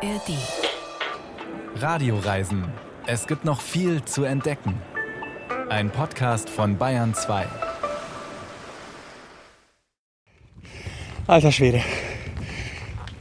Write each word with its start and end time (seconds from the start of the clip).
ARD. 0.00 0.38
Radioreisen. 1.74 2.64
Es 3.06 3.26
gibt 3.26 3.44
noch 3.44 3.60
viel 3.60 4.04
zu 4.04 4.22
entdecken. 4.22 4.74
Ein 5.70 5.90
Podcast 5.90 6.48
von 6.48 6.78
Bayern 6.78 7.14
2. 7.14 7.46
Alter 11.26 11.50
Schwede. 11.50 11.82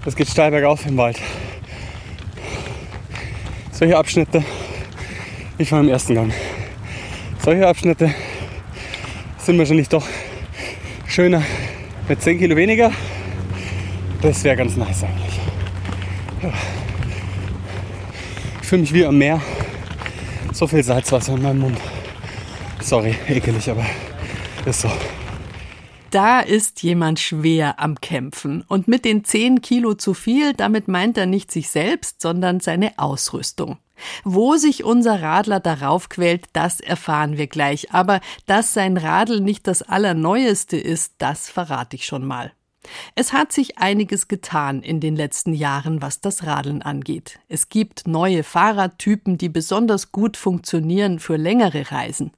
Das 0.05 0.15
geht 0.15 0.27
steil 0.27 0.51
bergauf 0.51 0.85
im 0.85 0.97
Wald. 0.97 1.19
Solche 3.71 3.97
Abschnitte 3.97 4.43
wie 5.57 5.65
vor 5.65 5.79
dem 5.79 5.89
ersten 5.89 6.13
Gang. 6.13 6.31
Solche 7.43 7.67
Abschnitte 7.67 8.13
sind 9.39 9.57
wahrscheinlich 9.57 9.89
doch 9.89 10.05
schöner 11.07 11.41
mit 12.07 12.21
10 12.21 12.37
Kilo 12.37 12.55
weniger. 12.55 12.91
Das 14.21 14.43
wäre 14.43 14.55
ganz 14.55 14.75
nice 14.75 15.04
eigentlich. 15.04 15.26
Ich 18.61 18.68
fühle 18.68 18.82
mich 18.82 18.93
wie 18.93 19.05
am 19.05 19.18
Meer. 19.18 19.41
So 20.54 20.68
viel 20.68 20.83
Salzwasser 20.83 21.33
in 21.33 21.41
meinem 21.41 21.60
Mund. 21.60 21.77
Sorry, 22.82 23.15
ekelig, 23.27 23.69
aber 23.69 23.86
ist 24.65 24.82
so. 24.82 24.91
Da 26.11 26.39
ist 26.39 26.83
jemand 26.83 27.19
schwer 27.19 27.79
am 27.79 28.00
Kämpfen. 28.00 28.63
Und 28.68 28.87
mit 28.87 29.04
den 29.04 29.23
10 29.23 29.61
Kilo 29.61 29.93
zu 29.93 30.13
viel, 30.13 30.54
damit 30.54 30.87
meint 30.87 31.18
er 31.18 31.25
nicht 31.25 31.51
sich 31.51 31.69
selbst, 31.69 32.22
sondern 32.22 32.59
seine 32.59 32.97
Ausrüstung. 32.97 33.77
Wo 34.23 34.55
sich 34.55 34.83
unser 34.83 35.22
Radler 35.22 35.59
darauf 35.59 36.09
quält, 36.09 36.45
das 36.53 36.80
erfahren 36.80 37.38
wir 37.38 37.47
gleich. 37.47 37.94
Aber 37.94 38.22
dass 38.45 38.73
sein 38.73 38.95
Radl 38.95 39.41
nicht 39.41 39.67
das 39.67 39.81
Allerneueste 39.81 40.77
ist, 40.77 41.16
das 41.17 41.49
verrate 41.49 41.95
ich 41.95 42.05
schon 42.05 42.25
mal. 42.25 42.52
Es 43.16 43.33
hat 43.33 43.52
sich 43.52 43.77
einiges 43.77 44.27
getan 44.27 44.81
in 44.81 45.00
den 45.00 45.16
letzten 45.16 45.53
Jahren, 45.53 46.02
was 46.02 46.22
das 46.22 46.45
Radeln 46.45 46.81
angeht. 46.81 47.39
Es 47.47 47.69
gibt 47.69 48.07
neue 48.07 48.43
Fahrradtypen, 48.43 49.38
die 49.38 49.49
besonders 49.49 50.11
gut 50.11 50.38
funktionieren 50.38 51.19
für 51.19 51.38
längere 51.38 51.91
Reisen. 51.91 52.31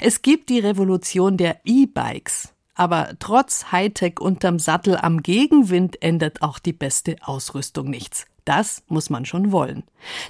Es 0.00 0.22
gibt 0.22 0.48
die 0.48 0.60
Revolution 0.60 1.36
der 1.36 1.60
E-Bikes. 1.64 2.52
Aber 2.74 3.14
trotz 3.18 3.72
Hightech 3.72 4.20
unterm 4.20 4.58
Sattel 4.58 4.98
am 4.98 5.22
Gegenwind 5.22 6.02
ändert 6.02 6.42
auch 6.42 6.58
die 6.58 6.74
beste 6.74 7.16
Ausrüstung 7.22 7.88
nichts. 7.88 8.26
Das 8.46 8.84
muss 8.86 9.10
man 9.10 9.24
schon 9.24 9.50
wollen. 9.50 9.82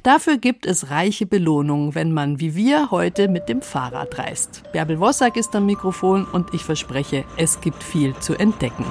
Dafür 0.03 0.39
gibt 0.39 0.65
es 0.65 0.91
reiche 0.91 1.27
Belohnungen, 1.27 1.95
wenn 1.95 2.13
man 2.13 2.41
wie 2.41 2.55
wir 2.55 2.91
heute 2.91 3.29
mit 3.29 3.51
dem 3.51 3.61
Fahrrad 3.61 4.19
reist. 4.19 4.63
Bärbel 4.73 4.99
Wossack 5.01 5.37
ist 5.37 5.55
am 5.55 5.67
Mikrofon 5.67 6.25
und 6.25 6.55
ich 6.55 6.65
verspreche, 6.65 7.25
es 7.37 7.61
gibt 7.61 7.83
viel 7.83 8.15
zu 8.21 8.35
entdecken. 8.35 8.87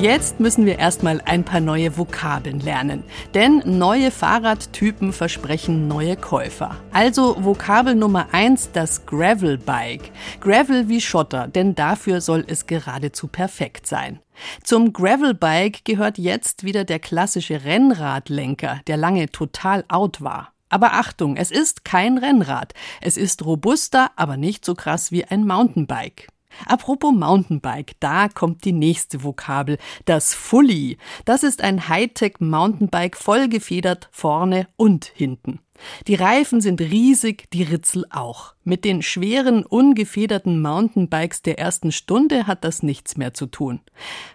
Jetzt 0.00 0.40
müssen 0.40 0.64
wir 0.64 0.78
erstmal 0.78 1.20
ein 1.26 1.44
paar 1.44 1.60
neue 1.60 1.98
Vokabeln 1.98 2.60
lernen. 2.60 3.04
Denn 3.34 3.62
neue 3.66 4.10
Fahrradtypen 4.10 5.12
versprechen 5.12 5.88
neue 5.88 6.16
Käufer. 6.16 6.74
Also 6.90 7.36
Vokabel 7.38 7.94
Nummer 7.94 8.28
eins: 8.32 8.70
das 8.72 9.04
Gravelbike. 9.04 10.10
Gravel 10.40 10.88
wie 10.88 11.02
Schotter, 11.02 11.48
denn 11.48 11.74
dafür 11.74 12.22
soll 12.22 12.44
es 12.46 12.66
geradezu 12.66 13.28
perfekt 13.28 13.86
sein. 13.86 14.20
Zum 14.64 14.94
Gravelbike 14.94 15.84
gehört 15.84 16.16
jetzt 16.16 16.64
wieder 16.64 16.84
der 16.84 16.98
klassische 16.98 17.64
Rennradlenker, 17.64 18.80
der 18.86 18.96
lange 18.96 19.28
total 19.28 19.84
out 19.88 20.22
war. 20.22 20.54
Aber 20.70 20.94
Achtung, 20.94 21.36
es 21.36 21.50
ist 21.50 21.84
kein 21.84 22.16
Rennrad. 22.16 22.72
Es 23.02 23.18
ist 23.18 23.44
robuster, 23.44 24.12
aber 24.16 24.38
nicht 24.38 24.64
so 24.64 24.74
krass 24.74 25.12
wie 25.12 25.26
ein 25.26 25.46
Mountainbike. 25.46 26.28
Apropos 26.66 27.12
Mountainbike, 27.12 27.96
da 28.00 28.28
kommt 28.28 28.64
die 28.64 28.72
nächste 28.72 29.22
Vokabel, 29.22 29.78
das 30.04 30.34
Fully. 30.34 30.98
Das 31.24 31.42
ist 31.42 31.62
ein 31.62 31.88
Hightech 31.88 32.34
Mountainbike 32.40 33.16
vollgefedert 33.16 34.08
vorne 34.12 34.68
und 34.76 35.04
hinten. 35.04 35.60
Die 36.06 36.14
Reifen 36.14 36.60
sind 36.60 36.80
riesig, 36.80 37.50
die 37.52 37.62
Ritzel 37.62 38.04
auch. 38.10 38.54
Mit 38.64 38.84
den 38.84 39.02
schweren, 39.02 39.64
ungefederten 39.64 40.60
Mountainbikes 40.60 41.42
der 41.42 41.58
ersten 41.58 41.92
Stunde 41.92 42.46
hat 42.46 42.64
das 42.64 42.82
nichts 42.82 43.16
mehr 43.16 43.34
zu 43.34 43.46
tun. 43.46 43.80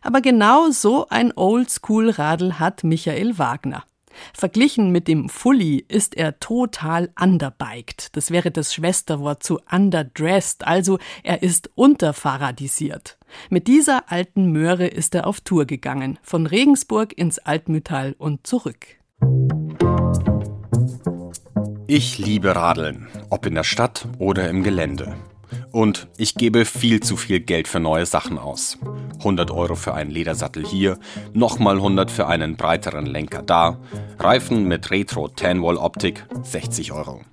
Aber 0.01 0.21
genau 0.21 0.69
so 0.71 1.07
ein 1.09 1.31
Oldschool-Radl 1.35 2.59
hat 2.59 2.83
Michael 2.83 3.37
Wagner. 3.37 3.83
Verglichen 4.33 4.91
mit 4.91 5.07
dem 5.07 5.29
Fully 5.29 5.85
ist 5.87 6.15
er 6.15 6.39
total 6.39 7.09
underbiked. 7.19 8.15
Das 8.15 8.31
wäre 8.31 8.51
das 8.51 8.73
Schwesterwort 8.73 9.43
zu 9.43 9.59
underdressed, 9.71 10.65
also 10.65 10.99
er 11.23 11.43
ist 11.43 11.69
unterfaradisiert. 11.75 13.17
Mit 13.49 13.67
dieser 13.67 14.11
alten 14.11 14.51
Möhre 14.51 14.87
ist 14.87 15.15
er 15.15 15.27
auf 15.27 15.41
Tour 15.41 15.65
gegangen, 15.65 16.19
von 16.21 16.45
Regensburg 16.45 17.17
ins 17.17 17.39
Altmühltal 17.39 18.15
und 18.17 18.47
zurück. 18.47 18.85
Ich 21.87 22.17
liebe 22.17 22.55
Radeln, 22.55 23.07
ob 23.29 23.45
in 23.45 23.55
der 23.55 23.63
Stadt 23.63 24.07
oder 24.17 24.49
im 24.49 24.63
Gelände. 24.63 25.15
Und 25.75 26.07
ich 26.15 26.35
gebe 26.35 26.63
viel 26.63 27.01
zu 27.01 27.17
viel 27.17 27.41
Geld 27.41 27.67
für 27.67 27.81
neue 27.81 28.05
Sachen 28.05 28.37
aus. 28.37 28.77
100 29.17 29.51
Euro 29.51 29.75
für 29.75 29.93
einen 29.93 30.09
Ledersattel 30.09 30.65
hier, 30.65 30.97
nochmal 31.33 31.75
100 31.75 32.09
für 32.09 32.27
einen 32.27 32.55
breiteren 32.55 33.05
Lenker 33.05 33.41
da, 33.41 33.77
Reifen 34.17 34.69
mit 34.69 34.89
Retro 34.89 35.27
Tanwall 35.27 35.75
Optik 35.75 36.25
60 36.43 36.93
Euro. 36.93 37.23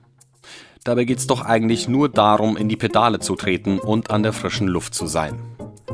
Dabei 0.82 1.04
geht's 1.04 1.28
doch 1.28 1.42
eigentlich 1.42 1.86
nur 1.86 2.08
darum, 2.08 2.56
in 2.56 2.69
die 2.69 2.75
Pedale 2.75 3.20
zu 3.20 3.36
treten 3.36 3.78
und 3.78 4.10
an 4.10 4.25
der 4.25 4.32
frischen 4.32 4.66
Luft 4.66 4.97
zu 4.97 5.06
sein. 5.06 5.38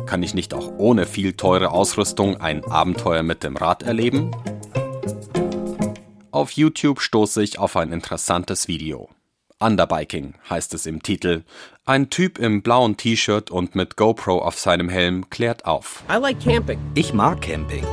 Kann 0.06 0.22
ich 0.22 0.32
nicht 0.32 0.54
auch 0.54 0.72
ohne 0.78 1.04
viel 1.04 1.34
teure 1.34 1.70
Ausrüstung 1.70 2.38
ein 2.38 2.64
Abenteuer 2.64 3.22
mit 3.22 3.44
dem 3.44 3.58
Rad 3.58 3.82
erleben? 3.82 4.30
Auf 6.30 6.52
YouTube 6.52 7.02
stoße 7.02 7.42
ich 7.42 7.58
auf 7.58 7.76
ein 7.76 7.92
interessantes 7.92 8.68
Video. 8.68 9.10
Underbiking 9.60 10.34
heißt 10.48 10.72
es 10.74 10.86
im 10.86 11.02
Titel. 11.02 11.42
Ein 11.84 12.10
Typ 12.10 12.38
im 12.38 12.62
blauen 12.62 12.96
T-Shirt 12.96 13.50
und 13.50 13.74
mit 13.74 13.96
GoPro 13.96 14.38
auf 14.38 14.58
seinem 14.58 14.88
Helm 14.88 15.28
klärt 15.30 15.64
auf. 15.64 16.04
Ich 16.94 17.12
mag 17.12 17.42
Camping. 17.42 17.84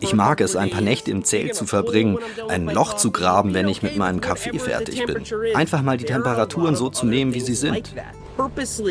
Ich 0.00 0.14
mag 0.14 0.40
es, 0.40 0.56
ein 0.56 0.70
paar 0.70 0.80
Nächte 0.80 1.10
im 1.10 1.24
Zelt 1.24 1.54
zu 1.54 1.66
verbringen, 1.66 2.18
ein 2.48 2.66
Loch 2.66 2.94
zu 2.94 3.10
graben, 3.10 3.52
wenn 3.52 3.68
ich 3.68 3.82
mit 3.82 3.98
meinem 3.98 4.22
Kaffee 4.22 4.58
fertig 4.58 5.04
bin. 5.04 5.24
Einfach 5.54 5.82
mal 5.82 5.98
die 5.98 6.04
Temperaturen 6.04 6.74
so 6.76 6.88
zu 6.88 7.04
nehmen, 7.04 7.34
wie 7.34 7.40
sie 7.40 7.54
sind. 7.54 7.92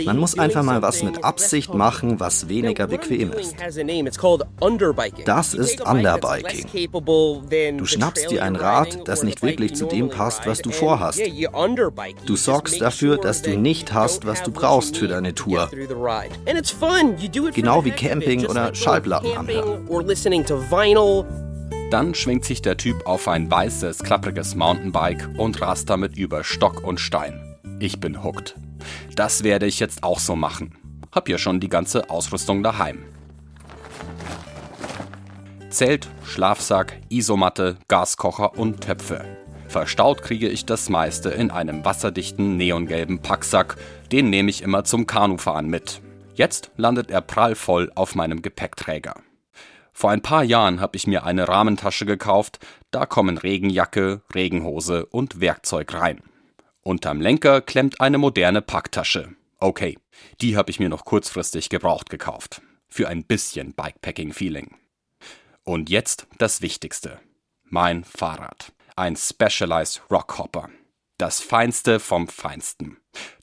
Man 0.05 0.17
muss 0.17 0.37
einfach 0.37 0.63
mal 0.63 0.81
was 0.81 1.03
mit 1.03 1.23
Absicht 1.23 1.73
machen, 1.73 2.19
was 2.19 2.49
weniger 2.49 2.87
bequem 2.87 3.31
ist. 3.31 3.55
Das 5.25 5.53
ist 5.53 5.81
Underbiking. 5.81 7.77
Du 7.77 7.85
schnappst 7.85 8.31
dir 8.31 8.43
ein 8.43 8.55
Rad, 8.55 9.07
das 9.07 9.23
nicht 9.23 9.41
wirklich 9.41 9.75
zu 9.75 9.85
dem 9.85 10.09
passt, 10.09 10.45
was 10.45 10.59
du 10.59 10.71
vorhast. 10.71 11.21
Du 12.25 12.35
sorgst 12.35 12.81
dafür, 12.81 13.17
dass 13.17 13.41
du 13.41 13.57
nicht 13.57 13.93
hast, 13.93 14.25
was 14.25 14.43
du 14.43 14.51
brauchst 14.51 14.97
für 14.97 15.07
deine 15.07 15.33
Tour. 15.35 15.69
Genau 17.53 17.85
wie 17.85 17.91
Camping 17.91 18.45
oder 18.45 18.73
Schallplatten 18.73 19.37
anhören. 19.37 19.87
Dann 21.91 22.15
schwingt 22.15 22.45
sich 22.45 22.61
der 22.61 22.77
Typ 22.77 23.05
auf 23.05 23.27
ein 23.27 23.49
weißes, 23.49 23.99
klappriges 23.99 24.55
Mountainbike 24.55 25.29
und 25.37 25.61
rast 25.61 25.89
damit 25.89 26.17
über 26.17 26.43
Stock 26.43 26.83
und 26.83 26.99
Stein. 26.99 27.55
Ich 27.79 27.99
bin 27.99 28.23
hooked. 28.23 28.55
Das 29.15 29.43
werde 29.43 29.65
ich 29.65 29.79
jetzt 29.79 30.03
auch 30.03 30.19
so 30.19 30.35
machen. 30.35 30.77
Hab 31.11 31.29
ja 31.29 31.37
schon 31.37 31.59
die 31.59 31.69
ganze 31.69 32.09
Ausrüstung 32.09 32.63
daheim. 32.63 33.05
Zelt, 35.69 36.09
Schlafsack, 36.23 37.01
Isomatte, 37.09 37.77
Gaskocher 37.87 38.57
und 38.57 38.81
Töpfe. 38.81 39.25
Verstaut 39.67 40.21
kriege 40.21 40.47
ich 40.47 40.65
das 40.65 40.89
meiste 40.89 41.29
in 41.29 41.51
einem 41.51 41.83
wasserdichten 41.83 42.55
neongelben 42.55 43.19
Packsack, 43.19 43.75
den 44.11 44.29
nehme 44.29 44.49
ich 44.49 44.61
immer 44.61 44.85
zum 44.85 45.05
Kanufahren 45.05 45.67
mit. 45.67 46.01
Jetzt 46.33 46.71
landet 46.77 47.11
er 47.11 47.21
prallvoll 47.21 47.91
auf 47.95 48.15
meinem 48.15 48.41
Gepäckträger. 48.41 49.15
Vor 49.91 50.11
ein 50.11 50.21
paar 50.21 50.43
Jahren 50.43 50.81
habe 50.81 50.97
ich 50.97 51.07
mir 51.07 51.23
eine 51.23 51.47
Rahmentasche 51.47 52.05
gekauft, 52.05 52.59
da 52.91 53.05
kommen 53.05 53.37
Regenjacke, 53.37 54.21
Regenhose 54.33 55.05
und 55.05 55.41
Werkzeug 55.41 55.93
rein. 55.93 56.21
Unterm 56.87 57.19
Lenker 57.19 57.61
klemmt 57.61 57.99
eine 57.99 58.19
moderne 58.19 58.61
Packtasche. 58.61 59.35
Okay, 59.57 59.97
die 60.39 60.55
habe 60.55 60.69
ich 60.69 60.79
mir 60.79 60.87
noch 60.87 61.03
kurzfristig 61.03 61.69
gebraucht 61.69 62.11
gekauft. 62.11 62.61
Für 62.87 63.07
ein 63.07 63.23
bisschen 63.23 63.73
Bikepacking-Feeling. 63.73 64.75
Und 65.63 65.89
jetzt 65.89 66.27
das 66.37 66.61
Wichtigste. 66.61 67.19
Mein 67.63 68.03
Fahrrad. 68.03 68.71
Ein 68.95 69.15
Specialized 69.15 70.03
Rockhopper. 70.11 70.69
Das 71.17 71.39
Feinste 71.39 71.99
vom 71.99 72.27
Feinsten. 72.27 72.97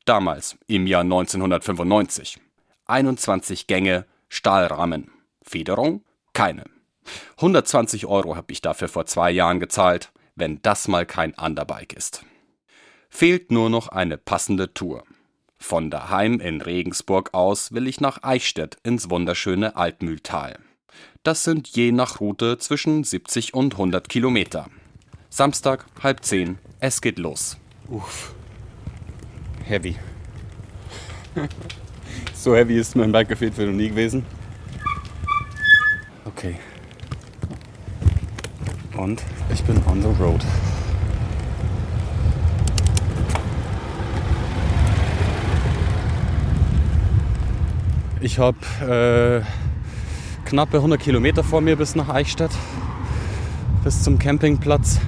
Damals, 0.04 0.56
im 0.68 0.86
Jahr 0.86 1.02
1995. 1.02 2.38
21 2.84 3.66
Gänge, 3.66 4.06
Stahlrahmen. 4.28 5.10
Federung? 5.42 6.04
Keine. 6.32 6.66
120 7.38 8.06
Euro 8.06 8.36
habe 8.36 8.52
ich 8.52 8.60
dafür 8.60 8.86
vor 8.86 9.06
zwei 9.06 9.32
Jahren 9.32 9.58
gezahlt, 9.58 10.12
wenn 10.36 10.62
das 10.62 10.86
mal 10.86 11.06
kein 11.06 11.34
Underbike 11.34 11.94
ist. 11.94 12.24
Fehlt 13.14 13.52
nur 13.52 13.68
noch 13.68 13.88
eine 13.88 14.16
passende 14.16 14.72
Tour. 14.72 15.04
Von 15.58 15.90
daheim 15.90 16.40
in 16.40 16.62
Regensburg 16.62 17.34
aus 17.34 17.70
will 17.72 17.86
ich 17.86 18.00
nach 18.00 18.22
Eichstätt 18.22 18.78
ins 18.84 19.10
wunderschöne 19.10 19.76
Altmühltal. 19.76 20.58
Das 21.22 21.44
sind 21.44 21.68
je 21.68 21.92
nach 21.92 22.20
Route 22.20 22.56
zwischen 22.56 23.04
70 23.04 23.52
und 23.52 23.74
100 23.74 24.08
Kilometer. 24.08 24.66
Samstag, 25.28 25.84
halb 26.02 26.24
zehn, 26.24 26.58
es 26.80 27.02
geht 27.02 27.18
los. 27.18 27.58
Uff. 27.90 28.34
Heavy. 29.62 29.96
so 32.34 32.56
heavy 32.56 32.78
ist 32.78 32.96
mein 32.96 33.12
Bike 33.12 33.28
gefehlt 33.28 33.54
für 33.54 33.66
noch 33.66 33.74
nie 33.74 33.90
gewesen. 33.90 34.24
Okay. 36.24 36.56
Und 38.96 39.22
ich 39.52 39.62
bin 39.64 39.76
on 39.86 40.00
the 40.00 40.08
road. 40.20 40.40
Ich 48.22 48.38
habe 48.38 49.42
äh, 49.44 50.48
knappe 50.48 50.76
100 50.76 51.00
Kilometer 51.00 51.42
vor 51.42 51.60
mir 51.60 51.74
bis 51.74 51.96
nach 51.96 52.08
Eichstätt, 52.08 52.52
bis 53.82 54.04
zum 54.04 54.16
Campingplatz. 54.16 55.00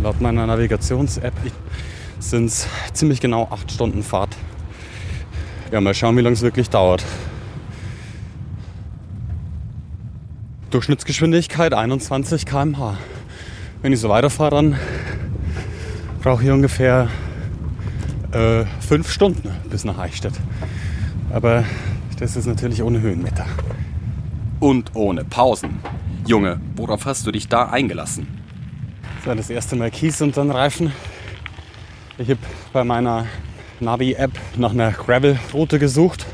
Laut 0.00 0.20
meiner 0.20 0.46
Navigations-App 0.46 1.34
sind 2.20 2.44
es 2.44 2.68
ziemlich 2.92 3.20
genau 3.20 3.48
8 3.50 3.72
Stunden 3.72 4.04
Fahrt. 4.04 4.36
Ja, 5.72 5.80
mal 5.80 5.92
schauen, 5.92 6.16
wie 6.16 6.20
lange 6.20 6.34
es 6.34 6.42
wirklich 6.42 6.70
dauert. 6.70 7.04
Durchschnittsgeschwindigkeit 10.70 11.74
21 11.74 12.46
km/h. 12.46 12.96
Wenn 13.82 13.92
ich 13.92 13.98
so 13.98 14.08
weiterfahre, 14.08 14.54
dann 14.54 14.78
brauche 16.22 16.44
ich 16.44 16.50
ungefähr 16.50 17.08
äh, 18.30 18.66
fünf 18.78 19.10
Stunden 19.10 19.50
bis 19.68 19.84
nach 19.84 19.98
Eichstätt. 19.98 20.34
Aber 21.34 21.64
das 22.20 22.36
ist 22.36 22.46
natürlich 22.46 22.80
ohne 22.80 23.00
Höhenmeter. 23.00 23.44
Und 24.60 24.94
ohne 24.94 25.24
Pausen. 25.24 25.80
Junge, 26.28 26.60
worauf 26.76 27.06
hast 27.06 27.26
du 27.26 27.32
dich 27.32 27.48
da 27.48 27.70
eingelassen? 27.70 28.28
Das 29.16 29.26
war 29.26 29.34
das 29.34 29.50
erste 29.50 29.74
Mal 29.74 29.90
Kies 29.90 30.22
und 30.22 30.36
dann 30.36 30.52
Reifen. 30.52 30.92
Ich 32.18 32.30
habe 32.30 32.38
bei 32.72 32.84
meiner 32.84 33.26
Navi-App 33.80 34.30
nach 34.56 34.70
einer 34.70 34.92
Gravel-Route 34.92 35.80
gesucht. 35.80 36.24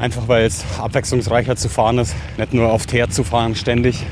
Einfach 0.00 0.26
weil 0.26 0.44
es 0.44 0.64
abwechslungsreicher 0.76 1.54
zu 1.54 1.68
fahren 1.68 1.98
ist, 1.98 2.16
nicht 2.36 2.52
nur 2.52 2.72
auf 2.72 2.86
Teer 2.86 3.08
zu 3.08 3.22
fahren 3.22 3.54
ständig. 3.54 4.04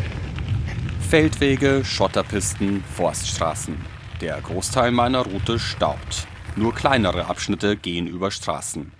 Feldwege, 1.10 1.84
Schotterpisten, 1.84 2.84
Forststraßen. 2.94 3.74
Der 4.20 4.40
Großteil 4.40 4.92
meiner 4.92 5.22
Route 5.22 5.58
staubt. 5.58 6.28
Nur 6.54 6.72
kleinere 6.72 7.26
Abschnitte 7.26 7.76
gehen 7.76 8.06
über 8.06 8.30
Straßen. 8.30 8.92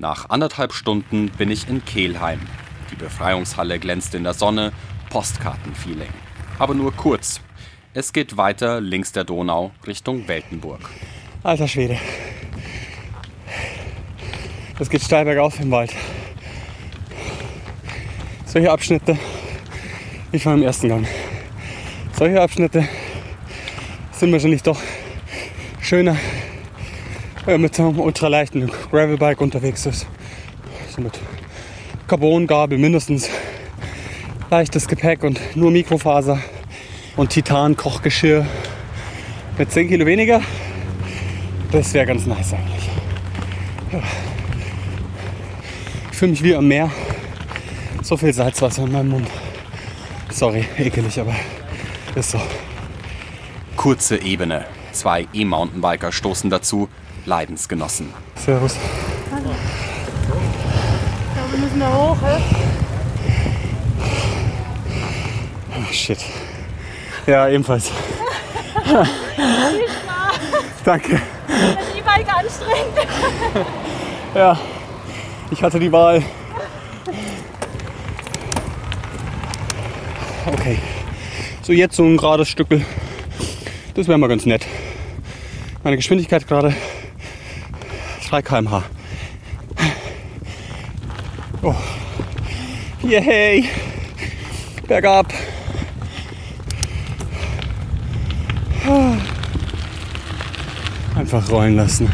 Nach 0.00 0.30
anderthalb 0.30 0.72
Stunden 0.72 1.28
bin 1.28 1.50
ich 1.50 1.68
in 1.68 1.84
Kehlheim. 1.84 2.40
Die 2.90 2.94
Befreiungshalle 2.94 3.78
glänzt 3.78 4.14
in 4.14 4.24
der 4.24 4.32
Sonne, 4.32 4.72
Postkartenfeeling. 5.10 6.08
Aber 6.58 6.72
nur 6.72 6.96
kurz. 6.96 7.42
Es 7.92 8.14
geht 8.14 8.38
weiter 8.38 8.80
links 8.80 9.12
der 9.12 9.24
Donau 9.24 9.72
Richtung 9.86 10.26
Weltenburg. 10.26 10.80
Alter 11.42 11.68
Schwede. 11.68 11.98
Es 14.78 14.88
geht 14.88 15.02
steil 15.02 15.26
bergauf 15.26 15.60
im 15.60 15.70
Wald. 15.70 15.92
Solche 18.46 18.72
Abschnitte, 18.72 19.18
wie 20.30 20.38
vor 20.38 20.52
dem 20.52 20.62
ersten 20.62 20.88
Gang. 20.88 21.06
Solche 22.14 22.40
Abschnitte 22.40 22.88
sind 24.12 24.32
wahrscheinlich 24.32 24.62
doch 24.62 24.80
schöner 25.82 26.16
mit 27.46 27.74
so 27.74 27.88
einem 27.88 28.00
ultraleichten 28.00 28.70
Gravelbike 28.90 29.40
unterwegs 29.40 29.86
ist. 29.86 30.06
So 30.94 31.00
mit 31.00 31.18
Carbongabel 32.06 32.78
mindestens, 32.78 33.28
leichtes 34.50 34.86
Gepäck 34.86 35.22
und 35.22 35.40
nur 35.56 35.70
Mikrofaser 35.70 36.38
und 37.16 37.30
Titan-Kochgeschirr 37.30 38.46
mit 39.58 39.70
10 39.70 39.88
Kilo 39.88 40.06
weniger. 40.06 40.40
Das 41.72 41.94
wäre 41.94 42.06
ganz 42.06 42.26
nice 42.26 42.52
eigentlich. 42.52 42.90
Ich 46.10 46.16
fühle 46.16 46.32
mich 46.32 46.42
wie 46.42 46.54
am 46.54 46.66
Meer. 46.68 46.90
So 48.02 48.16
viel 48.16 48.32
Salzwasser 48.32 48.84
in 48.84 48.92
meinem 48.92 49.10
Mund. 49.10 49.28
Sorry, 50.30 50.64
ekelig, 50.78 51.18
aber 51.20 51.34
ist 52.14 52.32
so. 52.32 52.40
Kurze 53.76 54.16
Ebene. 54.20 54.66
Zwei 54.92 55.26
E-Mountainbiker 55.32 56.10
stoßen 56.10 56.50
dazu, 56.50 56.88
Leidensgenossen. 57.30 58.12
Servus. 58.34 58.74
Hallo. 59.30 59.50
Ja, 61.36 61.52
wir 61.52 61.58
müssen 61.60 61.78
da 61.78 61.94
hoch, 61.94 62.16
hä? 62.22 62.42
Oh, 65.78 65.92
shit. 65.92 66.18
Ja, 67.28 67.48
ebenfalls. 67.48 67.92
Danke. 70.84 71.22
Das 71.46 71.96
E-Bike 71.96 72.34
anstrengend. 72.34 72.98
Ja, 74.34 74.58
ich 75.52 75.62
hatte 75.62 75.78
die 75.78 75.92
Wahl. 75.92 76.24
Okay. 80.46 80.78
So, 81.62 81.72
jetzt 81.72 81.94
so 81.94 82.02
ein 82.02 82.16
gerades 82.16 82.48
Stückel. 82.48 82.84
Das 83.94 84.08
wäre 84.08 84.18
mal 84.18 84.26
ganz 84.26 84.46
nett. 84.46 84.66
Meine 85.84 85.94
Geschwindigkeit 85.94 86.48
gerade 86.48 86.74
3 88.30 88.42
km/h. 88.42 88.84
Oh. 91.62 91.74
Yay! 93.02 93.68
Bergab. 94.86 95.26
Einfach 101.16 101.50
rollen 101.50 101.74
lassen. 101.74 102.12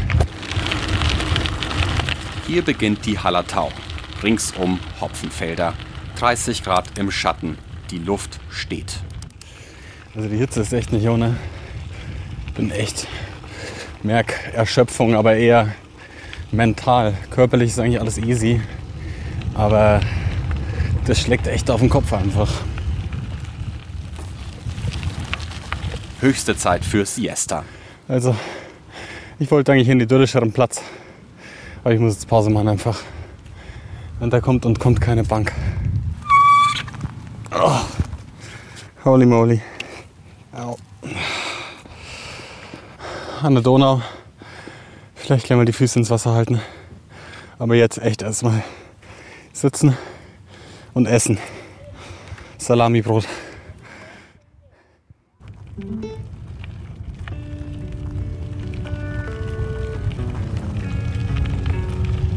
Hier 2.47 2.63
beginnt 2.63 3.05
die 3.05 3.19
Hallertau. 3.19 3.71
Ringsum 4.23 4.79
Hopfenfelder. 4.99 5.75
30 6.17 6.63
Grad 6.63 6.97
im 6.97 7.11
Schatten. 7.11 7.59
Die 7.91 7.99
Luft 7.99 8.39
steht. 8.49 9.01
Also 10.15 10.29
die 10.29 10.37
Hitze 10.37 10.61
ist 10.61 10.73
echt 10.73 10.91
nicht 10.91 11.07
ohne. 11.07 11.35
Bin 12.55 12.71
echt 12.71 13.05
merk 14.01 14.33
Erschöpfung, 14.53 15.13
aber 15.13 15.35
eher 15.35 15.75
mental. 16.51 17.13
Körperlich 17.29 17.71
ist 17.71 17.79
eigentlich 17.79 17.99
alles 17.99 18.17
easy, 18.17 18.61
aber 19.53 20.01
das 21.05 21.19
schlägt 21.19 21.47
echt 21.47 21.69
auf 21.69 21.79
den 21.79 21.89
Kopf 21.89 22.13
einfach. 22.13 22.49
Höchste 26.19 26.55
Zeit 26.57 26.83
für 26.83 27.05
Siesta. 27.05 27.63
Also, 28.07 28.35
ich 29.39 29.51
wollte 29.51 29.71
eigentlich 29.71 29.89
in 29.89 29.99
die 29.99 30.05
idyllischeren 30.05 30.51
Platz, 30.51 30.81
aber 31.83 31.93
ich 31.93 31.99
muss 31.99 32.13
jetzt 32.13 32.27
Pause 32.27 32.49
machen 32.49 32.67
einfach. 32.69 32.99
Und 34.19 34.33
da 34.33 34.41
kommt 34.41 34.65
und 34.65 34.79
kommt 34.79 34.99
keine 34.99 35.23
Bank. 35.23 35.51
Oh. 37.51 37.81
Holy 39.05 39.25
moly. 39.25 39.61
Au. 40.53 40.75
An 43.41 43.53
der 43.53 43.63
Donau. 43.63 44.01
Vielleicht 45.17 45.47
gleich 45.47 45.57
mal 45.57 45.65
die 45.65 45.73
Füße 45.73 45.99
ins 45.99 46.09
Wasser 46.09 46.33
halten. 46.33 46.61
Aber 47.59 47.75
jetzt 47.75 47.97
echt 47.97 48.21
erstmal 48.21 48.63
sitzen 49.51 49.97
und 50.93 51.07
essen. 51.07 51.37
Salamibrot. 52.57 53.25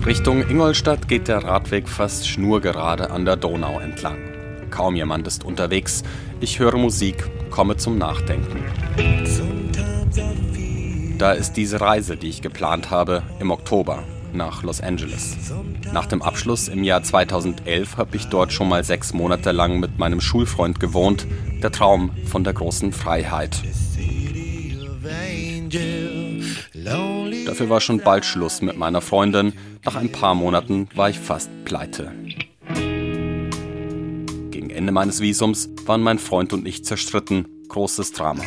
Richtung 0.06 0.48
Ingolstadt 0.48 1.06
geht 1.08 1.28
der 1.28 1.44
Radweg 1.44 1.88
fast 1.88 2.26
schnurgerade 2.26 3.10
an 3.10 3.24
der 3.24 3.36
Donau 3.36 3.78
entlang. 3.78 4.18
Kaum 4.70 4.96
jemand 4.96 5.26
ist 5.26 5.44
unterwegs. 5.44 6.02
Ich 6.40 6.58
höre 6.58 6.76
Musik, 6.76 7.30
komme 7.50 7.76
zum 7.76 7.98
Nachdenken. 7.98 8.64
Da 11.20 11.32
ist 11.32 11.52
diese 11.52 11.82
Reise, 11.82 12.16
die 12.16 12.30
ich 12.30 12.40
geplant 12.40 12.90
habe, 12.90 13.22
im 13.40 13.50
Oktober 13.50 14.04
nach 14.32 14.62
Los 14.62 14.80
Angeles. 14.80 15.36
Nach 15.92 16.06
dem 16.06 16.22
Abschluss 16.22 16.66
im 16.66 16.82
Jahr 16.82 17.02
2011 17.02 17.98
habe 17.98 18.16
ich 18.16 18.28
dort 18.28 18.54
schon 18.54 18.70
mal 18.70 18.84
sechs 18.84 19.12
Monate 19.12 19.52
lang 19.52 19.80
mit 19.80 19.98
meinem 19.98 20.22
Schulfreund 20.22 20.80
gewohnt. 20.80 21.26
Der 21.62 21.72
Traum 21.72 22.12
von 22.24 22.42
der 22.42 22.54
großen 22.54 22.94
Freiheit. 22.94 23.62
Dafür 27.44 27.68
war 27.68 27.82
schon 27.82 27.98
bald 27.98 28.24
Schluss 28.24 28.62
mit 28.62 28.78
meiner 28.78 29.02
Freundin. 29.02 29.52
Nach 29.84 29.96
ein 29.96 30.10
paar 30.12 30.34
Monaten 30.34 30.88
war 30.94 31.10
ich 31.10 31.18
fast 31.18 31.50
pleite. 31.66 32.12
Gegen 34.50 34.70
Ende 34.70 34.90
meines 34.90 35.20
Visums 35.20 35.68
waren 35.84 36.00
mein 36.00 36.18
Freund 36.18 36.54
und 36.54 36.66
ich 36.66 36.82
zerstritten. 36.82 37.46
Großes 37.68 38.12
Drama. 38.12 38.42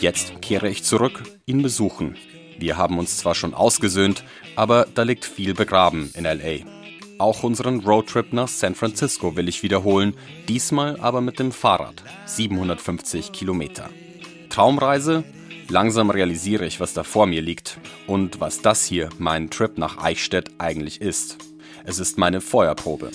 Jetzt 0.00 0.40
kehre 0.40 0.68
ich 0.68 0.84
zurück, 0.84 1.22
ihn 1.46 1.62
besuchen. 1.62 2.16
Wir 2.58 2.76
haben 2.76 2.98
uns 2.98 3.18
zwar 3.18 3.34
schon 3.34 3.54
ausgesöhnt, 3.54 4.24
aber 4.54 4.86
da 4.94 5.02
liegt 5.02 5.24
viel 5.24 5.54
begraben 5.54 6.10
in 6.14 6.24
LA. 6.24 6.64
Auch 7.18 7.42
unseren 7.42 7.80
Roadtrip 7.80 8.32
nach 8.32 8.48
San 8.48 8.74
Francisco 8.74 9.36
will 9.36 9.48
ich 9.48 9.62
wiederholen, 9.62 10.14
diesmal 10.48 11.00
aber 11.00 11.20
mit 11.20 11.38
dem 11.38 11.50
Fahrrad. 11.50 12.02
750 12.26 13.32
Kilometer. 13.32 13.88
Traumreise? 14.50 15.24
Langsam 15.68 16.10
realisiere 16.10 16.66
ich, 16.66 16.78
was 16.78 16.92
da 16.94 17.02
vor 17.02 17.26
mir 17.26 17.42
liegt 17.42 17.78
und 18.06 18.38
was 18.40 18.62
das 18.62 18.84
hier, 18.84 19.08
mein 19.18 19.50
Trip 19.50 19.78
nach 19.78 19.98
Eichstätt, 19.98 20.50
eigentlich 20.58 21.00
ist. 21.00 21.38
Es 21.84 21.98
ist 21.98 22.18
meine 22.18 22.40
Feuerprobe. 22.40 23.10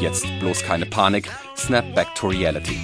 Jetzt 0.00 0.26
bloß 0.40 0.64
keine 0.64 0.86
Panik, 0.86 1.30
snap 1.56 1.94
back 1.94 2.12
to 2.16 2.26
reality. 2.26 2.76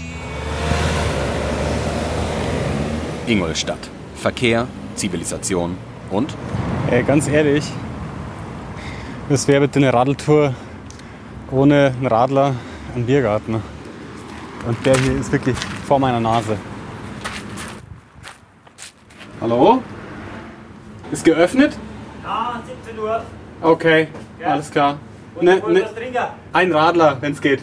Ingolstadt. 3.27 3.91
Verkehr, 4.15 4.69
Zivilisation 4.95 5.77
und? 6.13 6.37
Ey, 6.93 7.03
ganz 7.03 7.27
ehrlich, 7.27 7.65
das 9.29 9.49
wäre 9.49 9.63
bitte 9.63 9.81
eine 9.81 9.93
Radeltour 9.93 10.55
ohne 11.51 11.93
einen 11.97 12.07
Radler, 12.07 12.55
einen 12.95 13.07
Biergarten. 13.07 13.61
Und 14.69 14.87
der 14.87 14.97
hier 14.99 15.19
ist 15.19 15.33
wirklich 15.33 15.57
vor 15.89 15.99
meiner 15.99 16.21
Nase. 16.21 16.57
Hallo? 19.41 19.83
Ist 21.11 21.25
geöffnet? 21.25 21.77
Ja, 22.25 22.61
17 22.85 22.99
Uhr. 23.03 23.23
Okay, 23.61 24.09
alles 24.45 24.71
klar. 24.71 24.97
Ne, 25.41 25.61
wir 25.65 25.73
ne, 25.73 25.83
was 25.83 25.95
trinken? 25.95 26.19
ein 26.53 26.73
Radler, 26.73 27.17
wenn 27.21 27.33
es 27.33 27.41
geht. 27.41 27.61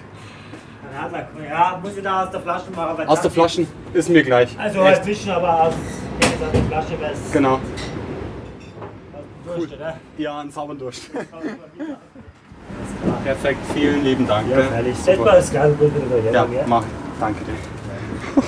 Ein 0.92 1.04
Radler. 1.04 1.28
Ja, 1.50 1.80
muss 1.82 1.96
ich 1.96 2.04
da 2.04 2.24
aus 2.24 2.32
der 2.32 2.42
Flasche 2.42 2.72
machen. 2.76 3.08
Aus 3.08 3.22
der 3.22 3.32
Flaschen 3.32 3.68
ist 3.94 4.10
mir 4.10 4.24
gleich. 4.24 4.58
Also 4.60 4.80
halt 4.84 4.94
Echt. 4.94 5.02
ein 5.02 5.06
bisschen, 5.08 5.32
aber 5.32 5.64
aus, 5.64 5.74
aus 5.74 6.52
der 6.54 6.64
Flasche 6.64 7.00
wäre 7.00 7.14
es 7.14 7.32
Genau. 7.32 7.60
Durst, 9.46 9.74
oder? 9.74 9.98
Ja, 10.18 10.40
ein 10.40 10.52
sauberen 10.52 10.80
Durst. 10.80 11.10
Perfekt, 13.24 13.60
vielen 13.74 14.04
lieben 14.04 14.28
Dank. 14.28 14.50
Ja, 14.50 14.58
gell? 14.58 14.66
freilich. 14.66 14.96
Setz 14.98 15.18
Super. 15.18 15.30
mal 15.32 15.36
das 15.38 15.52
Glas 15.52 15.72
bloß 15.74 15.92
wieder 15.94 16.32
Ja, 16.32 16.46
gell? 16.46 16.64
mach. 16.68 16.84
Danke 17.20 17.44
dir. 17.46 17.54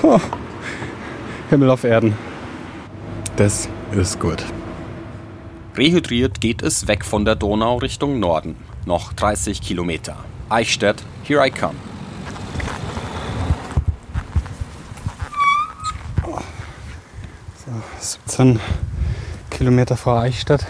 Himmel 1.50 1.70
auf 1.70 1.84
Erden. 1.84 2.16
Das 3.36 3.68
ist 3.94 4.20
gut. 4.20 4.44
Rehydriert 5.78 6.42
geht 6.42 6.62
es 6.64 6.88
weg 6.90 7.06
von 7.06 7.24
der 7.24 7.36
Donau 7.36 7.78
Richtung 7.78 8.20
Norden. 8.20 8.58
Noch 8.86 9.14
30 9.14 9.62
Kilometer. 9.62 10.18
Eichstätt, 10.50 11.02
here 11.24 11.46
I 11.46 11.50
come. 11.50 11.76
So, 17.56 18.18
17 18.28 18.60
Kilometer 19.50 19.96
vor 19.96 20.20
Eichstätt. 20.20 20.68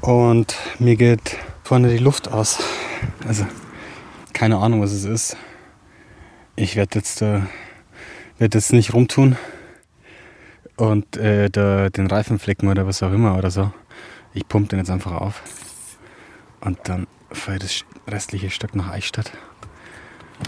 Und 0.00 0.56
mir 0.80 0.96
geht 0.96 1.36
vorne 1.62 1.90
die 1.90 1.98
Luft 1.98 2.26
aus. 2.32 2.58
Also, 3.24 3.46
keine 4.32 4.56
Ahnung, 4.56 4.82
was 4.82 4.90
es 4.90 5.04
ist. 5.04 5.36
Ich 6.56 6.74
werde 6.74 6.98
jetzt, 6.98 7.22
äh, 7.22 7.42
werd 8.38 8.54
jetzt 8.54 8.72
nicht 8.72 8.94
rumtun 8.94 9.36
und 10.80 11.18
äh, 11.18 11.50
da, 11.50 11.90
den 11.90 12.06
Reifen 12.06 12.38
flecken 12.38 12.68
oder 12.68 12.86
was 12.86 13.02
auch 13.02 13.12
immer 13.12 13.36
oder 13.36 13.50
so. 13.50 13.70
Ich 14.32 14.48
pumpe 14.48 14.70
den 14.70 14.78
jetzt 14.78 14.90
einfach 14.90 15.12
auf. 15.12 15.42
Und 16.60 16.78
dann 16.84 17.06
fahre 17.30 17.58
ich 17.58 17.62
das 17.62 18.12
restliche 18.12 18.48
Stück 18.50 18.74
nach 18.74 18.90
Eichstätt. 18.90 19.30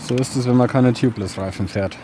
So 0.00 0.14
ist 0.14 0.34
es, 0.34 0.46
wenn 0.46 0.56
man 0.56 0.68
keine 0.68 0.94
Tubeless-Reifen 0.94 1.68
fährt. 1.68 1.98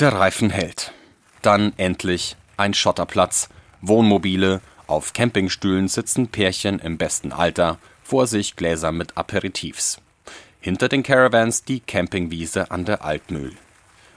Der 0.00 0.12
Reifen 0.12 0.50
hält. 0.50 0.92
Dann 1.42 1.72
endlich 1.76 2.36
ein 2.56 2.74
Schotterplatz, 2.74 3.48
Wohnmobile, 3.82 4.60
auf 4.88 5.12
Campingstühlen 5.12 5.86
sitzen 5.86 6.26
Pärchen 6.26 6.80
im 6.80 6.98
besten 6.98 7.30
Alter, 7.30 7.78
vor 8.02 8.26
sich 8.26 8.56
Gläser 8.56 8.90
mit 8.90 9.16
Aperitifs. 9.16 10.00
Hinter 10.62 10.88
den 10.88 11.02
Caravans 11.02 11.64
die 11.64 11.80
Campingwiese 11.80 12.70
an 12.70 12.84
der 12.84 13.02
Altmühl. 13.02 13.52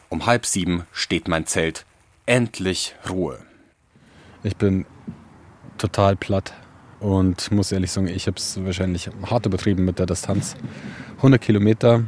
Um 0.09 0.25
halb 0.25 0.45
sieben 0.45 0.83
steht 0.91 1.29
mein 1.29 1.45
Zelt. 1.45 1.85
Endlich 2.25 2.95
Ruhe. 3.09 3.39
Ich 4.43 4.57
bin 4.57 4.85
total 5.77 6.17
platt 6.17 6.53
und 6.99 7.49
muss 7.51 7.71
ehrlich 7.71 7.91
sagen, 7.91 8.07
ich 8.07 8.27
habe 8.27 8.37
es 8.37 8.63
wahrscheinlich 8.63 9.09
hart 9.29 9.45
übertrieben 9.45 9.85
mit 9.85 9.99
der 9.99 10.05
Distanz. 10.05 10.55
100 11.17 11.41
Kilometer 11.41 12.03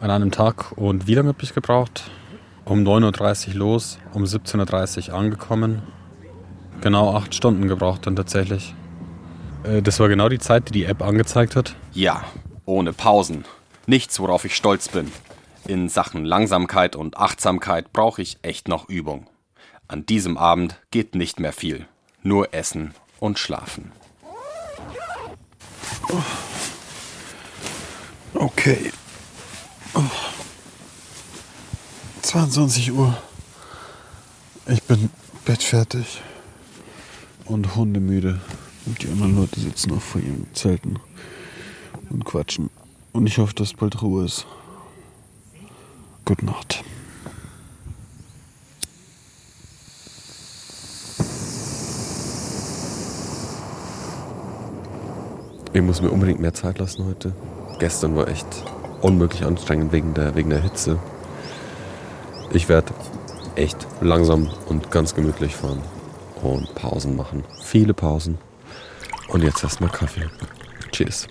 an 0.00 0.10
einem 0.10 0.30
Tag 0.30 0.70
und 0.76 1.08
wie 1.08 1.14
lange 1.14 1.30
habe 1.30 1.42
ich 1.42 1.52
gebraucht? 1.52 2.10
Um 2.64 2.84
9.30 2.84 3.48
Uhr 3.48 3.54
los, 3.54 3.98
um 4.12 4.22
17.30 4.22 5.08
Uhr 5.08 5.14
angekommen. 5.14 5.82
Genau 6.80 7.16
acht 7.16 7.34
Stunden 7.34 7.66
gebraucht 7.66 8.06
dann 8.06 8.14
tatsächlich. 8.14 8.74
Äh, 9.64 9.82
Das 9.82 9.98
war 9.98 10.08
genau 10.08 10.28
die 10.28 10.38
Zeit, 10.38 10.68
die 10.68 10.72
die 10.72 10.84
App 10.84 11.02
angezeigt 11.02 11.56
hat. 11.56 11.74
Ja, 11.92 12.24
ohne 12.68 12.92
Pausen. 12.92 13.44
Nichts, 13.86 14.20
worauf 14.20 14.44
ich 14.44 14.54
stolz 14.54 14.88
bin. 14.88 15.10
In 15.66 15.88
Sachen 15.88 16.24
Langsamkeit 16.24 16.94
und 16.94 17.16
Achtsamkeit 17.16 17.92
brauche 17.92 18.22
ich 18.22 18.38
echt 18.42 18.68
noch 18.68 18.88
Übung. 18.88 19.26
An 19.88 20.04
diesem 20.06 20.36
Abend 20.36 20.78
geht 20.90 21.14
nicht 21.14 21.40
mehr 21.40 21.52
viel. 21.52 21.88
Nur 22.22 22.52
essen 22.52 22.94
und 23.18 23.38
schlafen. 23.38 23.90
Okay. 28.34 28.92
Oh. 29.94 30.02
22 32.22 32.92
Uhr. 32.92 33.16
Ich 34.66 34.82
bin 34.82 35.10
bettfertig 35.46 36.20
und 37.46 37.74
hundemüde. 37.74 38.40
Und 38.84 39.02
die 39.02 39.08
anderen 39.08 39.36
Leute 39.36 39.58
sitzen 39.60 39.90
noch 39.90 40.02
vor 40.02 40.20
ihren 40.20 40.46
Zelten 40.54 40.98
und 42.10 42.24
quatschen. 42.24 42.70
Und 43.12 43.26
ich 43.26 43.38
hoffe, 43.38 43.54
dass 43.54 43.74
bald 43.74 44.00
Ruhe 44.02 44.24
ist. 44.24 44.46
Gute 46.24 46.44
Nacht. 46.44 46.84
Ich 55.72 55.82
muss 55.82 56.02
mir 56.02 56.10
unbedingt 56.10 56.40
mehr 56.40 56.54
Zeit 56.54 56.78
lassen 56.78 57.04
heute. 57.06 57.32
Gestern 57.78 58.16
war 58.16 58.26
echt 58.28 58.46
unmöglich 59.00 59.44
anstrengend 59.44 59.92
wegen 59.92 60.14
der, 60.14 60.34
wegen 60.34 60.50
der 60.50 60.60
Hitze. 60.60 60.98
Ich 62.52 62.68
werde 62.68 62.92
echt 63.54 63.86
langsam 64.00 64.48
und 64.66 64.90
ganz 64.90 65.14
gemütlich 65.14 65.54
fahren 65.54 65.82
und 66.42 66.74
Pausen 66.74 67.16
machen. 67.16 67.44
Viele 67.62 67.94
Pausen. 67.94 68.38
Und 69.28 69.42
jetzt 69.42 69.62
erstmal 69.62 69.90
Kaffee. 69.90 70.28
Cheers. 70.90 71.28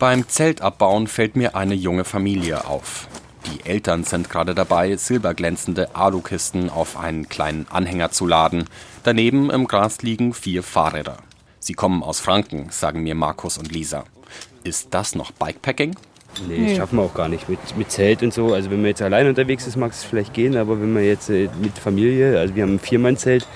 Beim 0.00 0.26
Zeltabbauen 0.26 1.08
fällt 1.08 1.36
mir 1.36 1.54
eine 1.54 1.74
junge 1.74 2.04
Familie 2.04 2.64
auf. 2.66 3.06
Die 3.44 3.68
Eltern 3.68 4.02
sind 4.02 4.30
gerade 4.30 4.54
dabei, 4.54 4.96
silberglänzende 4.96 5.94
Alukisten 5.94 6.70
auf 6.70 6.96
einen 6.96 7.28
kleinen 7.28 7.66
Anhänger 7.68 8.10
zu 8.10 8.26
laden. 8.26 8.64
Daneben 9.02 9.50
im 9.50 9.66
Gras 9.66 10.00
liegen 10.00 10.32
vier 10.32 10.62
Fahrräder. 10.62 11.18
Sie 11.58 11.74
kommen 11.74 12.02
aus 12.02 12.18
Franken, 12.18 12.68
sagen 12.70 13.02
mir 13.02 13.14
Markus 13.14 13.58
und 13.58 13.72
Lisa. 13.72 14.04
Ist 14.64 14.94
das 14.94 15.14
noch 15.14 15.32
Bikepacking? 15.32 15.94
Nee, 16.48 16.68
das 16.68 16.78
schaffen 16.78 16.96
wir 16.96 17.02
auch 17.02 17.12
gar 17.12 17.28
nicht 17.28 17.50
mit, 17.50 17.58
mit 17.76 17.90
Zelt 17.90 18.22
und 18.22 18.32
so. 18.32 18.54
Also 18.54 18.70
wenn 18.70 18.78
man 18.78 18.86
jetzt 18.86 19.02
allein 19.02 19.28
unterwegs 19.28 19.66
ist, 19.66 19.76
mag 19.76 19.92
es 19.92 20.02
vielleicht 20.02 20.32
gehen, 20.32 20.56
aber 20.56 20.80
wenn 20.80 20.94
man 20.94 21.04
jetzt 21.04 21.28
äh, 21.28 21.50
mit 21.60 21.76
Familie, 21.76 22.38
also 22.38 22.56
wir 22.56 22.62
haben 22.62 22.76
ein 22.76 22.80
Viermann-Zelt, 22.80 23.46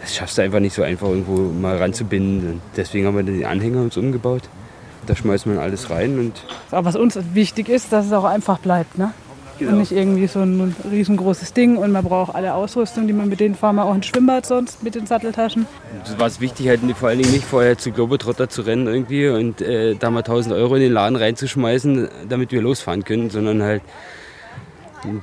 das 0.00 0.16
schaffst 0.16 0.38
du 0.38 0.42
einfach 0.42 0.60
nicht 0.60 0.74
so 0.74 0.82
einfach 0.82 1.08
irgendwo 1.08 1.36
mal 1.52 1.76
ranzubinden. 1.76 2.62
Deswegen 2.74 3.06
haben 3.06 3.16
wir 3.16 3.22
den 3.22 3.44
Anhänger 3.44 3.82
uns 3.82 3.98
umgebaut. 3.98 4.48
Da 5.06 5.16
schmeißt 5.16 5.46
man 5.46 5.58
alles 5.58 5.90
rein 5.90 6.18
und 6.18 6.44
Aber 6.70 6.84
was 6.84 6.96
uns 6.96 7.18
wichtig 7.32 7.68
ist, 7.68 7.92
dass 7.92 8.06
es 8.06 8.12
auch 8.12 8.24
einfach 8.24 8.58
bleibt. 8.58 8.98
Ne? 8.98 9.12
Und 9.60 9.78
nicht 9.78 9.92
irgendwie 9.92 10.26
so 10.26 10.40
ein 10.40 10.74
riesengroßes 10.90 11.52
Ding 11.52 11.76
und 11.76 11.92
man 11.92 12.02
braucht 12.02 12.34
alle 12.34 12.54
Ausrüstung, 12.54 13.06
die 13.06 13.12
man 13.12 13.28
mit 13.28 13.40
denen 13.40 13.54
fahren 13.54 13.78
auch 13.78 13.94
ins 13.94 14.06
Schwimmbad 14.06 14.46
sonst 14.46 14.82
mit 14.82 14.94
den 14.94 15.06
Satteltaschen. 15.06 15.66
es 16.02 16.18
war 16.18 16.26
es 16.26 16.40
wichtig, 16.40 16.68
halt 16.68 16.80
vor 16.96 17.10
allen 17.10 17.18
Dingen 17.18 17.32
nicht 17.32 17.44
vorher 17.44 17.76
zu 17.76 17.92
Globetrotter 17.92 18.48
zu 18.48 18.62
rennen 18.62 18.86
irgendwie 18.86 19.28
und 19.28 19.60
äh, 19.60 19.96
da 19.96 20.10
mal 20.10 20.20
1000 20.20 20.54
Euro 20.54 20.76
in 20.76 20.82
den 20.82 20.92
Laden 20.92 21.16
reinzuschmeißen, 21.16 22.08
damit 22.28 22.52
wir 22.52 22.62
losfahren 22.62 23.04
können, 23.04 23.28
sondern 23.28 23.62
halt 23.62 23.82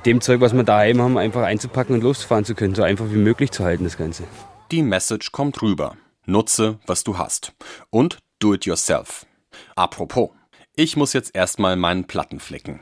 dem 0.06 0.20
Zeug, 0.20 0.40
was 0.40 0.54
wir 0.54 0.64
daheim 0.64 1.00
haben, 1.00 1.18
einfach 1.18 1.42
einzupacken 1.42 1.94
und 1.94 2.02
losfahren 2.02 2.44
zu 2.44 2.54
können, 2.54 2.74
so 2.74 2.82
einfach 2.82 3.06
wie 3.10 3.18
möglich 3.18 3.50
zu 3.50 3.64
halten 3.64 3.84
das 3.84 3.96
Ganze. 3.96 4.24
Die 4.70 4.82
Message 4.82 5.32
kommt 5.32 5.62
rüber. 5.62 5.96
Nutze, 6.26 6.78
was 6.86 7.04
du 7.04 7.16
hast. 7.16 7.52
Und 7.90 8.18
do 8.38 8.54
it 8.54 8.66
yourself. 8.66 9.24
Apropos, 9.74 10.30
ich 10.76 10.96
muss 10.96 11.12
jetzt 11.12 11.34
erstmal 11.34 11.76
meinen 11.76 12.06
Platten 12.06 12.40
flicken. 12.40 12.80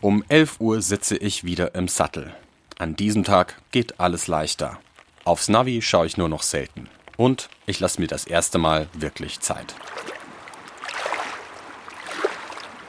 Um 0.00 0.24
11 0.28 0.60
Uhr 0.60 0.82
sitze 0.82 1.16
ich 1.16 1.44
wieder 1.44 1.74
im 1.74 1.88
Sattel. 1.88 2.34
An 2.78 2.96
diesem 2.96 3.24
Tag 3.24 3.60
geht 3.70 4.00
alles 4.00 4.26
leichter. 4.26 4.78
Aufs 5.24 5.48
Navi 5.48 5.80
schaue 5.80 6.06
ich 6.06 6.16
nur 6.16 6.28
noch 6.28 6.42
selten. 6.42 6.88
Und 7.16 7.48
ich 7.66 7.80
lasse 7.80 8.00
mir 8.00 8.06
das 8.06 8.26
erste 8.26 8.58
Mal 8.58 8.88
wirklich 8.92 9.40
Zeit. 9.40 9.74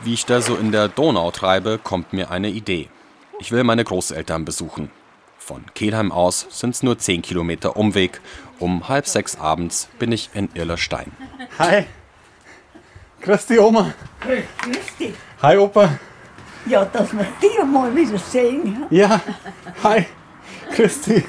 Wie 0.01 0.13
ich 0.13 0.25
da 0.25 0.41
so 0.41 0.55
in 0.55 0.71
der 0.71 0.89
Donau 0.89 1.31
treibe, 1.31 1.79
kommt 1.81 2.13
mir 2.13 2.31
eine 2.31 2.49
Idee. 2.49 2.89
Ich 3.39 3.51
will 3.51 3.63
meine 3.63 3.83
Großeltern 3.83 4.45
besuchen. 4.45 4.91
Von 5.45 5.63
Kelheim 5.75 6.11
aus 6.11 6.47
sind 6.49 6.71
es 6.71 6.81
nur 6.81 6.97
10 6.97 7.21
Kilometer 7.21 7.77
Umweg. 7.77 8.19
Um 8.57 8.89
halb 8.89 9.05
sechs 9.05 9.37
abends 9.39 9.89
bin 9.99 10.11
ich 10.11 10.31
in 10.33 10.49
Irlerstein. 10.55 11.11
Hi. 11.59 11.85
Grüß 13.21 13.45
dich, 13.45 13.59
Oma. 13.59 13.93
Grüß 14.21 14.97
dich. 14.99 15.13
Hi, 15.43 15.57
Opa. 15.57 15.99
Ja, 16.65 16.83
dass 16.85 17.13
wir 17.13 17.27
dich 17.39 17.63
mal 17.63 17.95
wieder 17.95 18.17
sehen. 18.17 18.87
Ja. 18.89 19.21
Hi. 19.83 20.07
Grüß 20.75 21.01
dich. 21.01 21.25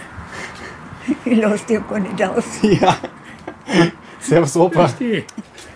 Ich 1.26 1.36
lasse 1.36 1.66
dich 1.66 1.86
gar 1.86 1.98
nicht 1.98 2.22
aus. 2.24 2.44
Ja. 2.62 2.96
Servus, 4.18 4.56
Opa. 4.56 4.94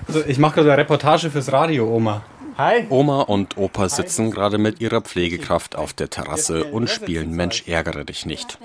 Also, 0.08 0.24
ich 0.26 0.38
mache 0.38 0.54
gerade 0.54 0.72
eine 0.72 0.80
Reportage 0.80 1.28
fürs 1.28 1.52
Radio, 1.52 1.94
Oma. 1.94 2.22
Hi. 2.60 2.84
Oma 2.90 3.22
und 3.22 3.56
Opa 3.56 3.88
sitzen 3.88 4.30
gerade 4.30 4.58
mit 4.58 4.82
ihrer 4.82 5.00
Pflegekraft 5.00 5.76
auf 5.76 5.94
der 5.94 6.10
Terrasse 6.10 6.64
und 6.64 6.90
spielen 6.90 7.30
Mensch 7.30 7.66
ärgere 7.66 8.04
dich 8.04 8.26
nicht. 8.26 8.58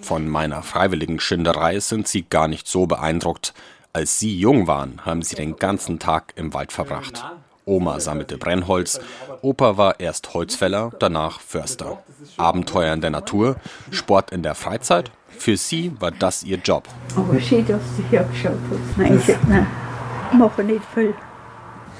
Von 0.00 0.26
meiner 0.26 0.62
freiwilligen 0.62 1.20
Schinderei 1.20 1.78
sind 1.78 2.08
sie 2.08 2.22
gar 2.22 2.48
nicht 2.48 2.66
so 2.66 2.86
beeindruckt. 2.86 3.52
Als 3.92 4.18
sie 4.18 4.34
jung 4.38 4.68
waren, 4.68 5.04
haben 5.04 5.20
sie 5.20 5.36
den 5.36 5.56
ganzen 5.56 5.98
Tag 5.98 6.32
im 6.36 6.54
Wald 6.54 6.72
verbracht. 6.72 7.26
Oma 7.66 8.00
sammelte 8.00 8.38
Brennholz, 8.38 9.00
Opa 9.42 9.76
war 9.76 10.00
erst 10.00 10.32
Holzfäller, 10.32 10.90
danach 10.98 11.38
Förster. 11.38 12.02
Abenteuer 12.38 12.94
in 12.94 13.02
der 13.02 13.10
Natur, 13.10 13.56
Sport 13.90 14.30
in 14.30 14.42
der 14.42 14.54
Freizeit, 14.54 15.10
für 15.28 15.58
sie 15.58 15.92
war 16.00 16.10
das 16.10 16.42
ihr 16.42 16.56
Job. 16.56 16.88
Aber 17.16 17.38
schön, 17.38 17.66
dass 17.66 17.82
du 17.98 18.02
hergeschaut 18.10 18.56
hast. 18.70 18.96
Nein, 18.96 19.22
ich 19.26 20.38
mache 20.38 20.64
nicht 20.64 20.80
viel. 20.94 21.14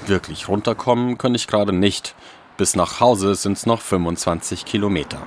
Wirklich 0.07 0.49
runterkommen 0.49 1.17
kann 1.17 1.33
ich 1.33 1.47
gerade 1.47 1.73
nicht. 1.73 2.15
Bis 2.57 2.75
nach 2.75 2.99
Hause 2.99 3.35
sind 3.35 3.57
es 3.57 3.65
noch 3.65 3.81
25 3.81 4.65
Kilometer. 4.65 5.19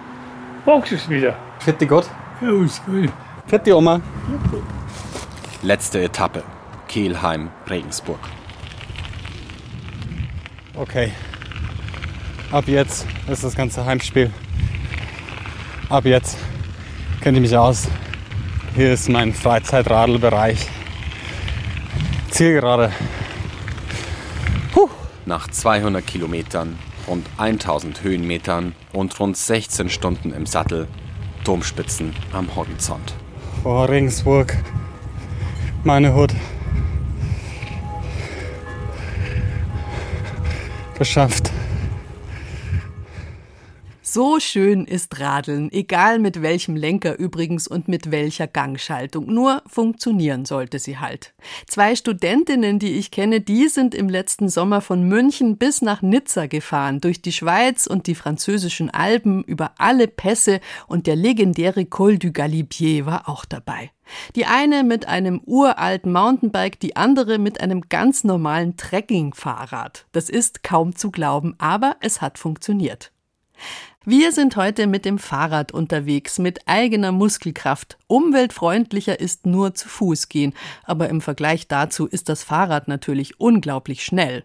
Du 0.64 0.83
es 0.95 1.09
wieder? 1.09 1.37
Vierte 1.61 1.87
Gott. 1.87 2.09
Ja, 2.40 2.62
ist 2.62 2.85
gut. 2.85 3.11
Vierte 3.47 3.76
Oma. 3.76 4.00
Letzte 5.62 6.02
Etappe. 6.02 6.42
Kelheim, 6.88 7.50
Regensburg. 7.68 8.18
Okay. 10.75 11.12
Ab 12.52 12.64
jetzt 12.68 13.06
ist 13.28 13.45
das 13.45 13.54
ganze 13.54 13.85
Heimspiel. 13.85 14.30
Ab 15.88 16.04
jetzt 16.04 16.37
kenne 17.21 17.38
ich 17.38 17.42
mich 17.42 17.56
aus. 17.56 17.88
Hier 18.75 18.92
ist 18.92 19.09
mein 19.09 19.33
Freizeitradlbereich. 19.33 20.68
Zielgerade. 22.30 22.92
Nach 25.28 25.49
200 25.49 26.06
Kilometern, 26.06 26.78
rund 27.09 27.26
1000 27.37 28.04
Höhenmetern 28.04 28.76
und 28.92 29.18
rund 29.18 29.37
16 29.37 29.88
Stunden 29.88 30.33
im 30.33 30.47
Sattel, 30.47 30.87
Domspitzen 31.42 32.14
am 32.33 32.54
Horizont. 32.54 33.12
Oh, 33.64 33.83
Regensburg. 33.83 34.56
Meine 35.83 36.14
Hut. 36.14 36.33
Geschafft. 40.96 41.50
So 44.16 44.40
schön 44.40 44.87
ist 44.87 45.20
Radeln, 45.20 45.70
egal 45.70 46.18
mit 46.18 46.40
welchem 46.40 46.74
Lenker 46.74 47.18
übrigens 47.18 47.68
und 47.68 47.87
mit 47.87 48.11
welcher 48.11 48.46
Gangschaltung. 48.46 49.26
Nur 49.26 49.62
funktionieren 49.66 50.46
sollte 50.46 50.79
sie 50.79 50.96
halt. 50.96 51.35
Zwei 51.66 51.94
Studentinnen, 51.94 52.79
die 52.79 52.92
ich 52.92 53.11
kenne, 53.11 53.42
die 53.42 53.68
sind 53.68 53.94
im 53.94 54.09
letzten 54.09 54.48
Sommer 54.48 54.81
von 54.81 55.07
München 55.07 55.59
bis 55.59 55.83
nach 55.83 56.00
Nizza 56.00 56.46
gefahren, 56.46 57.02
durch 57.02 57.20
die 57.20 57.31
Schweiz 57.31 57.87
und 57.87 58.07
die 58.07 58.14
französischen 58.14 58.88
Alpen, 58.88 59.44
über 59.44 59.72
alle 59.76 60.09
Pässe 60.09 60.61
und 60.87 61.07
der 61.07 61.16
legendäre 61.16 61.85
Col 61.85 62.16
du 62.16 62.33
Galibier 62.33 63.05
war 63.05 63.29
auch 63.29 63.44
dabei. 63.44 63.90
Die 64.35 64.46
eine 64.46 64.83
mit 64.83 65.07
einem 65.07 65.42
uralten 65.44 66.11
Mountainbike, 66.11 66.81
die 66.81 66.96
andere 66.96 67.37
mit 67.37 67.61
einem 67.61 67.83
ganz 67.90 68.24
normalen 68.24 68.79
Trekkingfahrrad. 68.79 70.07
Das 70.12 70.31
ist 70.31 70.62
kaum 70.62 70.96
zu 70.96 71.11
glauben, 71.11 71.55
aber 71.59 71.96
es 72.00 72.22
hat 72.22 72.38
funktioniert. 72.38 73.12
Wir 74.09 74.31
sind 74.31 74.55
heute 74.55 74.87
mit 74.87 75.05
dem 75.05 75.19
Fahrrad 75.19 75.73
unterwegs, 75.73 76.38
mit 76.38 76.61
eigener 76.66 77.11
Muskelkraft. 77.11 77.99
Umweltfreundlicher 78.07 79.19
ist 79.19 79.47
nur 79.47 79.75
zu 79.75 79.88
Fuß 79.88 80.29
gehen, 80.29 80.55
aber 80.85 81.09
im 81.09 81.21
Vergleich 81.21 81.66
dazu 81.66 82.07
ist 82.07 82.29
das 82.29 82.45
Fahrrad 82.45 82.87
natürlich 82.87 83.40
unglaublich 83.40 84.05
schnell. 84.05 84.45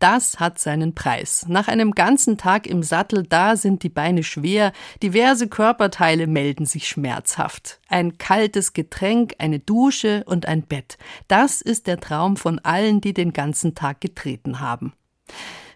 Das 0.00 0.40
hat 0.40 0.58
seinen 0.58 0.96
Preis. 0.96 1.46
Nach 1.48 1.68
einem 1.68 1.92
ganzen 1.92 2.36
Tag 2.36 2.66
im 2.66 2.82
Sattel, 2.82 3.22
da 3.22 3.54
sind 3.54 3.84
die 3.84 3.90
Beine 3.90 4.24
schwer, 4.24 4.72
diverse 5.04 5.46
Körperteile 5.46 6.26
melden 6.26 6.66
sich 6.66 6.88
schmerzhaft. 6.88 7.78
Ein 7.88 8.18
kaltes 8.18 8.72
Getränk, 8.72 9.34
eine 9.38 9.60
Dusche 9.60 10.24
und 10.26 10.46
ein 10.46 10.62
Bett. 10.62 10.98
Das 11.28 11.60
ist 11.60 11.86
der 11.86 12.00
Traum 12.00 12.36
von 12.36 12.58
allen, 12.58 13.00
die 13.00 13.14
den 13.14 13.32
ganzen 13.32 13.76
Tag 13.76 14.00
getreten 14.00 14.58
haben. 14.58 14.94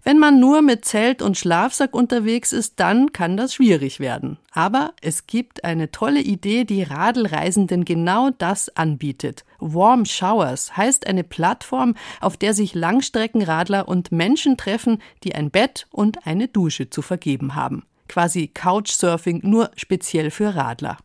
Wenn 0.02 0.18
man 0.18 0.40
nur 0.40 0.62
mit 0.62 0.84
Zelt 0.86 1.20
und 1.20 1.36
Schlafsack 1.36 1.94
unterwegs 1.94 2.52
ist, 2.52 2.80
dann 2.80 3.12
kann 3.12 3.36
das 3.36 3.54
schwierig 3.54 4.00
werden. 4.00 4.38
Aber 4.52 4.94
es 5.02 5.26
gibt 5.26 5.64
eine 5.64 5.90
tolle 5.90 6.20
Idee, 6.20 6.64
die 6.64 6.82
Radelreisenden 6.82 7.84
genau 7.84 8.30
das 8.30 8.74
anbietet. 8.76 9.44
Warm 9.58 10.06
Showers 10.06 10.76
heißt 10.76 11.06
eine 11.06 11.22
Plattform, 11.22 11.94
auf 12.20 12.38
der 12.38 12.54
sich 12.54 12.74
Langstreckenradler 12.74 13.88
und 13.88 14.10
Menschen 14.10 14.56
treffen, 14.56 15.02
die 15.22 15.34
ein 15.34 15.50
Bett 15.50 15.86
und 15.90 16.26
eine 16.26 16.48
Dusche 16.48 16.88
zu 16.88 17.02
vergeben 17.02 17.54
haben. 17.54 17.84
Quasi 18.08 18.48
Couchsurfing 18.48 19.40
nur 19.44 19.70
speziell 19.76 20.30
für 20.30 20.54
Radler. 20.54 20.96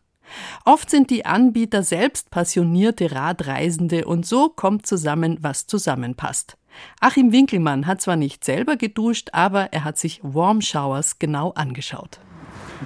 Oft 0.64 0.90
sind 0.90 1.10
die 1.10 1.24
Anbieter 1.24 1.82
selbst 1.82 2.30
passionierte 2.30 3.12
Radreisende 3.12 4.06
und 4.06 4.26
so 4.26 4.48
kommt 4.48 4.86
zusammen, 4.86 5.38
was 5.40 5.66
zusammenpasst. 5.66 6.56
Achim 7.00 7.32
Winkelmann 7.32 7.86
hat 7.86 8.00
zwar 8.00 8.16
nicht 8.16 8.44
selber 8.44 8.76
geduscht, 8.76 9.30
aber 9.32 9.72
er 9.72 9.84
hat 9.84 9.98
sich 9.98 10.20
Warm 10.22 10.60
Showers 10.60 11.18
genau 11.18 11.52
angeschaut. 11.52 12.18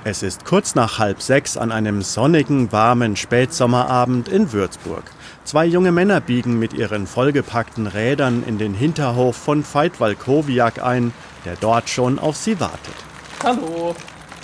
Es 0.05 0.23
ist 0.23 0.45
kurz 0.45 0.75
nach 0.75 0.99
halb 0.99 1.21
sechs 1.21 1.57
an 1.57 1.73
einem 1.73 2.03
sonnigen, 2.03 2.71
warmen 2.73 3.17
Spätsommerabend 3.17 4.29
in 4.29 4.53
Würzburg. 4.53 5.05
Zwei 5.45 5.67
junge 5.67 5.91
Männer 5.91 6.21
biegen 6.21 6.59
mit 6.59 6.73
ihren 6.73 7.07
vollgepackten 7.07 7.87
Rädern 7.87 8.45
in 8.47 8.59
den 8.59 8.75
Hinterhof 8.75 9.37
von 9.37 9.65
Veit 9.65 10.01
Walkowiak 10.01 10.83
ein, 10.83 11.13
der 11.45 11.57
dort 11.57 11.89
schon 11.89 12.19
auf 12.19 12.37
sie 12.37 12.61
wartet. 12.61 12.95
Hallo. 13.43 13.95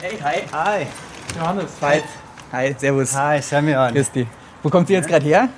Hey, 0.01 0.19
hi. 0.23 0.43
Hi. 0.53 0.87
Johannes. 1.37 1.71
Veit. 1.81 2.05
Hi, 2.53 2.75
servus. 2.77 3.15
Hi. 3.15 3.41
Grüß 3.93 4.11
dich. 4.11 4.27
Wo 4.63 4.69
kommt 4.69 4.91
ihr 4.91 4.97
jetzt 4.97 5.09
gerade 5.09 5.25
her? 5.25 5.49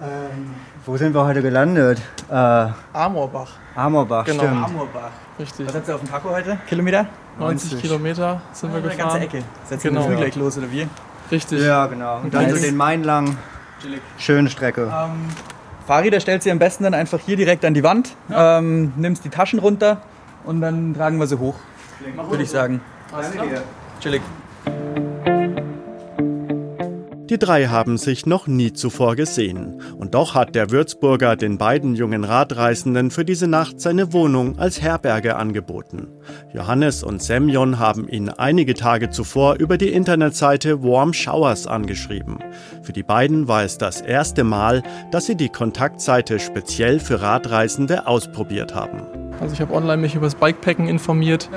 Ähm, 0.00 0.54
wo 0.86 0.96
sind 0.96 1.14
wir 1.14 1.24
heute 1.24 1.42
gelandet? 1.42 2.00
Äh, 2.30 2.34
Amorbach. 2.92 3.48
Amorbach, 3.74 4.24
Genau. 4.24 4.42
stimmt. 4.42 4.64
Amorbach. 4.64 5.10
Richtig. 5.38 5.66
Was 5.68 5.74
habt 5.74 5.88
ihr 5.88 5.94
auf 5.94 6.00
dem 6.00 6.10
Taco 6.10 6.30
heute? 6.30 6.58
Kilometer? 6.68 7.06
90 7.38 7.80
Kilometer 7.80 8.40
sind 8.52 8.70
wir 8.72 8.78
Eine 8.78 8.88
gefahren. 8.88 9.08
ganze 9.08 9.20
Ecke. 9.20 9.38
Ihr 9.70 9.76
Genau. 9.78 10.02
früh 10.02 10.16
gleich 10.16 10.36
los, 10.36 10.58
oder 10.58 10.70
wie? 10.70 10.86
Richtig. 11.30 11.62
Ja, 11.62 11.86
genau. 11.86 12.18
Und 12.22 12.34
dann 12.34 12.50
so 12.50 12.56
den 12.60 12.76
Main 12.76 13.04
lang. 13.04 13.36
Schöne 14.18 14.50
Strecke. 14.50 14.82
Ähm, 14.82 15.28
Fahrräder 15.86 16.20
stellst 16.20 16.46
du 16.46 16.50
am 16.52 16.58
besten 16.58 16.84
dann 16.84 16.94
einfach 16.94 17.18
hier 17.18 17.36
direkt 17.36 17.64
an 17.64 17.74
die 17.74 17.82
Wand, 17.82 18.14
ähm, 18.32 18.92
nimmst 18.96 19.24
die 19.24 19.30
Taschen 19.30 19.58
runter 19.58 20.02
und 20.44 20.60
dann 20.60 20.94
tragen 20.94 21.18
wir 21.18 21.26
sie 21.26 21.38
hoch, 21.38 21.56
würde 22.28 22.42
ich 22.44 22.50
sagen. 22.50 22.80
Danke 23.10 23.48
dir. 23.48 23.62
Chillig. 24.00 24.22
Die 27.32 27.38
drei 27.38 27.68
haben 27.68 27.96
sich 27.96 28.26
noch 28.26 28.46
nie 28.46 28.74
zuvor 28.74 29.16
gesehen. 29.16 29.80
Und 29.96 30.12
doch 30.12 30.34
hat 30.34 30.54
der 30.54 30.70
Würzburger 30.70 31.34
den 31.34 31.56
beiden 31.56 31.94
jungen 31.94 32.24
Radreisenden 32.24 33.10
für 33.10 33.24
diese 33.24 33.48
Nacht 33.48 33.80
seine 33.80 34.12
Wohnung 34.12 34.58
als 34.58 34.82
Herberge 34.82 35.36
angeboten. 35.36 36.08
Johannes 36.52 37.02
und 37.02 37.22
Semyon 37.22 37.78
haben 37.78 38.06
ihn 38.06 38.28
einige 38.28 38.74
Tage 38.74 39.08
zuvor 39.08 39.54
über 39.54 39.78
die 39.78 39.94
Internetseite 39.94 40.82
Warm 40.82 41.14
Showers 41.14 41.66
angeschrieben. 41.66 42.38
Für 42.82 42.92
die 42.92 43.02
beiden 43.02 43.48
war 43.48 43.62
es 43.62 43.78
das 43.78 44.02
erste 44.02 44.44
Mal, 44.44 44.82
dass 45.10 45.24
sie 45.24 45.34
die 45.34 45.48
Kontaktseite 45.48 46.38
speziell 46.38 47.00
für 47.00 47.22
Radreisende 47.22 48.06
ausprobiert 48.06 48.74
haben. 48.74 49.06
Also 49.40 49.54
ich 49.54 49.62
habe 49.62 49.72
online 49.72 50.02
mich 50.02 50.14
über 50.14 50.26
das 50.26 50.34
Bikepacken 50.34 50.86
informiert 50.86 51.48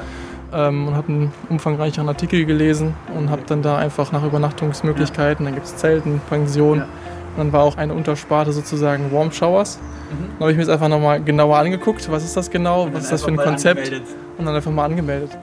ähm, 0.55 0.87
und 0.87 0.95
habe 0.95 1.07
einen 1.09 1.33
umfangreicheren 1.49 2.07
Artikel 2.07 2.45
gelesen 2.45 2.93
und 3.15 3.29
habe 3.29 3.43
dann 3.45 3.61
da 3.61 3.77
einfach 3.77 4.11
nach 4.11 4.23
Übernachtungsmöglichkeiten, 4.23 5.45
dann 5.45 5.53
gibt 5.53 5.67
es 5.67 5.75
Zelten, 5.75 6.21
Pension 6.29 6.79
Und 6.81 7.37
dann 7.37 7.53
war 7.53 7.63
auch 7.63 7.77
eine 7.77 7.93
Untersparte 7.93 8.53
sozusagen 8.53 9.11
Warm 9.11 9.31
Showers. 9.31 9.77
Mhm. 9.77 10.29
Dann 10.33 10.39
habe 10.39 10.51
ich 10.51 10.57
mir 10.57 10.63
das 10.63 10.73
einfach 10.73 10.87
nochmal 10.87 11.21
genauer 11.21 11.57
angeguckt. 11.57 12.09
Was 12.09 12.23
ist 12.23 12.37
das 12.37 12.49
genau? 12.49 12.87
Was 12.93 13.03
ist 13.03 13.11
das 13.11 13.23
für 13.23 13.31
ein 13.31 13.37
Konzept? 13.37 13.81
Angemeldet. 13.81 14.15
Und 14.37 14.45
dann 14.45 14.55
einfach 14.55 14.71
mal 14.71 14.85
angemeldet. 14.85 15.37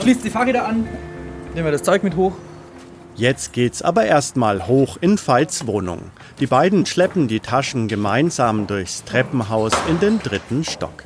Schließt 0.00 0.24
die 0.24 0.30
Fahrräder 0.30 0.66
an, 0.66 0.86
nehmen 1.54 1.66
wir 1.66 1.72
das 1.72 1.82
Zeug 1.82 2.02
mit 2.02 2.16
hoch. 2.16 2.32
Jetzt 3.14 3.54
geht's 3.54 3.80
aber 3.80 4.04
erstmal 4.04 4.66
hoch 4.66 4.98
in 5.00 5.18
Veits 5.18 5.66
Wohnung. 5.66 6.10
Die 6.38 6.46
beiden 6.46 6.84
schleppen 6.84 7.28
die 7.28 7.40
Taschen 7.40 7.88
gemeinsam 7.88 8.66
durchs 8.66 9.04
Treppenhaus 9.04 9.72
in 9.88 9.98
den 10.00 10.18
dritten 10.18 10.64
Stock. 10.64 11.05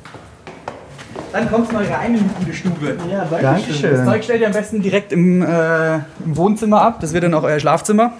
Dann 1.31 1.49
kommt 1.49 1.71
mal 1.71 1.85
rein 1.85 2.15
in 2.15 2.27
die 2.27 2.35
gute 2.35 2.53
Stube. 2.53 2.97
Ja, 3.09 3.25
danke 3.25 3.73
schön. 3.73 3.91
Das 3.91 4.05
Zeug 4.05 4.23
stellt 4.23 4.41
ihr 4.41 4.47
am 4.47 4.53
besten 4.53 4.81
direkt 4.81 5.13
im, 5.13 5.41
äh, 5.41 5.95
im 5.95 6.35
Wohnzimmer 6.35 6.81
ab. 6.81 6.99
Das 6.99 7.13
wird 7.13 7.23
dann 7.23 7.33
auch 7.33 7.43
euer 7.43 7.59
Schlafzimmer. 7.59 8.13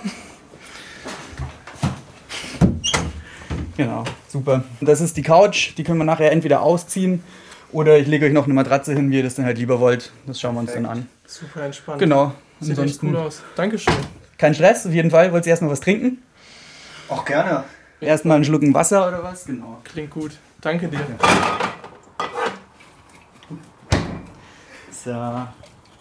Genau, 3.77 4.03
super. 4.27 4.63
Das 4.79 5.01
ist 5.01 5.17
die 5.17 5.23
Couch, 5.23 5.71
die 5.77 5.83
können 5.83 5.97
wir 5.97 6.05
nachher 6.05 6.31
entweder 6.31 6.61
ausziehen 6.61 7.23
oder 7.71 7.97
ich 7.97 8.07
lege 8.07 8.25
euch 8.27 8.33
noch 8.33 8.45
eine 8.45 8.53
Matratze 8.53 8.93
hin, 8.93 9.11
wie 9.11 9.17
ihr 9.17 9.23
das 9.23 9.35
dann 9.35 9.45
halt 9.45 9.57
lieber 9.57 9.79
wollt. 9.79 10.11
Das 10.27 10.39
schauen 10.39 10.55
wir 10.55 10.59
uns 10.61 10.71
Perfekt. 10.71 10.89
dann 10.89 10.99
an. 10.99 11.07
Super 11.25 11.63
entspannt. 11.63 11.99
Genau. 11.99 12.33
Sieht 12.59 12.77
Ansonsten 12.77 13.07
echt 13.07 13.15
gut 13.15 13.25
aus. 13.25 13.41
Dankeschön. 13.55 13.93
Kein 14.37 14.53
Stress, 14.53 14.85
auf 14.85 14.93
jeden 14.93 15.09
Fall. 15.09 15.31
Wollt 15.31 15.45
ihr 15.45 15.51
erstmal 15.51 15.71
was 15.71 15.79
trinken? 15.79 16.19
Auch 17.09 17.25
gerne. 17.25 17.63
Erstmal 17.99 18.35
einen 18.35 18.45
Schluck 18.45 18.61
Wasser 18.73 19.07
oder 19.07 19.23
was? 19.23 19.45
Genau. 19.45 19.79
Klingt 19.83 20.11
gut. 20.11 20.31
Danke 20.61 20.87
dir. 20.87 20.99
So. 20.99 21.80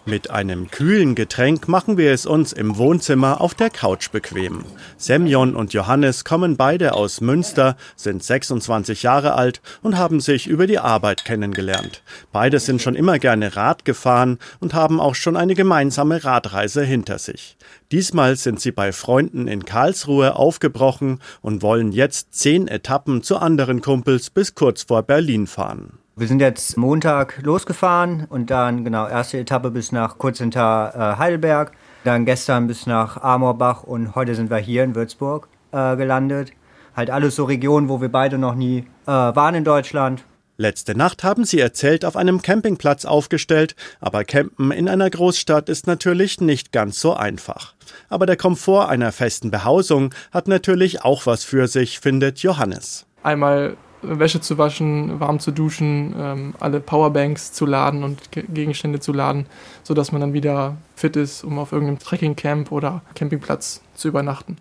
Mit 0.05 0.31
einem 0.31 0.71
kühlen 0.71 1.13
Getränk 1.13 1.67
machen 1.67 1.95
wir 1.95 2.11
es 2.11 2.25
uns 2.25 2.53
im 2.53 2.77
Wohnzimmer 2.77 3.39
auf 3.39 3.53
der 3.53 3.69
Couch 3.69 4.09
bequem. 4.11 4.65
Semyon 4.97 5.55
und 5.55 5.73
Johannes 5.73 6.25
kommen 6.25 6.57
beide 6.57 6.95
aus 6.95 7.21
Münster, 7.21 7.77
sind 7.95 8.23
26 8.23 9.03
Jahre 9.03 9.35
alt 9.35 9.61
und 9.83 9.99
haben 9.99 10.19
sich 10.19 10.47
über 10.47 10.65
die 10.65 10.79
Arbeit 10.79 11.23
kennengelernt. 11.23 12.01
Beide 12.31 12.59
sind 12.59 12.81
schon 12.81 12.95
immer 12.95 13.19
gerne 13.19 13.55
Rad 13.55 13.85
gefahren 13.85 14.39
und 14.59 14.73
haben 14.73 14.99
auch 14.99 15.13
schon 15.13 15.37
eine 15.37 15.53
gemeinsame 15.53 16.23
Radreise 16.23 16.83
hinter 16.83 17.19
sich. 17.19 17.55
Diesmal 17.91 18.37
sind 18.37 18.59
sie 18.59 18.71
bei 18.71 18.91
Freunden 18.93 19.47
in 19.47 19.65
Karlsruhe 19.65 20.35
aufgebrochen 20.35 21.19
und 21.41 21.61
wollen 21.61 21.91
jetzt 21.91 22.33
zehn 22.33 22.67
Etappen 22.67 23.21
zu 23.21 23.37
anderen 23.37 23.81
Kumpels 23.81 24.31
bis 24.31 24.55
kurz 24.55 24.81
vor 24.81 25.03
Berlin 25.03 25.45
fahren. 25.45 26.00
Wir 26.17 26.27
sind 26.27 26.41
jetzt 26.41 26.75
Montag 26.75 27.39
losgefahren 27.41 28.25
und 28.27 28.49
dann 28.49 28.83
genau 28.83 29.07
erste 29.07 29.39
Etappe 29.39 29.71
bis 29.71 29.93
nach 29.93 30.17
kurz 30.17 30.39
hinter 30.39 30.93
äh, 30.93 31.17
Heidelberg, 31.17 31.71
dann 32.03 32.25
gestern 32.25 32.67
bis 32.67 32.85
nach 32.85 33.21
Amorbach 33.21 33.83
und 33.83 34.13
heute 34.13 34.35
sind 34.35 34.49
wir 34.49 34.57
hier 34.57 34.83
in 34.83 34.93
Würzburg 34.93 35.47
äh, 35.71 35.95
gelandet. 35.95 36.51
Halt 36.97 37.09
alles 37.09 37.37
so 37.37 37.45
Regionen, 37.45 37.87
wo 37.87 38.01
wir 38.01 38.09
beide 38.09 38.37
noch 38.37 38.55
nie 38.55 38.79
äh, 39.05 39.07
waren 39.07 39.55
in 39.55 39.63
Deutschland. 39.63 40.25
Letzte 40.57 40.95
Nacht 40.95 41.23
haben 41.23 41.45
sie 41.45 41.61
erzählt 41.61 42.03
auf 42.03 42.17
einem 42.17 42.41
Campingplatz 42.41 43.05
aufgestellt, 43.05 43.77
aber 44.01 44.25
Campen 44.25 44.71
in 44.71 44.89
einer 44.89 45.09
Großstadt 45.09 45.69
ist 45.69 45.87
natürlich 45.87 46.41
nicht 46.41 46.73
ganz 46.73 46.99
so 46.99 47.13
einfach. 47.13 47.73
Aber 48.09 48.25
der 48.25 48.35
Komfort 48.35 48.89
einer 48.89 49.13
festen 49.13 49.49
Behausung 49.49 50.13
hat 50.31 50.49
natürlich 50.49 51.03
auch 51.03 51.25
was 51.25 51.45
für 51.45 51.69
sich, 51.69 52.01
findet 52.01 52.39
Johannes. 52.39 53.05
Einmal 53.23 53.77
Wäsche 54.01 54.41
zu 54.41 54.57
waschen, 54.57 55.19
warm 55.19 55.39
zu 55.39 55.51
duschen, 55.51 56.15
ähm, 56.17 56.53
alle 56.59 56.79
Powerbanks 56.79 57.53
zu 57.53 57.65
laden 57.65 58.03
und 58.03 58.31
Ge 58.31 58.43
Gegenstände 58.47 58.99
zu 58.99 59.13
laden, 59.13 59.45
sodass 59.83 60.11
man 60.11 60.21
dann 60.21 60.33
wieder 60.33 60.77
fit 60.95 61.15
ist, 61.15 61.43
um 61.43 61.59
auf 61.59 61.71
irgendeinem 61.71 61.99
Trekkingcamp 61.99 62.71
oder 62.71 63.01
Campingplatz 63.15 63.81
zu 63.95 64.07
übernachten. 64.07 64.57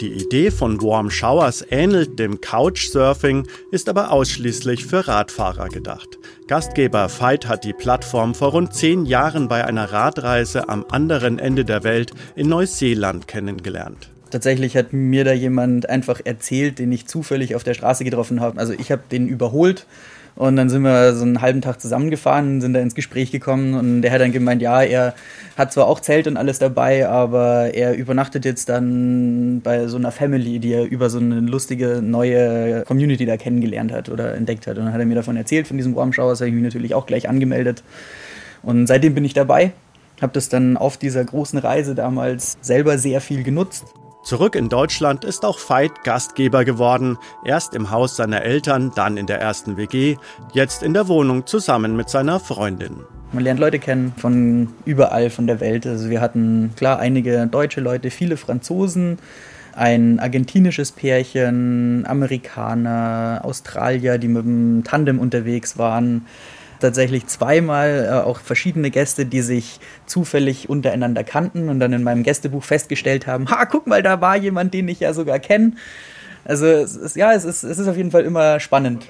Die 0.00 0.12
Idee 0.12 0.50
von 0.50 0.80
Warm 0.82 1.10
Showers 1.10 1.64
ähnelt 1.70 2.18
dem 2.18 2.40
Couchsurfing, 2.40 3.46
ist 3.70 3.88
aber 3.88 4.12
ausschließlich 4.12 4.84
für 4.84 5.08
Radfahrer 5.08 5.68
gedacht. 5.68 6.18
Gastgeber 6.48 7.08
Veit 7.08 7.48
hat 7.48 7.64
die 7.64 7.72
Plattform 7.72 8.34
vor 8.34 8.50
rund 8.50 8.74
zehn 8.74 9.06
Jahren 9.06 9.48
bei 9.48 9.64
einer 9.64 9.92
Radreise 9.92 10.68
am 10.68 10.84
anderen 10.90 11.38
Ende 11.38 11.64
der 11.64 11.82
Welt 11.82 12.12
in 12.34 12.48
Neuseeland 12.48 13.26
kennengelernt. 13.26 14.10
Tatsächlich 14.36 14.76
hat 14.76 14.92
mir 14.92 15.24
da 15.24 15.32
jemand 15.32 15.88
einfach 15.88 16.20
erzählt, 16.22 16.78
den 16.78 16.92
ich 16.92 17.06
zufällig 17.06 17.54
auf 17.54 17.64
der 17.64 17.72
Straße 17.72 18.04
getroffen 18.04 18.42
habe. 18.42 18.60
Also 18.60 18.74
ich 18.74 18.92
habe 18.92 19.00
den 19.10 19.28
überholt 19.28 19.86
und 20.34 20.56
dann 20.56 20.68
sind 20.68 20.82
wir 20.82 21.14
so 21.14 21.24
einen 21.24 21.40
halben 21.40 21.62
Tag 21.62 21.80
zusammengefahren, 21.80 22.60
sind 22.60 22.74
da 22.74 22.80
ins 22.80 22.94
Gespräch 22.94 23.32
gekommen 23.32 23.72
und 23.72 24.02
der 24.02 24.12
hat 24.12 24.20
dann 24.20 24.32
gemeint, 24.32 24.60
ja, 24.60 24.82
er 24.82 25.14
hat 25.56 25.72
zwar 25.72 25.86
auch 25.86 26.00
Zelt 26.00 26.26
und 26.26 26.36
alles 26.36 26.58
dabei, 26.58 27.08
aber 27.08 27.74
er 27.74 27.96
übernachtet 27.96 28.44
jetzt 28.44 28.68
dann 28.68 29.62
bei 29.62 29.86
so 29.86 29.96
einer 29.96 30.12
Family, 30.12 30.58
die 30.58 30.74
er 30.74 30.84
über 30.84 31.08
so 31.08 31.18
eine 31.18 31.40
lustige 31.40 32.02
neue 32.02 32.82
Community 32.82 33.24
da 33.24 33.38
kennengelernt 33.38 33.90
hat 33.90 34.10
oder 34.10 34.34
entdeckt 34.34 34.66
hat. 34.66 34.76
Und 34.76 34.84
dann 34.84 34.92
hat 34.92 35.00
er 35.00 35.06
mir 35.06 35.14
davon 35.14 35.38
erzählt, 35.38 35.66
von 35.66 35.78
diesem 35.78 35.96
Warm 35.96 36.12
Showers, 36.12 36.40
habe 36.40 36.50
ich 36.50 36.54
mich 36.54 36.64
natürlich 36.64 36.92
auch 36.92 37.06
gleich 37.06 37.26
angemeldet. 37.26 37.82
Und 38.62 38.86
seitdem 38.86 39.14
bin 39.14 39.24
ich 39.24 39.32
dabei, 39.32 39.72
habe 40.20 40.34
das 40.34 40.50
dann 40.50 40.76
auf 40.76 40.98
dieser 40.98 41.24
großen 41.24 41.58
Reise 41.58 41.94
damals 41.94 42.58
selber 42.60 42.98
sehr 42.98 43.22
viel 43.22 43.42
genutzt 43.42 43.86
Zurück 44.26 44.56
in 44.56 44.68
Deutschland 44.68 45.24
ist 45.24 45.44
auch 45.44 45.56
Veit 45.70 46.02
Gastgeber 46.02 46.64
geworden, 46.64 47.16
erst 47.44 47.76
im 47.76 47.92
Haus 47.92 48.16
seiner 48.16 48.42
Eltern, 48.42 48.90
dann 48.92 49.18
in 49.18 49.26
der 49.26 49.40
ersten 49.40 49.76
WG, 49.76 50.16
jetzt 50.52 50.82
in 50.82 50.94
der 50.94 51.06
Wohnung 51.06 51.46
zusammen 51.46 51.94
mit 51.94 52.10
seiner 52.10 52.40
Freundin. 52.40 52.96
Man 53.30 53.44
lernt 53.44 53.60
Leute 53.60 53.78
kennen 53.78 54.12
von 54.16 54.70
überall 54.84 55.30
von 55.30 55.46
der 55.46 55.60
Welt. 55.60 55.86
Also 55.86 56.10
wir 56.10 56.20
hatten 56.20 56.72
klar 56.74 56.98
einige 56.98 57.46
deutsche 57.46 57.80
Leute, 57.80 58.10
viele 58.10 58.36
Franzosen, 58.36 59.20
ein 59.76 60.18
argentinisches 60.18 60.90
Pärchen, 60.90 62.04
Amerikaner, 62.04 63.42
Australier, 63.44 64.18
die 64.18 64.26
mit 64.26 64.44
dem 64.44 64.82
Tandem 64.82 65.20
unterwegs 65.20 65.78
waren 65.78 66.26
tatsächlich 66.80 67.26
zweimal 67.26 68.08
äh, 68.08 68.24
auch 68.24 68.40
verschiedene 68.40 68.90
Gäste, 68.90 69.26
die 69.26 69.42
sich 69.42 69.80
zufällig 70.06 70.68
untereinander 70.68 71.24
kannten 71.24 71.68
und 71.68 71.80
dann 71.80 71.92
in 71.92 72.02
meinem 72.02 72.22
Gästebuch 72.22 72.64
festgestellt 72.64 73.26
haben, 73.26 73.50
ha, 73.50 73.66
guck 73.66 73.86
mal, 73.86 74.02
da 74.02 74.20
war 74.20 74.36
jemand, 74.36 74.74
den 74.74 74.88
ich 74.88 75.00
ja 75.00 75.12
sogar 75.12 75.38
kenne. 75.38 75.72
Also 76.48 76.66
es 76.66 76.94
ist, 76.94 77.16
ja, 77.16 77.32
es 77.32 77.44
ist, 77.44 77.64
es 77.64 77.78
ist 77.78 77.88
auf 77.88 77.96
jeden 77.96 78.10
Fall 78.10 78.24
immer 78.24 78.60
spannend. 78.60 79.06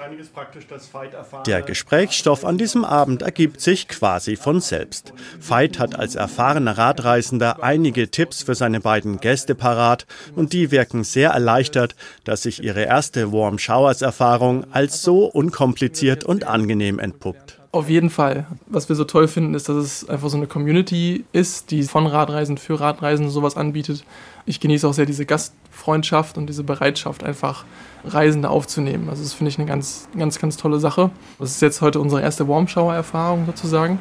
Der 1.47 1.63
Gesprächsstoff 1.63 2.45
an 2.45 2.57
diesem 2.57 2.85
Abend 2.85 3.23
ergibt 3.23 3.61
sich 3.61 3.89
quasi 3.89 4.37
von 4.37 4.61
selbst. 4.61 5.13
Veit 5.39 5.79
hat 5.79 5.99
als 5.99 6.15
erfahrener 6.15 6.79
Radreisender 6.79 7.63
einige 7.63 8.11
Tipps 8.11 8.43
für 8.43 8.55
seine 8.55 8.81
beiden 8.81 9.19
Gäste 9.19 9.55
parat 9.55 10.07
und 10.35 10.53
die 10.55 10.71
wirken 10.71 11.05
sehr 11.05 11.31
erleichtert, 11.31 11.95
dass 12.25 12.43
sich 12.43 12.63
ihre 12.63 12.83
erste 12.83 13.33
Warm 13.33 13.59
Showers 13.59 14.01
Erfahrung 14.01 14.65
als 14.73 15.03
so 15.03 15.27
unkompliziert 15.27 16.25
und 16.25 16.45
angenehm 16.45 16.99
entpuppt. 16.99 17.61
Auf 17.77 17.91
jeden 17.91 18.09
Fall. 18.09 18.47
Was 18.69 18.89
wir 18.89 18.97
so 18.97 19.05
toll 19.05 19.29
finden, 19.29 19.53
ist, 19.53 19.69
dass 19.69 19.77
es 19.77 20.09
einfach 20.09 20.31
so 20.31 20.39
eine 20.39 20.47
Community 20.47 21.27
ist, 21.33 21.71
die 21.71 21.83
von 21.83 22.07
Radreisen 22.07 22.57
für 22.57 22.81
Radreisen 22.81 23.29
sowas 23.29 23.55
anbietet. 23.55 24.03
Ich 24.47 24.61
genieße 24.61 24.89
auch 24.89 24.95
sehr 24.95 25.05
diese 25.05 25.27
Gastfreundschaft 25.27 26.39
und 26.39 26.47
diese 26.47 26.65
Bereitschaft, 26.65 27.23
einfach 27.23 27.67
Reisende 28.03 28.49
aufzunehmen. 28.49 29.11
Also 29.11 29.23
das 29.23 29.35
finde 29.35 29.51
ich 29.51 29.59
eine 29.59 29.69
ganz, 29.69 30.09
ganz, 30.17 30.39
ganz 30.39 30.57
tolle 30.57 30.79
Sache. 30.79 31.11
Das 31.39 31.51
ist 31.51 31.61
jetzt 31.61 31.83
heute 31.83 32.01
unsere 32.01 32.23
erste 32.23 32.49
Warm 32.49 32.67
Shower 32.67 32.95
Erfahrung 32.95 33.45
sozusagen. 33.45 34.01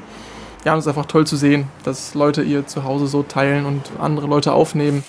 Ja, 0.63 0.71
und 0.71 0.79
es 0.79 0.85
ist 0.85 0.87
einfach 0.87 1.07
toll 1.07 1.27
zu 1.27 1.35
sehen, 1.35 1.67
dass 1.83 2.13
Leute 2.13 2.43
ihr 2.43 2.65
Zuhause 2.65 3.07
so 3.07 3.23
teilen 3.23 3.65
und 3.65 3.81
andere 3.99 4.27
Leute 4.27 4.53
aufnehmen. 4.53 5.03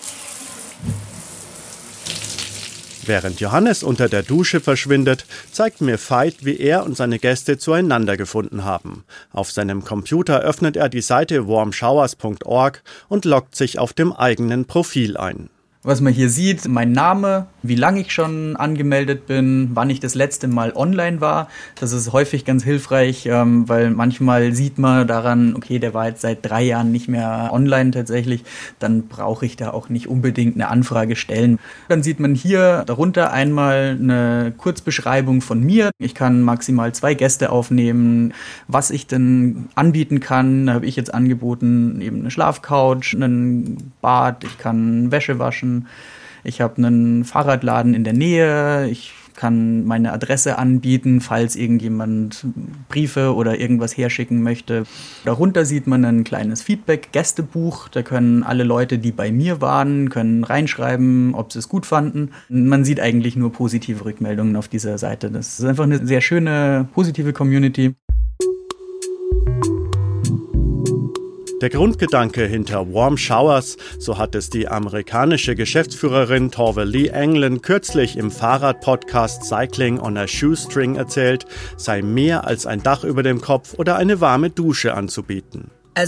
Während 3.07 3.41
Johannes 3.41 3.85
unter 3.85 4.09
der 4.09 4.25
Dusche 4.25 4.61
verschwindet, 4.61 5.27
zeigt 5.53 5.81
mir 5.81 5.97
Veit, 5.97 6.45
wie 6.45 6.59
er 6.59 6.85
und 6.85 6.97
seine 6.97 7.19
Gäste 7.21 7.57
zueinander 7.57 8.17
gefunden 8.17 8.65
haben. 8.65 9.05
Auf 9.33 9.53
seinem 9.53 9.85
Computer 9.85 10.41
öffnet 10.41 10.77
er 10.77 10.89
die 10.89 11.01
Seite 11.01 11.47
warmshowers.org 11.47 12.83
und 13.09 13.25
loggt 13.25 13.55
sich 13.55 13.79
auf 13.79 13.93
dem 13.93 14.13
eigenen 14.13 14.65
Profil 14.65 15.17
ein 15.17 15.51
was 15.87 16.01
man 16.01 16.13
hier 16.13 16.29
sieht, 16.29 16.67
mein 16.67 16.91
Name, 16.91 17.47
wie 17.63 17.77
lange 17.77 18.01
ich 18.01 18.11
schon 18.11 18.57
angemeldet 18.57 19.29
bin, 19.29 19.71
wann 19.75 19.89
ich 19.89 20.01
das 20.01 20.17
letzte 20.17 20.49
Mal 20.49 20.73
online 20.75 21.21
war. 21.21 21.47
Das 21.79 21.93
ist 21.93 22.13
häufig 22.13 22.45
ganz 22.45 22.65
hilfreich, 22.65 23.27
ähm, 23.27 23.69
weil 23.69 23.91
manchmal 23.91 24.53
sieht 24.53 24.79
man 24.79 25.07
daran, 25.07 25.55
okay, 25.55 25.79
der 25.79 25.95
war 25.95 26.09
jetzt 26.09 26.23
seit 26.23 26.45
drei 26.45 26.65
Jahren 26.65 26.91
nicht 26.91 27.07
mehr 27.07 27.51
online 27.53 27.93
tatsächlich. 27.93 28.43
Dann 28.81 29.07
brauche 29.07 29.47
ich 29.47 29.57
da 29.57 29.71
auch 29.71 29.89
nicht 29.89 30.09
unbedingt 30.09 30.57
eine 30.57 30.69
Anfrage 30.69 31.15
stellen. 31.15 31.61
Dann 31.89 32.03
sieht 32.03 32.19
man 32.19 32.35
hier 32.35 32.83
darunter 32.85 33.33
einmal 33.33 33.97
eine 34.01 34.53
Kurzbeschreibung 34.59 35.41
von 35.41 35.61
mir. 35.61 35.91
Ich 35.99 36.17
kann 36.17 36.43
maximal 36.43 36.93
zwei 36.95 37.15
Gäste 37.15 37.51
aufnehmen. 37.51 38.35
Was 38.67 38.91
ich 38.91 39.07
denn 39.07 39.69
anbieten 39.77 40.19
kann, 40.19 40.69
habe 40.69 40.87
ich 40.87 40.97
jetzt 40.97 41.15
angeboten, 41.15 42.01
eben 42.01 42.21
eine 42.21 42.33
Schlafcouch, 42.33 43.15
einen 43.15 43.93
Bad, 44.01 44.43
ich 44.43 44.59
kann 44.59 45.13
Wäsche 45.13 45.39
waschen 45.39 45.76
ich 46.45 46.61
habe 46.61 46.77
einen 46.79 47.25
Fahrradladen 47.25 47.95
in 47.95 48.05
der 48.05 48.13
Nähe. 48.13 48.89
Ich 48.89 49.13
kann 49.37 49.85
meine 49.85 50.13
Adresse 50.13 50.59
anbieten, 50.59 51.21
falls 51.21 51.57
irgendjemand 51.57 52.47
Briefe 52.89 53.35
oder 53.35 53.61
irgendwas 53.61 53.97
herschicken 53.97 54.43
möchte. 54.43 54.85
Darunter 55.25 55.65
sieht 55.65 55.87
man 55.87 56.05
ein 56.05 56.25
kleines 56.25 56.63
Feedback-Gästebuch. 56.63 57.89
Da 57.89 58.03
können 58.03 58.43
alle 58.43 58.65
Leute, 58.65 58.99
die 58.99 59.13
bei 59.13 59.31
mir 59.31 59.61
waren, 59.61 60.09
können 60.09 60.43
reinschreiben, 60.43 61.35
ob 61.35 61.53
sie 61.53 61.59
es 61.59 61.69
gut 61.69 61.87
fanden. 61.87 62.31
Man 62.49 62.85
sieht 62.85 63.01
eigentlich 63.01 63.37
nur 63.37 63.53
positive 63.53 64.05
Rückmeldungen 64.05 64.57
auf 64.57 64.69
dieser 64.69 64.99
Seite. 64.99 65.31
Das 65.31 65.59
ist 65.59 65.65
einfach 65.65 65.85
eine 65.85 66.05
sehr 66.07 66.21
schöne, 66.21 66.89
positive 66.95 67.33
Community. 67.33 67.95
Der 71.63 71.71
Grundgedanke 71.71 72.45
hinter 72.45 72.93
Warm 72.93 73.17
Showers, 73.17 73.79
so 73.99 74.19
hat 74.19 74.35
es 74.35 74.51
die 74.51 74.69
amerikanische 74.69 75.55
Geschäftsführerin 75.55 76.51
Torve 76.51 76.85
Lee 76.85 77.09
England 77.09 77.63
kürzlich 77.63 78.19
im 78.19 78.31
Fahrradpodcast 78.31 79.43
Cycling 79.43 79.99
on 79.99 80.19
a 80.19 80.29
Shoestring 80.29 80.97
erzählt, 80.97 81.47
sei 81.79 82.03
mehr 82.03 82.47
als 82.47 82.67
ein 82.67 82.83
Dach 82.83 83.05
über 83.05 83.23
dem 83.23 83.41
Kopf 83.41 83.73
oder 83.79 83.97
eine 83.97 84.21
warme 84.21 84.51
Dusche 84.51 84.93
anzubieten. 84.93 85.71
So 85.97 86.05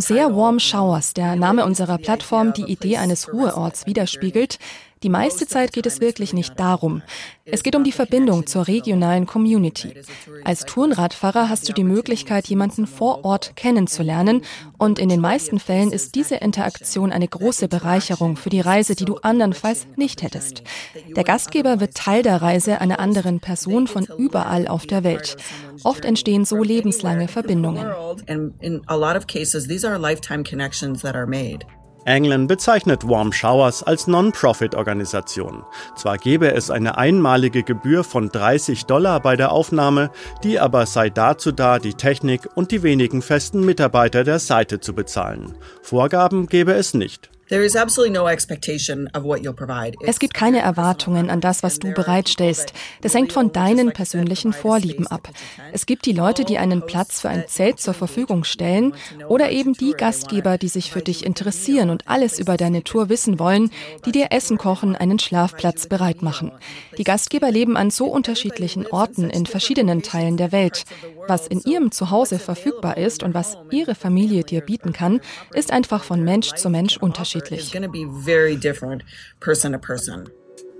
sehr 0.00 0.34
Warm 0.34 0.58
Showers, 0.58 1.14
der 1.14 1.36
Name 1.36 1.64
unserer 1.64 1.98
Plattform, 1.98 2.52
die 2.52 2.64
Idee 2.64 2.96
eines 2.96 3.32
Ruheorts 3.32 3.86
widerspiegelt, 3.86 4.58
die 5.06 5.10
meiste 5.10 5.46
Zeit 5.46 5.72
geht 5.72 5.86
es 5.86 6.00
wirklich 6.00 6.32
nicht 6.32 6.58
darum. 6.58 7.00
Es 7.44 7.62
geht 7.62 7.76
um 7.76 7.84
die 7.84 7.92
Verbindung 7.92 8.44
zur 8.48 8.66
regionalen 8.66 9.24
Community. 9.24 9.94
Als 10.42 10.64
Tourenradfahrer 10.64 11.48
hast 11.48 11.68
du 11.68 11.72
die 11.72 11.84
Möglichkeit, 11.84 12.48
jemanden 12.48 12.88
vor 12.88 13.24
Ort 13.24 13.54
kennenzulernen 13.54 14.42
und 14.78 14.98
in 14.98 15.08
den 15.08 15.20
meisten 15.20 15.60
Fällen 15.60 15.92
ist 15.92 16.16
diese 16.16 16.34
Interaktion 16.34 17.12
eine 17.12 17.28
große 17.28 17.68
Bereicherung 17.68 18.36
für 18.36 18.50
die 18.50 18.60
Reise, 18.60 18.96
die 18.96 19.04
du 19.04 19.18
andernfalls 19.18 19.86
nicht 19.94 20.22
hättest. 20.22 20.64
Der 21.14 21.22
Gastgeber 21.22 21.78
wird 21.78 21.94
Teil 21.94 22.24
der 22.24 22.42
Reise 22.42 22.80
einer 22.80 22.98
anderen 22.98 23.38
Person 23.38 23.86
von 23.86 24.08
überall 24.18 24.66
auf 24.66 24.88
der 24.88 25.04
Welt. 25.04 25.36
Oft 25.84 26.04
entstehen 26.04 26.44
so 26.44 26.64
lebenslange 26.64 27.28
Verbindungen. 27.28 27.86
England 32.06 32.46
bezeichnet 32.46 33.08
Warm 33.08 33.32
Showers 33.32 33.82
als 33.82 34.06
Non-Profit-Organisation. 34.06 35.64
Zwar 35.96 36.18
gäbe 36.18 36.54
es 36.54 36.70
eine 36.70 36.96
einmalige 36.96 37.64
Gebühr 37.64 38.04
von 38.04 38.28
30 38.28 38.86
Dollar 38.86 39.20
bei 39.20 39.36
der 39.36 39.50
Aufnahme, 39.50 40.10
die 40.44 40.60
aber 40.60 40.86
sei 40.86 41.10
dazu 41.10 41.50
da, 41.50 41.80
die 41.80 41.94
Technik 41.94 42.48
und 42.54 42.70
die 42.70 42.84
wenigen 42.84 43.22
festen 43.22 43.64
Mitarbeiter 43.64 44.22
der 44.22 44.38
Seite 44.38 44.78
zu 44.78 44.94
bezahlen. 44.94 45.56
Vorgaben 45.82 46.46
gäbe 46.46 46.74
es 46.74 46.94
nicht. 46.94 47.30
Es 50.00 50.18
gibt 50.18 50.34
keine 50.34 50.58
Erwartungen 50.58 51.30
an 51.30 51.40
das, 51.40 51.62
was 51.62 51.78
du 51.78 51.92
bereitstellst. 51.92 52.72
Das 53.02 53.14
hängt 53.14 53.32
von 53.32 53.52
deinen 53.52 53.92
persönlichen 53.92 54.52
Vorlieben 54.52 55.06
ab. 55.06 55.28
Es 55.72 55.86
gibt 55.86 56.06
die 56.06 56.12
Leute, 56.12 56.44
die 56.44 56.58
einen 56.58 56.84
Platz 56.84 57.20
für 57.20 57.28
ein 57.28 57.44
Zelt 57.46 57.78
zur 57.78 57.94
Verfügung 57.94 58.42
stellen 58.42 58.94
oder 59.28 59.52
eben 59.52 59.74
die 59.74 59.92
Gastgeber, 59.92 60.58
die 60.58 60.66
sich 60.66 60.90
für 60.90 61.02
dich 61.02 61.24
interessieren 61.24 61.90
und 61.90 62.08
alles 62.08 62.40
über 62.40 62.56
deine 62.56 62.82
Tour 62.82 63.08
wissen 63.08 63.38
wollen, 63.38 63.70
die 64.04 64.12
dir 64.12 64.32
Essen 64.32 64.58
kochen, 64.58 64.96
einen 64.96 65.20
Schlafplatz 65.20 65.86
bereit 65.86 66.22
machen. 66.22 66.50
Die 66.98 67.04
Gastgeber 67.04 67.52
leben 67.52 67.76
an 67.76 67.92
so 67.92 68.06
unterschiedlichen 68.06 68.88
Orten 68.88 69.30
in 69.30 69.46
verschiedenen 69.46 70.02
Teilen 70.02 70.36
der 70.36 70.50
Welt. 70.50 70.82
Was 71.28 71.46
in 71.46 71.60
ihrem 71.60 71.92
Zuhause 71.92 72.40
verfügbar 72.40 72.96
ist 72.96 73.22
und 73.22 73.34
was 73.34 73.56
ihre 73.70 73.94
Familie 73.94 74.42
dir 74.42 74.62
bieten 74.62 74.92
kann, 74.92 75.20
ist 75.54 75.70
einfach 75.72 76.02
von 76.02 76.24
Mensch 76.24 76.52
zu 76.54 76.70
Mensch 76.70 76.96
unterschiedlich 76.96 77.35
unterschiedlich. 77.36 77.72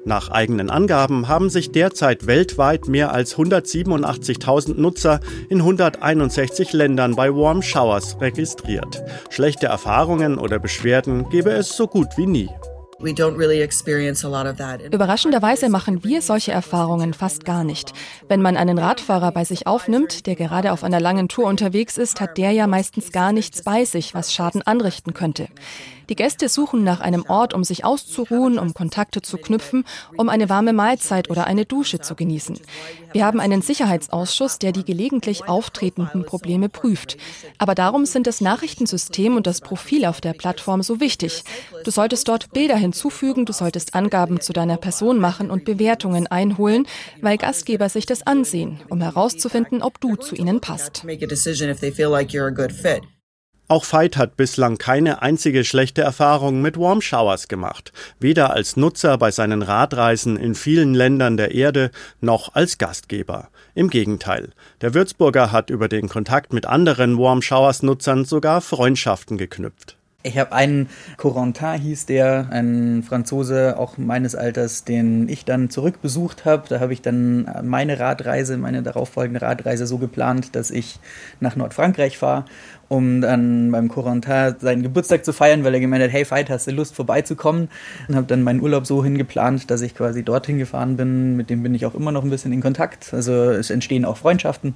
Nach 0.04 0.28
eigenen 0.28 0.70
Angaben 0.70 1.26
haben 1.26 1.50
sich 1.50 1.72
derzeit 1.72 2.28
weltweit 2.28 2.86
mehr 2.86 3.12
als 3.12 3.34
187.000 3.36 4.74
Nutzer 4.80 5.18
in 5.48 5.58
161 5.58 6.72
Ländern 6.72 7.16
bei 7.16 7.34
Warm 7.34 7.60
Showers 7.60 8.16
registriert. 8.20 9.02
Schlechte 9.30 9.66
Erfahrungen 9.66 10.38
oder 10.38 10.60
Beschwerden 10.60 11.28
gebe 11.30 11.50
es 11.50 11.76
so 11.76 11.88
gut 11.88 12.16
wie 12.16 12.26
nie. 12.26 12.48
Überraschenderweise 14.90 15.68
machen 15.68 16.02
wir 16.02 16.22
solche 16.22 16.52
Erfahrungen 16.52 17.12
fast 17.12 17.44
gar 17.44 17.62
nicht. 17.62 17.92
Wenn 18.26 18.40
man 18.40 18.56
einen 18.56 18.78
Radfahrer 18.78 19.32
bei 19.32 19.44
sich 19.44 19.66
aufnimmt, 19.66 20.26
der 20.26 20.34
gerade 20.34 20.72
auf 20.72 20.82
einer 20.82 21.00
langen 21.00 21.28
Tour 21.28 21.44
unterwegs 21.46 21.98
ist, 21.98 22.22
hat 22.22 22.38
der 22.38 22.52
ja 22.52 22.66
meistens 22.66 23.12
gar 23.12 23.32
nichts 23.32 23.62
bei 23.62 23.84
sich, 23.84 24.14
was 24.14 24.32
Schaden 24.32 24.62
anrichten 24.62 25.12
könnte. 25.12 25.48
Die 26.08 26.16
Gäste 26.16 26.48
suchen 26.48 26.84
nach 26.84 27.00
einem 27.00 27.24
Ort, 27.28 27.52
um 27.52 27.64
sich 27.64 27.84
auszuruhen, 27.84 28.58
um 28.58 28.74
Kontakte 28.74 29.22
zu 29.22 29.38
knüpfen, 29.38 29.84
um 30.16 30.28
eine 30.28 30.48
warme 30.48 30.72
Mahlzeit 30.72 31.30
oder 31.30 31.46
eine 31.46 31.64
Dusche 31.64 32.00
zu 32.00 32.14
genießen. 32.14 32.58
Wir 33.12 33.24
haben 33.24 33.40
einen 33.40 33.62
Sicherheitsausschuss, 33.62 34.58
der 34.58 34.72
die 34.72 34.84
gelegentlich 34.84 35.48
auftretenden 35.48 36.24
Probleme 36.24 36.68
prüft. 36.68 37.16
Aber 37.58 37.74
darum 37.74 38.06
sind 38.06 38.26
das 38.26 38.40
Nachrichtensystem 38.40 39.36
und 39.36 39.46
das 39.46 39.60
Profil 39.60 40.04
auf 40.04 40.20
der 40.20 40.32
Plattform 40.32 40.82
so 40.82 41.00
wichtig. 41.00 41.42
Du 41.84 41.90
solltest 41.90 42.28
dort 42.28 42.52
Bilder 42.52 42.76
hinzufügen, 42.76 43.44
du 43.44 43.52
solltest 43.52 43.94
Angaben 43.94 44.40
zu 44.40 44.52
deiner 44.52 44.76
Person 44.76 45.18
machen 45.18 45.50
und 45.50 45.64
Bewertungen 45.64 46.26
einholen, 46.26 46.86
weil 47.20 47.38
Gastgeber 47.38 47.88
sich 47.88 48.06
das 48.06 48.26
ansehen, 48.26 48.80
um 48.88 49.00
herauszufinden, 49.00 49.82
ob 49.82 50.00
du 50.00 50.16
zu 50.16 50.34
ihnen 50.34 50.60
passt. 50.60 51.04
Auch 53.68 53.84
Veit 53.84 54.16
hat 54.16 54.36
bislang 54.36 54.78
keine 54.78 55.22
einzige 55.22 55.64
schlechte 55.64 56.00
Erfahrung 56.00 56.62
mit 56.62 56.78
Warm 56.78 57.00
Showers 57.00 57.48
gemacht, 57.48 57.92
weder 58.20 58.52
als 58.52 58.76
Nutzer 58.76 59.18
bei 59.18 59.32
seinen 59.32 59.62
Radreisen 59.62 60.36
in 60.36 60.54
vielen 60.54 60.94
Ländern 60.94 61.36
der 61.36 61.52
Erde 61.52 61.90
noch 62.20 62.54
als 62.54 62.78
Gastgeber. 62.78 63.48
Im 63.74 63.90
Gegenteil, 63.90 64.50
der 64.82 64.94
Würzburger 64.94 65.50
hat 65.50 65.70
über 65.70 65.88
den 65.88 66.08
Kontakt 66.08 66.52
mit 66.52 66.66
anderen 66.66 67.18
Warm 67.18 67.42
Showers 67.42 67.82
Nutzern 67.82 68.24
sogar 68.24 68.60
Freundschaften 68.60 69.36
geknüpft. 69.36 69.95
Ich 70.26 70.38
habe 70.38 70.50
einen 70.50 70.88
Corentin 71.18 71.80
hieß 71.80 72.06
der, 72.06 72.48
ein 72.50 73.04
Franzose 73.04 73.78
auch 73.78 73.96
meines 73.96 74.34
Alters, 74.34 74.82
den 74.82 75.28
ich 75.28 75.44
dann 75.44 75.70
zurückbesucht 75.70 76.44
habe. 76.44 76.64
Da 76.68 76.80
habe 76.80 76.92
ich 76.92 77.00
dann 77.00 77.48
meine 77.62 78.00
Radreise, 78.00 78.56
meine 78.56 78.82
darauffolgende 78.82 79.40
Radreise 79.40 79.86
so 79.86 79.98
geplant, 79.98 80.56
dass 80.56 80.72
ich 80.72 80.98
nach 81.38 81.54
Nordfrankreich 81.54 82.18
fahre, 82.18 82.44
um 82.88 83.20
dann 83.20 83.70
beim 83.70 83.86
Corentin 83.86 84.56
seinen 84.58 84.82
Geburtstag 84.82 85.24
zu 85.24 85.32
feiern, 85.32 85.62
weil 85.62 85.74
er 85.74 85.80
gemeint 85.80 86.02
hat, 86.02 86.10
hey 86.10 86.28
Veit, 86.28 86.50
hast 86.50 86.66
du 86.66 86.72
Lust 86.72 86.96
vorbeizukommen? 86.96 87.68
Und 88.08 88.16
habe 88.16 88.26
dann 88.26 88.42
meinen 88.42 88.60
Urlaub 88.60 88.84
so 88.84 89.04
hingeplant, 89.04 89.70
dass 89.70 89.80
ich 89.80 89.94
quasi 89.94 90.24
dorthin 90.24 90.58
gefahren 90.58 90.96
bin. 90.96 91.36
Mit 91.36 91.50
dem 91.50 91.62
bin 91.62 91.72
ich 91.72 91.86
auch 91.86 91.94
immer 91.94 92.10
noch 92.10 92.24
ein 92.24 92.30
bisschen 92.30 92.52
in 92.52 92.60
Kontakt. 92.60 93.14
Also 93.14 93.32
es 93.32 93.70
entstehen 93.70 94.04
auch 94.04 94.16
Freundschaften. 94.16 94.74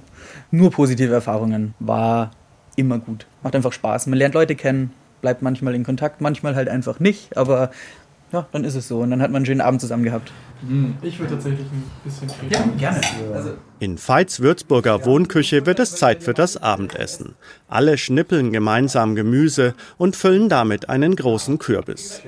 Nur 0.49 0.71
positive 0.71 1.13
Erfahrungen. 1.13 1.73
War 1.79 2.31
immer 2.77 2.99
gut. 2.99 3.27
Macht 3.43 3.53
einfach 3.53 3.73
Spaß. 3.73 4.07
Man 4.07 4.17
lernt 4.17 4.33
Leute 4.33 4.55
kennen, 4.55 4.93
bleibt 5.21 5.41
manchmal 5.41 5.75
in 5.75 5.83
Kontakt, 5.83 6.21
manchmal 6.21 6.55
halt 6.55 6.69
einfach 6.69 6.99
nicht, 6.99 7.37
aber 7.37 7.71
ja, 8.31 8.47
dann 8.51 8.63
ist 8.63 8.75
es 8.75 8.87
so. 8.87 8.99
Und 8.99 9.11
dann 9.11 9.21
hat 9.21 9.29
man 9.31 9.37
einen 9.37 9.45
schönen 9.45 9.61
Abend 9.61 9.81
zusammen 9.81 10.03
gehabt. 10.03 10.31
Hm, 10.61 10.95
ich 11.01 11.19
würde 11.19 11.33
tatsächlich 11.33 11.67
ein 11.67 11.83
bisschen 12.03 12.29
Ja, 12.49 12.63
gerne. 12.77 13.01
Also 13.33 13.53
in 13.79 13.97
Veits 13.97 14.39
Würzburger 14.41 15.05
Wohnküche 15.05 15.65
wird 15.65 15.79
es 15.79 15.95
Zeit 15.95 16.23
für 16.23 16.33
das 16.33 16.55
Abendessen. 16.55 17.35
Alle 17.67 17.97
schnippeln 17.97 18.51
gemeinsam 18.51 19.15
Gemüse 19.15 19.73
und 19.97 20.15
füllen 20.15 20.49
damit 20.49 20.87
einen 20.87 21.15
großen 21.15 21.57
Kürbis. 21.57 22.21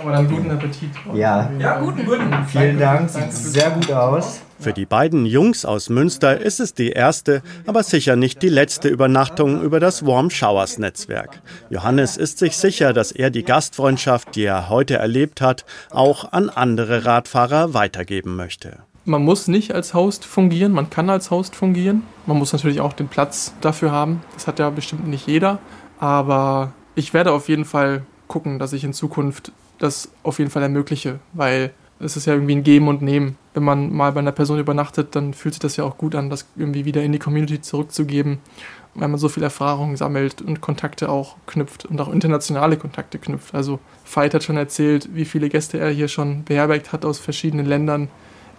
Aber 0.00 0.12
dann 0.12 0.28
guten 0.28 0.50
Appetit. 0.50 0.90
Ja, 1.14 1.50
ja 1.58 1.78
guten, 1.78 2.04
guten. 2.04 2.32
Vielen 2.48 2.78
Dank, 2.78 3.08
sieht 3.08 3.32
sehr 3.32 3.70
gut 3.70 3.90
aus. 3.92 4.40
Für 4.58 4.72
die 4.72 4.86
beiden 4.86 5.26
Jungs 5.26 5.64
aus 5.64 5.88
Münster 5.88 6.40
ist 6.40 6.58
es 6.58 6.74
die 6.74 6.90
erste, 6.90 7.42
aber 7.66 7.82
sicher 7.82 8.16
nicht 8.16 8.42
die 8.42 8.48
letzte 8.48 8.88
Übernachtung 8.88 9.62
über 9.62 9.78
das 9.78 10.04
Warm 10.06 10.30
Showers 10.30 10.78
Netzwerk. 10.78 11.42
Johannes 11.70 12.16
ist 12.16 12.38
sich 12.38 12.56
sicher, 12.56 12.92
dass 12.92 13.12
er 13.12 13.30
die 13.30 13.44
Gastfreundschaft, 13.44 14.34
die 14.34 14.44
er 14.44 14.68
heute 14.68 14.96
erlebt 14.96 15.40
hat, 15.40 15.64
auch 15.90 16.32
an 16.32 16.50
andere 16.50 17.04
Radfahrer 17.04 17.74
weitergeben 17.74 18.36
möchte. 18.36 18.78
Man 19.04 19.22
muss 19.22 19.48
nicht 19.48 19.74
als 19.74 19.92
Host 19.92 20.24
fungieren, 20.24 20.72
man 20.72 20.88
kann 20.88 21.10
als 21.10 21.30
Host 21.30 21.54
fungieren. 21.54 22.02
Man 22.26 22.38
muss 22.38 22.52
natürlich 22.52 22.80
auch 22.80 22.94
den 22.94 23.08
Platz 23.08 23.52
dafür 23.60 23.92
haben. 23.92 24.22
Das 24.32 24.46
hat 24.46 24.58
ja 24.58 24.70
bestimmt 24.70 25.06
nicht 25.06 25.26
jeder. 25.26 25.58
Aber 25.98 26.72
ich 26.94 27.12
werde 27.12 27.32
auf 27.32 27.48
jeden 27.48 27.66
Fall 27.66 28.02
gucken, 28.28 28.58
dass 28.58 28.72
ich 28.72 28.82
in 28.82 28.94
Zukunft 28.94 29.52
das 29.78 30.10
auf 30.22 30.38
jeden 30.38 30.50
Fall 30.50 30.62
ermögliche, 30.62 31.18
weil 31.32 31.72
es 32.00 32.16
ist 32.16 32.26
ja 32.26 32.34
irgendwie 32.34 32.56
ein 32.56 32.64
Geben 32.64 32.88
und 32.88 33.02
Nehmen. 33.02 33.36
Wenn 33.54 33.62
man 33.62 33.92
mal 33.92 34.12
bei 34.12 34.20
einer 34.20 34.32
Person 34.32 34.58
übernachtet, 34.58 35.14
dann 35.14 35.32
fühlt 35.32 35.54
sich 35.54 35.60
das 35.60 35.76
ja 35.76 35.84
auch 35.84 35.96
gut 35.96 36.14
an, 36.14 36.30
das 36.30 36.46
irgendwie 36.56 36.84
wieder 36.84 37.02
in 37.02 37.12
die 37.12 37.18
Community 37.18 37.60
zurückzugeben, 37.60 38.38
weil 38.94 39.08
man 39.08 39.18
so 39.18 39.28
viel 39.28 39.42
Erfahrung 39.42 39.96
sammelt 39.96 40.42
und 40.42 40.60
Kontakte 40.60 41.08
auch 41.08 41.36
knüpft 41.46 41.84
und 41.86 42.00
auch 42.00 42.12
internationale 42.12 42.76
Kontakte 42.76 43.18
knüpft. 43.18 43.54
Also 43.54 43.78
Veit 44.04 44.34
hat 44.34 44.42
schon 44.42 44.56
erzählt, 44.56 45.14
wie 45.14 45.24
viele 45.24 45.48
Gäste 45.48 45.78
er 45.78 45.90
hier 45.90 46.08
schon 46.08 46.44
beherbergt 46.44 46.92
hat 46.92 47.04
aus 47.04 47.18
verschiedenen 47.18 47.66
Ländern, 47.66 48.08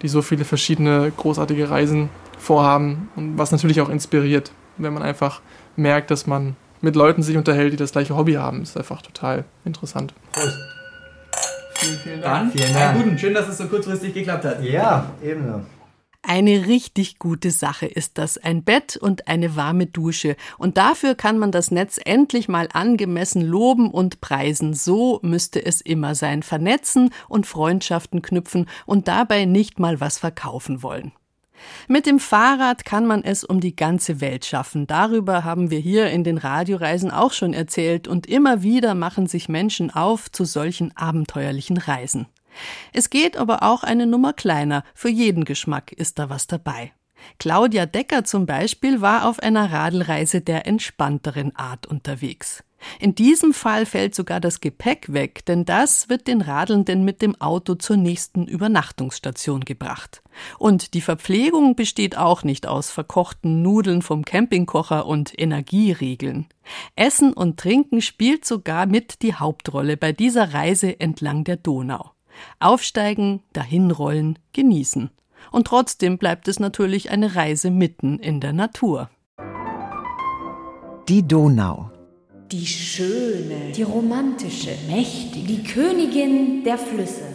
die 0.01 0.07
so 0.07 0.21
viele 0.21 0.45
verschiedene 0.45 1.11
großartige 1.15 1.69
Reisen 1.69 2.09
vorhaben 2.37 3.09
und 3.15 3.37
was 3.37 3.51
natürlich 3.51 3.81
auch 3.81 3.89
inspiriert, 3.89 4.51
wenn 4.77 4.93
man 4.93 5.03
einfach 5.03 5.41
merkt, 5.75 6.11
dass 6.11 6.27
man 6.27 6.55
mit 6.81 6.95
Leuten 6.95 7.23
sich 7.23 7.37
unterhält, 7.37 7.73
die 7.73 7.77
das 7.77 7.91
gleiche 7.91 8.15
Hobby 8.15 8.33
haben, 8.33 8.61
ist 8.61 8.77
einfach 8.77 9.01
total 9.01 9.45
interessant. 9.63 10.13
Prost. 10.31 10.74
Vielen, 11.85 11.99
vielen 11.99 12.21
Dann, 12.21 12.51
Vielen 12.51 12.73
Dank. 12.73 12.97
guten. 12.97 13.17
Schön, 13.17 13.33
dass 13.33 13.47
es 13.47 13.57
so 13.57 13.67
kurzfristig 13.67 14.13
geklappt 14.13 14.45
hat. 14.45 14.63
Ja, 14.63 15.11
ebenso. 15.23 15.61
Eine 16.27 16.65
richtig 16.65 17.19
gute 17.19 17.51
Sache 17.51 17.85
ist 17.85 18.17
das, 18.17 18.39
ein 18.39 18.63
Bett 18.63 18.97
und 18.97 19.27
eine 19.27 19.55
warme 19.55 19.85
Dusche. 19.85 20.35
Und 20.57 20.75
dafür 20.75 21.13
kann 21.13 21.37
man 21.37 21.51
das 21.51 21.69
Netz 21.69 21.99
endlich 22.03 22.47
mal 22.47 22.67
angemessen 22.73 23.43
loben 23.43 23.91
und 23.91 24.21
preisen. 24.21 24.73
So 24.73 25.19
müsste 25.21 25.63
es 25.63 25.81
immer 25.81 26.15
sein. 26.15 26.41
Vernetzen 26.41 27.11
und 27.29 27.45
Freundschaften 27.45 28.23
knüpfen 28.23 28.67
und 28.87 29.07
dabei 29.07 29.45
nicht 29.45 29.77
mal 29.77 29.99
was 29.99 30.17
verkaufen 30.17 30.81
wollen. 30.81 31.11
Mit 31.87 32.05
dem 32.05 32.19
Fahrrad 32.19 32.85
kann 32.85 33.05
man 33.05 33.23
es 33.23 33.43
um 33.43 33.59
die 33.59 33.75
ganze 33.75 34.21
Welt 34.21 34.45
schaffen. 34.45 34.87
Darüber 34.87 35.43
haben 35.43 35.71
wir 35.71 35.79
hier 35.79 36.09
in 36.09 36.23
den 36.23 36.37
Radioreisen 36.37 37.11
auch 37.11 37.33
schon 37.33 37.53
erzählt 37.53 38.07
und 38.07 38.27
immer 38.27 38.63
wieder 38.63 38.95
machen 38.95 39.27
sich 39.27 39.49
Menschen 39.49 39.91
auf 39.91 40.31
zu 40.31 40.45
solchen 40.45 40.95
abenteuerlichen 40.95 41.77
Reisen. 41.77 42.27
Es 42.93 43.09
geht 43.09 43.37
aber 43.37 43.63
auch 43.63 43.83
eine 43.83 44.07
Nummer 44.07 44.33
kleiner. 44.33 44.83
Für 44.93 45.09
jeden 45.09 45.45
Geschmack 45.45 45.91
ist 45.91 46.19
da 46.19 46.29
was 46.29 46.47
dabei. 46.47 46.93
Claudia 47.39 47.85
Decker 47.85 48.23
zum 48.23 48.45
Beispiel 48.45 49.01
war 49.01 49.27
auf 49.27 49.39
einer 49.39 49.71
Radelreise 49.71 50.41
der 50.41 50.67
entspannteren 50.67 51.55
Art 51.55 51.87
unterwegs. 51.87 52.63
In 52.99 53.15
diesem 53.15 53.53
Fall 53.53 53.85
fällt 53.85 54.15
sogar 54.15 54.39
das 54.39 54.61
Gepäck 54.61 55.11
weg, 55.13 55.45
denn 55.45 55.65
das 55.65 56.09
wird 56.09 56.27
den 56.27 56.41
Radelnden 56.41 57.03
mit 57.03 57.21
dem 57.21 57.39
Auto 57.39 57.75
zur 57.75 57.97
nächsten 57.97 58.45
Übernachtungsstation 58.47 59.61
gebracht. 59.61 60.21
Und 60.59 60.93
die 60.93 61.01
Verpflegung 61.01 61.75
besteht 61.75 62.17
auch 62.17 62.43
nicht 62.43 62.67
aus 62.67 62.91
verkochten 62.91 63.61
Nudeln 63.61 64.01
vom 64.01 64.25
Campingkocher 64.25 65.05
und 65.05 65.37
Energieriegeln. 65.37 66.47
Essen 66.95 67.33
und 67.33 67.57
Trinken 67.57 68.01
spielt 68.01 68.45
sogar 68.45 68.85
mit 68.85 69.21
die 69.21 69.35
Hauptrolle 69.35 69.97
bei 69.97 70.11
dieser 70.11 70.53
Reise 70.53 70.99
entlang 70.99 71.43
der 71.43 71.57
Donau. 71.57 72.11
Aufsteigen, 72.59 73.41
dahinrollen, 73.53 74.39
genießen. 74.53 75.09
Und 75.51 75.67
trotzdem 75.67 76.17
bleibt 76.17 76.47
es 76.47 76.59
natürlich 76.59 77.11
eine 77.11 77.35
Reise 77.35 77.71
mitten 77.71 78.19
in 78.19 78.41
der 78.41 78.53
Natur. 78.53 79.09
Die 81.07 81.25
Donau. 81.25 81.91
Die 82.57 82.65
schöne, 82.65 83.73
die 83.75 83.81
romantische, 83.83 84.69
mächtige, 84.87 85.45
die 85.45 85.63
Königin 85.63 86.63
der 86.63 86.77
Flüsse. 86.77 87.25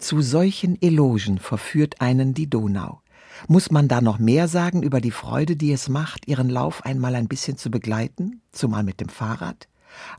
Zu 0.00 0.20
solchen 0.20 0.82
Elogen 0.82 1.38
verführt 1.38 2.00
einen 2.00 2.34
die 2.34 2.50
Donau. 2.50 3.00
Muss 3.46 3.70
man 3.70 3.86
da 3.86 4.00
noch 4.00 4.18
mehr 4.18 4.48
sagen 4.48 4.82
über 4.82 5.00
die 5.00 5.12
Freude, 5.12 5.54
die 5.54 5.70
es 5.70 5.88
macht, 5.88 6.26
ihren 6.26 6.48
Lauf 6.48 6.84
einmal 6.84 7.14
ein 7.14 7.28
bisschen 7.28 7.56
zu 7.56 7.70
begleiten, 7.70 8.40
zumal 8.50 8.82
mit 8.82 9.00
dem 9.00 9.10
Fahrrad? 9.10 9.68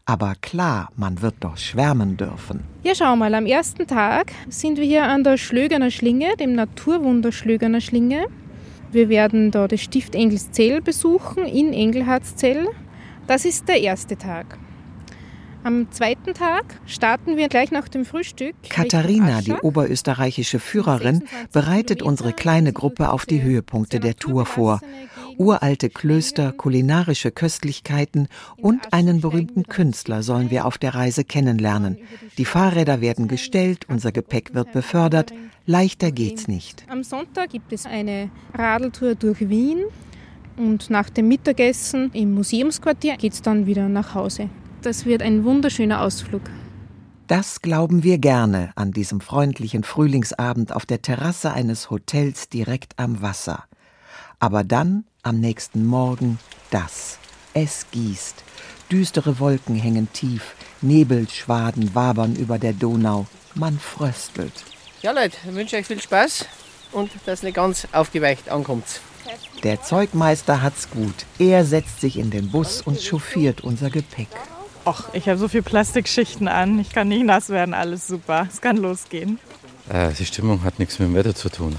Aber 0.06 0.36
klar, 0.39 0.88
man 0.96 1.22
wird 1.22 1.36
doch 1.41 1.58
schwärmen 1.58 2.15
dürfen. 2.15 2.62
Ja, 2.86 2.96
schau 2.96 3.18
mal, 3.18 3.34
am 3.36 3.48
ersten 3.48 3.86
Tag 3.88 4.32
sind 4.48 4.78
wir 4.78 4.86
hier 4.86 5.04
an 5.04 5.26
der 5.26 5.36
Schlögerner 5.36 5.91
Schlinge, 5.91 6.34
dem 6.39 6.54
Naturwunder 6.54 7.34
Schlögerner 7.34 7.82
Schlinge. 7.82 8.28
Wir 8.94 9.10
werden 9.10 9.52
da 9.52 9.68
das 9.68 9.82
Stift 9.82 10.15
Engelszell 10.15 10.80
besuchen 10.82 11.46
in 11.46 11.74
Engelhardszell. 11.74 12.70
Das 13.28 13.44
ist 13.44 13.68
der 13.68 13.82
erste 13.82 14.18
Tag. 14.18 14.58
Am 15.64 15.92
zweiten 15.92 16.36
Tag 16.36 16.80
starten 16.86 17.38
wir 17.38 17.50
gleich 17.50 17.72
nach 17.72 17.88
dem 17.88 18.06
Frühstück. 18.06 18.54
Katharina, 18.70 19.42
die 19.42 19.54
oberösterreichische 19.54 20.60
Führerin, 20.60 21.24
bereitet 21.52 22.04
unsere 22.04 22.34
kleine 22.34 22.72
Gruppe 22.72 23.10
auf 23.10 23.26
die 23.26 23.42
Höhepunkte 23.42 24.00
der 24.00 24.16
Tour 24.16 24.46
vor. 24.46 24.80
Uralte 25.38 25.90
Klöster, 25.90 26.52
kulinarische 26.52 27.32
Köstlichkeiten 27.32 28.28
und 28.58 28.94
einen 28.94 29.22
berühmten 29.22 29.64
Künstler 29.64 30.22
sollen 30.22 30.52
wir 30.52 30.66
auf 30.66 30.78
der 30.78 30.94
Reise 30.94 31.24
kennenlernen. 31.24 31.98
Die 32.38 32.46
Fahrräder 32.46 33.02
werden 33.02 33.28
gestellt, 33.28 33.86
unser 33.90 34.12
Gepäck 34.12 34.54
wird 34.54 34.72
befördert. 34.72 35.34
Leichter 35.66 36.12
geht's 36.12 36.48
nicht. 36.48 36.86
Am 36.90 37.04
Sonntag 37.04 37.50
gibt 37.50 37.74
es 37.74 37.88
eine 37.88 38.30
Radeltour 38.54 39.16
durch 39.16 39.50
Wien 39.50 39.84
und 40.58 40.89
nach 40.89 41.10
dem 41.10 41.28
Mittagessen 41.28 42.12
im 42.13 42.34
Museumsquartier 42.34 43.18
geht 43.18 43.34
es 43.34 43.41
dann 43.41 43.65
wieder 43.65 43.89
nach 43.89 44.15
Hause. 44.15 44.50
Das 44.82 45.06
wird 45.06 45.22
ein 45.22 45.44
wunderschöner 45.44 46.02
Ausflug. 46.02 46.41
Das 47.28 47.62
glauben 47.62 48.04
wir 48.04 48.20
gerne 48.20 48.72
an 48.76 48.91
diesem 48.91 49.20
freundlichen 49.20 49.84
Frühlingsabend 49.84 50.72
auf 50.72 50.86
der 50.86 51.02
Terrasse 51.02 51.52
eines 51.52 51.89
Hotels 51.89 52.50
direkt 52.50 53.00
am 53.00 53.22
Wasser. 53.22 53.63
Aber 54.39 54.63
dann, 54.63 55.06
am 55.24 55.39
nächsten 55.39 55.86
Morgen, 55.86 56.38
das. 56.70 57.18
Es 57.56 57.88
gießt. 57.89 58.44
Düstere 58.91 59.39
Wolken 59.39 59.76
hängen 59.76 60.08
tief, 60.13 60.56
Nebelschwaden 60.82 61.96
wabern 61.96 62.36
über 62.36 62.60
der 62.60 62.74
Donau. 62.74 63.26
Man 63.56 63.80
fröstelt. 63.80 64.54
Ja, 65.02 65.12
Leute, 65.12 65.38
ich 65.48 65.56
wünsche 65.56 65.78
euch 65.78 65.88
viel 65.88 66.02
Spaß 66.02 66.46
und 66.91 67.10
dass 67.26 67.41
ihr 67.41 67.48
nicht 67.48 67.56
ganz 67.56 67.88
aufgeweicht 67.91 68.50
ankommt. 68.50 68.86
Der 69.64 69.82
Zeugmeister 69.82 70.62
hat's 70.62 70.90
gut. 70.90 71.26
Er 71.40 71.66
setzt 71.66 72.02
sich 72.02 72.18
in 72.18 72.30
den 72.30 72.52
Bus 72.52 72.82
und 72.82 73.02
chauffiert 73.02 73.62
unser 73.62 73.90
Gepäck. 73.90 74.28
Ach, 74.86 75.10
ich 75.14 75.28
habe 75.28 75.40
so 75.40 75.48
viel 75.48 75.64
Plastikschichten 75.64 76.48
an. 76.48 76.80
Ich 76.80 76.92
kann 76.92 77.08
nicht 77.08 77.26
nass 77.26 77.50
werden. 77.50 77.74
Alles 77.74 78.08
super. 78.08 78.48
Es 78.52 78.62
kann 78.62 78.78
losgehen. 78.78 79.40
Äh, 79.90 80.14
die 80.14 80.26
Stimmung 80.26 80.64
hat 80.64 80.80
nichts 80.80 81.00
mit 81.00 81.08
dem 81.08 81.16
Wetter 81.16 81.34
zu 81.34 81.50
tun. 81.50 81.76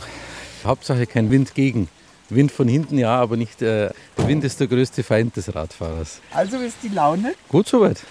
Hauptsache 0.65 1.07
kein 1.07 1.31
Wind 1.31 1.55
gegen. 1.55 1.89
Wind 2.29 2.51
von 2.51 2.67
hinten 2.67 2.99
ja, 2.99 3.17
aber 3.17 3.37
nicht. 3.37 3.63
Äh, 3.63 3.91
der 4.19 4.29
Wind 4.29 4.43
ist 4.43 4.59
der 4.59 4.67
größte 4.67 5.05
Feind 5.05 5.37
des 5.37 5.55
Radfahrers. 5.55 6.21
Also 6.33 6.59
ist 6.59 6.79
die 6.83 6.89
Laune? 6.89 7.35
Gut 7.49 7.69
soweit. 7.69 8.03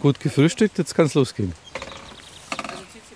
Gut 0.00 0.20
gefrühstückt, 0.20 0.78
jetzt 0.78 0.94
kann 0.94 1.06
es 1.06 1.14
losgehen. 1.14 1.52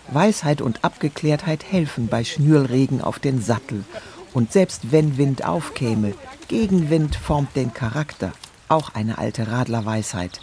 Weisheit 0.09 0.61
und 0.61 0.85
Abgeklärtheit 0.85 1.65
helfen 1.71 2.09
bei 2.09 2.25
Schnürlregen 2.25 3.01
auf 3.01 3.19
den 3.19 3.41
Sattel. 3.41 3.85
Und 4.35 4.53
selbst 4.53 4.93
wenn 4.93 5.19
Wind 5.19 5.45
aufkäme, 5.45 6.15
Gegenwind 6.49 7.17
formt 7.17 7.55
den 7.57 7.73
Charakter. 7.73 8.33
Auch 8.69 8.95
eine 8.95 9.19
alte 9.19 9.51
Radlerweisheit. 9.51 10.41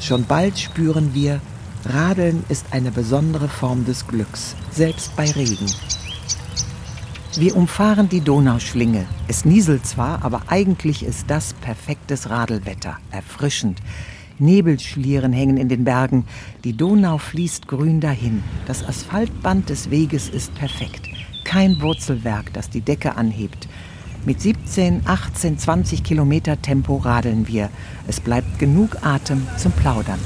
Schon 0.00 0.24
bald 0.24 0.58
spüren 0.58 1.14
wir, 1.14 1.40
Radeln 1.84 2.44
ist 2.48 2.66
eine 2.72 2.90
besondere 2.90 3.48
Form 3.48 3.84
des 3.84 4.06
Glücks, 4.06 4.56
selbst 4.70 5.14
bei 5.16 5.30
Regen. 5.30 5.66
Wir 7.36 7.56
umfahren 7.56 8.08
die 8.08 8.20
Donauschlinge. 8.20 9.06
Es 9.28 9.44
nieselt 9.44 9.86
zwar, 9.86 10.24
aber 10.24 10.42
eigentlich 10.48 11.04
ist 11.04 11.30
das 11.30 11.54
perfektes 11.54 12.30
Radelwetter, 12.30 12.98
erfrischend. 13.12 13.80
Nebelschlieren 14.38 15.32
hängen 15.32 15.56
in 15.56 15.68
den 15.68 15.84
Bergen, 15.84 16.24
die 16.64 16.76
Donau 16.76 17.18
fließt 17.18 17.68
grün 17.68 18.00
dahin. 18.00 18.42
Das 18.66 18.86
Asphaltband 18.86 19.68
des 19.68 19.90
Weges 19.90 20.28
ist 20.28 20.54
perfekt. 20.54 21.06
Kein 21.44 21.80
Wurzelwerk, 21.80 22.52
das 22.52 22.70
die 22.70 22.80
Decke 22.80 23.16
anhebt. 23.16 23.68
Mit 24.24 24.40
17, 24.40 25.02
18, 25.04 25.58
20 25.58 26.02
Kilometer 26.02 26.60
Tempo 26.60 26.96
radeln 26.96 27.48
wir. 27.48 27.70
Es 28.06 28.20
bleibt 28.20 28.58
genug 28.58 28.98
Atem 29.02 29.46
zum 29.56 29.72
Plaudern. 29.72 30.20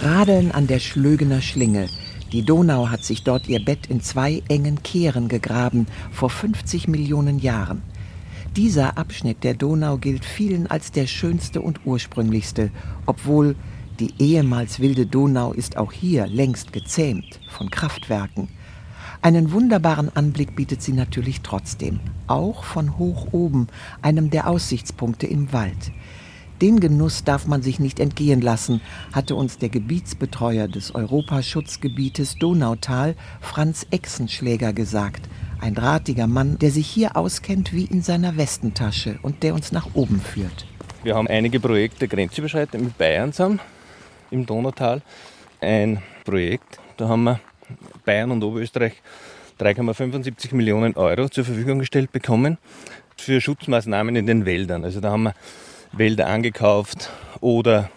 Radeln 0.00 0.52
an 0.52 0.66
der 0.66 0.78
Schlögener 0.78 1.40
Schlinge. 1.40 1.88
Die 2.32 2.44
Donau 2.44 2.88
hat 2.88 3.04
sich 3.04 3.24
dort 3.24 3.46
ihr 3.46 3.62
Bett 3.62 3.86
in 3.88 4.00
zwei 4.00 4.42
engen 4.48 4.82
Kehren 4.82 5.28
gegraben, 5.28 5.86
vor 6.10 6.30
50 6.30 6.88
Millionen 6.88 7.38
Jahren. 7.38 7.82
Dieser 8.56 8.98
Abschnitt 8.98 9.44
der 9.44 9.54
Donau 9.54 9.96
gilt 9.96 10.26
vielen 10.26 10.66
als 10.66 10.92
der 10.92 11.06
schönste 11.06 11.62
und 11.62 11.86
ursprünglichste, 11.86 12.70
obwohl 13.06 13.56
die 13.98 14.12
ehemals 14.18 14.78
wilde 14.78 15.06
Donau 15.06 15.54
ist 15.54 15.78
auch 15.78 15.90
hier 15.90 16.26
längst 16.26 16.74
gezähmt 16.74 17.40
von 17.48 17.70
Kraftwerken. 17.70 18.48
Einen 19.22 19.52
wunderbaren 19.52 20.14
Anblick 20.14 20.54
bietet 20.54 20.82
sie 20.82 20.92
natürlich 20.92 21.40
trotzdem, 21.40 22.00
auch 22.26 22.64
von 22.64 22.98
hoch 22.98 23.28
oben, 23.32 23.68
einem 24.02 24.28
der 24.28 24.48
Aussichtspunkte 24.48 25.26
im 25.26 25.54
Wald. 25.54 25.90
Den 26.60 26.78
Genuss 26.78 27.24
darf 27.24 27.46
man 27.46 27.62
sich 27.62 27.80
nicht 27.80 28.00
entgehen 28.00 28.42
lassen, 28.42 28.82
hatte 29.12 29.34
uns 29.34 29.56
der 29.56 29.70
Gebietsbetreuer 29.70 30.68
des 30.68 30.94
Europaschutzgebietes 30.94 32.36
Donautal, 32.36 33.16
Franz 33.40 33.86
Exenschläger, 33.90 34.74
gesagt. 34.74 35.28
Ein 35.62 35.76
drahtiger 35.76 36.26
Mann, 36.26 36.58
der 36.58 36.72
sich 36.72 36.88
hier 36.88 37.16
auskennt 37.16 37.72
wie 37.72 37.84
in 37.84 38.02
seiner 38.02 38.36
Westentasche 38.36 39.20
und 39.22 39.44
der 39.44 39.54
uns 39.54 39.70
nach 39.70 39.94
oben 39.94 40.20
führt. 40.20 40.66
Wir 41.04 41.14
haben 41.14 41.28
einige 41.28 41.60
Projekte 41.60 42.08
grenzüberschreitend 42.08 42.82
mit 42.82 42.98
Bayern 42.98 43.32
zusammen 43.32 43.60
im 44.32 44.44
Donautal. 44.44 45.02
Ein 45.60 46.02
Projekt, 46.24 46.80
da 46.96 47.06
haben 47.06 47.22
wir 47.22 47.40
Bayern 48.04 48.32
und 48.32 48.42
Oberösterreich 48.42 48.94
3,75 49.60 50.52
Millionen 50.56 50.96
Euro 50.96 51.28
zur 51.28 51.44
Verfügung 51.44 51.78
gestellt 51.78 52.10
bekommen 52.10 52.58
für 53.16 53.40
Schutzmaßnahmen 53.40 54.16
in 54.16 54.26
den 54.26 54.44
Wäldern. 54.44 54.84
Also 54.84 55.00
da 55.00 55.12
haben 55.12 55.22
wir 55.22 55.34
Wälder 55.92 56.26
angekauft 56.26 57.08
oder 57.40 57.88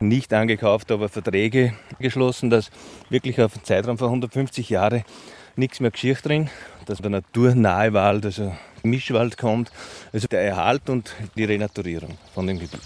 nicht 0.00 0.32
angekauft, 0.32 0.90
aber 0.90 1.10
Verträge 1.10 1.74
geschlossen, 1.98 2.48
dass 2.48 2.70
wirklich 3.10 3.42
auf 3.42 3.56
einen 3.56 3.64
Zeitraum 3.64 3.98
von 3.98 4.06
150 4.06 4.70
Jahren 4.70 5.04
nichts 5.58 5.80
mehr 5.80 5.90
geschieht 5.90 6.24
drin, 6.24 6.48
dass 6.86 6.98
der 6.98 7.10
naturnahe 7.10 7.92
Wald, 7.92 8.24
also 8.24 8.54
Mischwald 8.82 9.36
kommt, 9.36 9.70
also 10.12 10.26
der 10.28 10.42
Erhalt 10.42 10.88
und 10.88 11.14
die 11.36 11.44
Renaturierung 11.44 12.16
von 12.32 12.46
dem 12.46 12.58
Gebiet. 12.58 12.80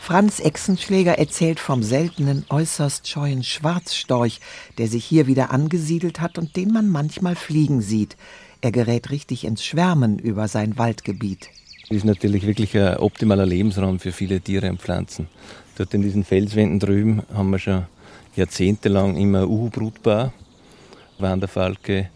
Franz 0.00 0.40
Echsenschläger 0.40 1.18
erzählt 1.18 1.60
vom 1.60 1.82
seltenen, 1.82 2.44
äußerst 2.48 3.06
scheuen 3.06 3.44
Schwarzstorch, 3.44 4.40
der 4.76 4.88
sich 4.88 5.04
hier 5.04 5.26
wieder 5.28 5.52
angesiedelt 5.52 6.20
hat 6.20 6.36
und 6.36 6.56
den 6.56 6.72
man 6.72 6.88
manchmal 6.88 7.36
fliegen 7.36 7.80
sieht. 7.80 8.16
Er 8.60 8.72
gerät 8.72 9.10
richtig 9.10 9.44
ins 9.44 9.64
Schwärmen 9.64 10.18
über 10.18 10.48
sein 10.48 10.76
Waldgebiet. 10.78 11.48
Das 11.88 11.98
ist 11.98 12.04
natürlich 12.04 12.46
wirklich 12.46 12.76
ein 12.76 12.96
optimaler 12.96 13.46
Lebensraum 13.46 14.00
für 14.00 14.12
viele 14.12 14.40
Tiere 14.40 14.68
und 14.70 14.80
Pflanzen. 14.80 15.28
Dort 15.76 15.94
in 15.94 16.02
diesen 16.02 16.24
Felswänden 16.24 16.80
drüben 16.80 17.22
haben 17.32 17.50
wir 17.50 17.58
schon 17.58 17.86
jahrzehntelang 18.36 19.16
immer 19.16 19.48
Uhu-Brutbar. 19.48 20.32
Wanderfalke, 21.20 22.08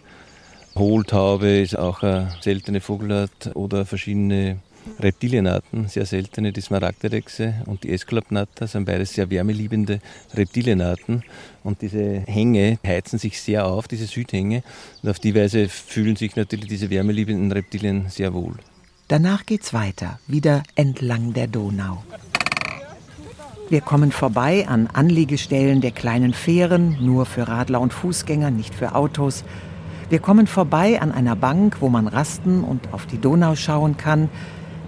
Hohltaube 0.76 1.61
ist 1.61 1.78
auch 1.78 2.02
eine 2.02 2.32
seltene 2.40 2.80
Vogelart 2.80 3.55
oder 3.55 3.86
verschiedene 3.86 4.59
Reptilienarten, 4.98 5.88
sehr 5.88 6.05
seltene, 6.05 6.52
die 6.52 6.61
Smaragdrechse 6.61 7.55
und 7.66 7.84
die 7.84 7.92
Esculapnatter 7.92 8.66
sind 8.66 8.84
beides 8.84 9.14
sehr 9.14 9.30
wärmeliebende 9.30 10.00
Reptilienarten. 10.34 11.22
Und 11.62 11.80
diese 11.82 12.22
Hänge 12.26 12.78
heizen 12.86 13.18
sich 13.18 13.40
sehr 13.40 13.66
auf, 13.66 13.88
diese 13.88 14.07
Südhänge. 14.07 14.62
Und 15.02 15.11
auf 15.11 15.18
die 15.18 15.34
Weise 15.34 15.68
fühlen 15.68 16.16
sich 16.16 16.36
natürlich 16.36 16.68
diese 16.68 16.90
wärmeliebenden 16.90 17.52
Reptilien 17.52 18.09
sehr 18.09 18.34
wohl. 18.34 18.57
Danach 19.09 19.46
geht's 19.46 19.72
weiter, 19.72 20.18
wieder 20.26 20.62
entlang 20.74 21.32
der 21.32 21.46
Donau. 21.46 22.02
Wir 23.70 23.80
kommen 23.80 24.12
vorbei 24.12 24.66
an 24.68 24.88
Anliegestellen 24.92 25.80
der 25.80 25.90
kleinen 25.90 26.34
Fähren, 26.34 26.98
nur 27.00 27.24
für 27.24 27.48
Radler 27.48 27.80
und 27.80 27.94
Fußgänger, 27.94 28.50
nicht 28.50 28.74
für 28.74 28.94
Autos. 28.94 29.42
Wir 30.10 30.18
kommen 30.18 30.46
vorbei 30.46 31.00
an 31.00 31.10
einer 31.10 31.34
Bank, 31.34 31.78
wo 31.80 31.88
man 31.88 32.06
rasten 32.06 32.62
und 32.62 32.92
auf 32.92 33.06
die 33.06 33.18
Donau 33.18 33.54
schauen 33.56 33.96
kann. 33.96 34.28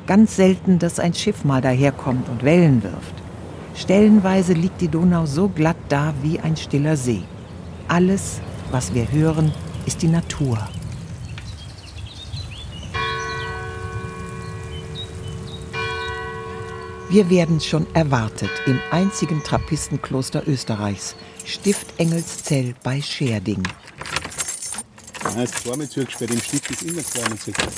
Ganz 0.06 0.36
selten, 0.36 0.78
dass 0.78 1.00
ein 1.00 1.14
Schiff 1.14 1.42
mal 1.42 1.62
daherkommt 1.62 2.28
und 2.28 2.44
Wellen 2.44 2.82
wirft. 2.82 3.14
Stellenweise 3.74 4.52
liegt 4.52 4.82
die 4.82 4.88
Donau 4.88 5.24
so 5.24 5.48
glatt 5.48 5.76
da 5.88 6.12
wie 6.22 6.38
ein 6.38 6.56
stiller 6.56 6.98
See. 6.98 7.22
Alles, 7.88 8.42
was 8.70 8.92
wir 8.94 9.10
hören, 9.10 9.52
ist 9.86 10.02
die 10.02 10.08
Natur. 10.08 10.58
Wir 17.08 17.30
werden 17.30 17.60
schon 17.60 17.86
erwartet 17.94 18.50
im 18.66 18.80
einzigen 18.90 19.40
Trappistenkloster 19.44 20.42
Österreichs, 20.48 21.14
Stift 21.44 21.86
Engelszell 22.00 22.74
bei 22.82 23.00
Scherding. 23.00 23.62
Ja, 25.22 25.42
ist 25.42 25.62
zweimal 25.62 25.88
zugesperrt, 25.88 26.32
im 26.32 26.40
Stift 26.40 26.68
ist 26.68 26.82
immer 26.82 27.02
zweimal 27.02 27.38
zugesperrt. 27.38 27.72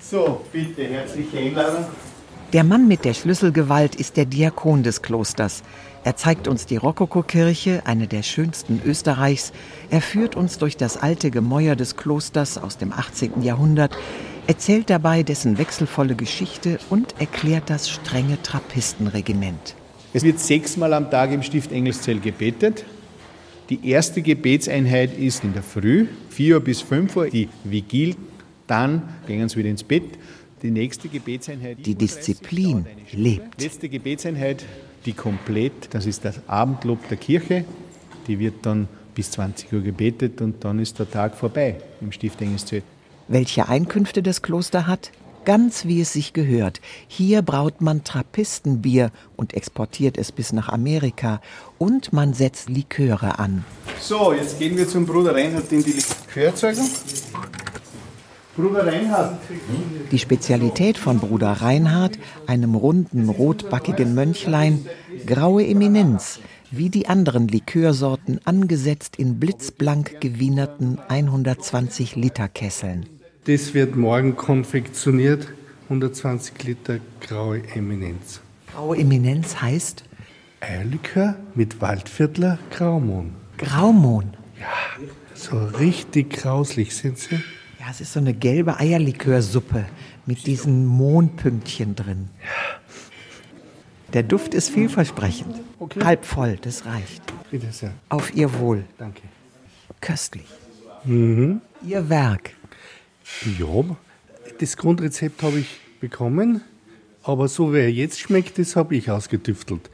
So, 0.00 0.40
bitte, 0.50 0.84
herzliche 0.84 1.38
Einladung. 1.38 1.84
Der 2.54 2.64
Mann 2.64 2.88
mit 2.88 3.04
der 3.04 3.12
Schlüsselgewalt 3.12 3.94
ist 3.94 4.16
der 4.16 4.24
Diakon 4.24 4.82
des 4.82 5.02
Klosters. 5.02 5.62
Er 6.02 6.16
zeigt 6.16 6.48
uns 6.48 6.64
die 6.64 6.78
Rokokokirche, 6.78 7.82
eine 7.84 8.08
der 8.08 8.22
schönsten 8.22 8.80
Österreichs. 8.84 9.52
Er 9.90 10.00
führt 10.00 10.36
uns 10.36 10.56
durch 10.56 10.78
das 10.78 10.96
alte 10.96 11.30
Gemäuer 11.30 11.76
des 11.76 11.96
Klosters 11.96 12.56
aus 12.56 12.78
dem 12.78 12.94
18. 12.94 13.42
Jahrhundert, 13.42 13.96
erzählt 14.46 14.90
dabei 14.90 15.22
dessen 15.22 15.58
wechselvolle 15.58 16.14
Geschichte 16.14 16.78
und 16.90 17.14
erklärt 17.18 17.70
das 17.70 17.88
strenge 17.88 18.40
Trappistenregiment. 18.42 19.74
Es 20.12 20.24
wird 20.24 20.40
sechsmal 20.40 20.92
am 20.92 21.10
Tag 21.10 21.32
im 21.32 21.42
Stift 21.42 21.72
Engelszell 21.72 22.18
gebetet. 22.18 22.84
Die 23.68 23.88
erste 23.88 24.22
Gebetseinheit 24.22 25.16
ist 25.16 25.44
in 25.44 25.52
der 25.52 25.62
Früh, 25.62 26.06
4 26.30 26.56
Uhr 26.56 26.60
bis 26.60 26.80
5 26.80 27.16
Uhr, 27.16 27.30
die 27.30 27.48
Vigil. 27.62 28.16
Dann 28.66 29.02
gehen 29.26 29.48
sie 29.48 29.56
wieder 29.56 29.70
ins 29.70 29.84
Bett. 29.84 30.18
Die 30.62 30.70
nächste 30.70 31.08
Gebetseinheit. 31.08 31.78
Die 31.86 31.94
Disziplin 31.94 32.86
lebt. 33.12 33.62
Letzte 33.62 33.88
Gebetseinheit, 33.88 34.64
die 35.06 35.12
komplett, 35.12 35.94
das 35.94 36.06
ist 36.06 36.24
das 36.24 36.40
Abendlob 36.48 37.08
der 37.08 37.16
Kirche. 37.16 37.64
Die 38.26 38.38
wird 38.38 38.54
dann 38.62 38.88
bis 39.14 39.30
20 39.30 39.72
Uhr 39.72 39.80
gebetet 39.80 40.40
und 40.40 40.64
dann 40.64 40.78
ist 40.78 40.98
der 40.98 41.10
Tag 41.10 41.36
vorbei 41.36 41.76
im 42.00 42.10
Stift 42.10 42.40
Engelszell. 42.42 42.82
Welche 43.32 43.68
Einkünfte 43.68 44.24
das 44.24 44.42
Kloster 44.42 44.88
hat? 44.88 45.12
Ganz 45.44 45.84
wie 45.84 46.00
es 46.00 46.12
sich 46.12 46.32
gehört. 46.32 46.80
Hier 47.06 47.42
braut 47.42 47.80
man 47.80 48.02
Trappistenbier 48.02 49.12
und 49.36 49.54
exportiert 49.54 50.18
es 50.18 50.32
bis 50.32 50.52
nach 50.52 50.68
Amerika. 50.68 51.40
Und 51.78 52.12
man 52.12 52.34
setzt 52.34 52.68
Liköre 52.68 53.38
an. 53.38 53.64
So, 54.00 54.32
jetzt 54.32 54.58
gehen 54.58 54.76
wir 54.76 54.88
zum 54.88 55.06
Bruder 55.06 55.32
Reinhard 55.32 55.70
in 55.70 55.84
die 55.84 55.92
Likörzeugung. 55.92 56.90
Bruder 58.56 58.84
Reinhard. 58.84 59.38
Die 60.10 60.18
Spezialität 60.18 60.98
von 60.98 61.20
Bruder 61.20 61.52
Reinhard, 61.52 62.18
einem 62.48 62.74
runden, 62.74 63.28
rotbackigen 63.28 64.12
Mönchlein, 64.12 64.84
graue 65.24 65.64
Eminenz, 65.64 66.40
wie 66.72 66.90
die 66.90 67.06
anderen 67.06 67.46
Likörsorten 67.46 68.40
angesetzt 68.44 69.14
in 69.14 69.38
blitzblank 69.38 70.20
gewienerten 70.20 70.98
120 71.08 72.16
Liter 72.16 72.48
Kesseln. 72.48 73.19
Das 73.50 73.74
wird 73.74 73.96
morgen 73.96 74.36
konfektioniert. 74.36 75.48
120 75.88 76.62
Liter 76.62 77.00
graue 77.20 77.60
Eminenz. 77.74 78.40
Graue 78.72 78.96
Eminenz 78.96 79.60
heißt? 79.60 80.04
Eierlikör 80.60 81.34
mit 81.56 81.80
Waldviertler 81.80 82.60
Graumohn. 82.70 83.34
Graumohn? 83.58 84.34
Ja, 84.60 85.04
so 85.34 85.58
richtig 85.80 86.30
grauslich 86.30 86.94
sind 86.94 87.18
sie. 87.18 87.42
Ja, 87.80 87.86
es 87.90 88.00
ist 88.00 88.12
so 88.12 88.20
eine 88.20 88.34
gelbe 88.34 88.78
Eierlikörsuppe 88.78 89.84
mit 90.26 90.46
diesen 90.46 90.86
Mohnpünktchen 90.86 91.96
drin. 91.96 92.28
Der 94.12 94.22
Duft 94.22 94.54
ist 94.54 94.70
vielversprechend. 94.70 95.56
Okay. 95.80 96.04
Halb 96.04 96.24
voll, 96.24 96.56
das 96.62 96.86
reicht. 96.86 97.20
Bitte 97.50 97.72
sehr. 97.72 97.94
Auf 98.10 98.32
Ihr 98.32 98.60
Wohl. 98.60 98.84
Danke. 98.96 99.22
Köstlich. 100.00 100.46
Mhm. 101.04 101.60
Ihr 101.82 102.08
Werk. 102.08 102.52
Ja, 103.58 103.96
das 104.58 104.76
Grundrezept 104.76 105.42
habe 105.42 105.60
ich 105.60 105.80
bekommen, 106.00 106.60
aber 107.22 107.48
so 107.48 107.72
wie 107.72 107.78
er 107.78 107.90
jetzt 107.90 108.20
schmeckt, 108.20 108.58
das 108.58 108.76
habe 108.76 108.96
ich 108.96 109.10
ausgetüftelt. 109.10 109.90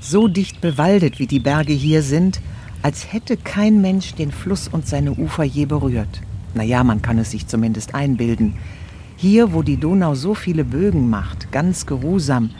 So 0.00 0.28
dicht 0.28 0.60
bewaldet 0.60 1.18
wie 1.18 1.26
die 1.26 1.40
Berge 1.40 1.72
hier 1.72 2.02
sind, 2.02 2.40
als 2.82 3.12
hätte 3.12 3.36
kein 3.36 3.80
Mensch 3.80 4.14
den 4.14 4.30
Fluss 4.30 4.68
und 4.68 4.86
seine 4.86 5.12
Ufer 5.12 5.44
je 5.44 5.64
berührt. 5.64 6.20
Naja, 6.54 6.84
man 6.84 7.02
kann 7.02 7.18
es 7.18 7.32
sich 7.32 7.46
zumindest 7.46 7.94
einbilden. 7.94 8.56
Hier, 9.16 9.54
wo 9.54 9.62
die 9.62 9.78
Donau 9.78 10.14
so 10.14 10.34
viele 10.34 10.64
Bögen 10.64 11.08
macht, 11.10 11.50
ganz 11.50 11.86
geruhsam, 11.86 12.50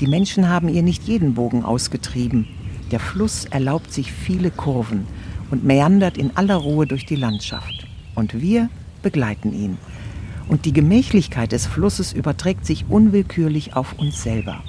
die 0.00 0.06
Menschen 0.06 0.48
haben 0.48 0.68
ihr 0.68 0.82
nicht 0.82 1.02
jeden 1.04 1.34
Bogen 1.34 1.62
ausgetrieben. 1.62 2.48
Der 2.90 3.00
Fluss 3.00 3.44
erlaubt 3.46 3.92
sich 3.92 4.12
viele 4.12 4.50
Kurven 4.50 5.06
und 5.50 5.64
meandert 5.64 6.16
in 6.16 6.36
aller 6.36 6.56
Ruhe 6.56 6.86
durch 6.86 7.06
die 7.06 7.16
Landschaft. 7.16 7.86
Und 8.14 8.40
wir 8.40 8.68
begleiten 9.02 9.52
ihn. 9.52 9.78
Und 10.48 10.64
die 10.64 10.72
Gemächlichkeit 10.72 11.52
des 11.52 11.66
Flusses 11.66 12.12
überträgt 12.12 12.66
sich 12.66 12.86
unwillkürlich 12.88 13.76
auf 13.76 13.94
uns 13.98 14.22
selber. 14.22 14.62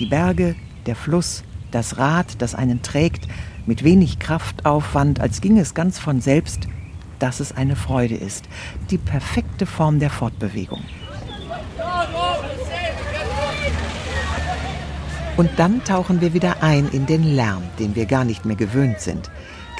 Die 0.00 0.06
Berge, 0.06 0.56
der 0.86 0.96
Fluss, 0.96 1.44
das 1.70 1.98
Rad, 1.98 2.40
das 2.42 2.54
einen 2.54 2.82
trägt, 2.82 3.28
mit 3.66 3.84
wenig 3.84 4.18
Kraftaufwand, 4.18 5.20
als 5.20 5.40
ging 5.40 5.58
es 5.58 5.74
ganz 5.74 5.98
von 5.98 6.20
selbst, 6.20 6.66
dass 7.18 7.38
es 7.38 7.52
eine 7.52 7.76
Freude 7.76 8.16
ist. 8.16 8.48
Die 8.90 8.98
perfekte 8.98 9.66
Form 9.66 10.00
der 10.00 10.10
Fortbewegung. 10.10 10.82
Und 15.36 15.50
dann 15.56 15.82
tauchen 15.84 16.20
wir 16.20 16.34
wieder 16.34 16.62
ein 16.62 16.88
in 16.92 17.06
den 17.06 17.22
Lärm, 17.22 17.62
den 17.78 17.94
wir 17.94 18.06
gar 18.06 18.24
nicht 18.24 18.44
mehr 18.44 18.56
gewöhnt 18.56 19.00
sind. 19.00 19.30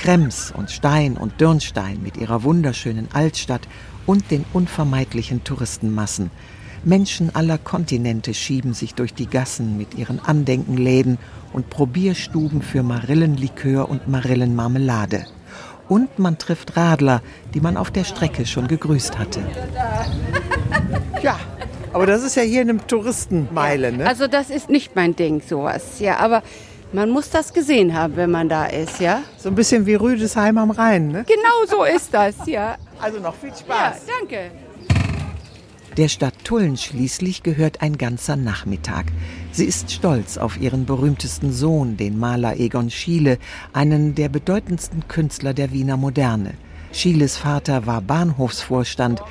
Krems 0.03 0.53
und 0.57 0.69
Stein 0.73 1.17
und 1.17 1.41
Dürnstein 1.41 2.03
mit 2.03 2.17
ihrer 2.17 2.43
wunderschönen 2.43 3.07
Altstadt 3.13 3.69
und 4.05 4.33
den 4.33 4.45
unvermeidlichen 4.53 5.45
Touristenmassen. 5.45 6.33
Menschen 6.83 7.33
aller 7.37 7.57
Kontinente 7.57 8.35
schieben 8.35 8.75
sich 8.75 8.97
durch 8.97 9.15
die 9.15 9.29
Gassen 9.29 9.77
mit 9.77 9.95
ihren 9.95 10.19
Andenkenläden 10.19 11.19
und 11.53 11.71
Probierstuben 11.71 12.63
für 12.63 12.83
Marillenlikör 12.83 13.89
und 13.89 14.09
Marillenmarmelade. 14.09 15.25
Und 15.89 16.19
man 16.19 16.37
trifft 16.37 16.77
Radler, 16.77 17.23
die 17.55 17.61
man 17.61 17.77
auf 17.77 17.93
der 17.93 18.03
Strecke 18.03 18.45
schon 18.45 18.67
gegrüßt 18.67 19.21
hatte. 19.21 19.41
Ja, 21.23 21.39
aber 21.93 22.07
das 22.07 22.25
ist 22.25 22.35
ja 22.35 22.43
hier 22.43 22.63
in 22.63 22.71
einem 22.71 22.87
Touristenmeile, 22.89 23.93
ne? 23.93 24.09
Also 24.09 24.27
das 24.27 24.51
ist 24.51 24.69
nicht 24.69 24.97
mein 24.97 25.15
Ding, 25.15 25.43
sowas. 25.47 26.01
Ja, 26.01 26.17
aber 26.17 26.43
man 26.93 27.11
muss 27.11 27.31
das 27.31 27.53
gesehen 27.53 27.95
haben, 27.95 28.17
wenn 28.17 28.31
man 28.31 28.49
da 28.49 28.67
ist, 28.67 29.01
ja? 29.01 29.23
So 29.39 29.49
ein 29.49 29.55
bisschen 29.55 29.87
wie 29.87 29.95
Rüdesheim 29.95 30.59
am 30.59 30.71
Rhein, 30.71 31.09
ne? 31.09 31.25
Genau 31.27 31.67
so 31.69 31.85
ist 31.85 32.13
das, 32.13 32.35
ja. 32.47 32.77
Also 33.01 33.19
noch 33.19 33.35
viel 33.35 33.51
Spaß. 33.51 33.67
Ja, 34.07 34.13
danke. 34.21 34.51
Der 35.97 36.09
Stadt 36.09 36.35
Tulln 36.45 36.79
schließlich 36.79 37.43
gehört 37.43 37.83
ein 37.83 37.99
ganzer 37.99 38.37
Nachmittag. 38.37 39.07
Sie 39.53 39.67
ist 39.67 39.91
stolz 39.93 40.39
auf 40.39 40.59
ihren 40.59 40.87
berühmtesten 40.87 41.53
Sohn, 41.53 41.99
den 41.99 42.19
Maler 42.19 42.59
Egon 42.59 42.91
Schiele, 42.91 43.39
einen 43.75 44.15
der 44.15 44.31
bedeutendsten 44.31 45.07
Künstler 45.09 45.53
der 45.53 45.71
Wiener 45.73 45.99
Moderne. 45.99 46.55
Schieles 46.93 47.37
Vater 47.37 47.87
war 47.87 48.01
Bahnhofsvorstand. 48.01 49.23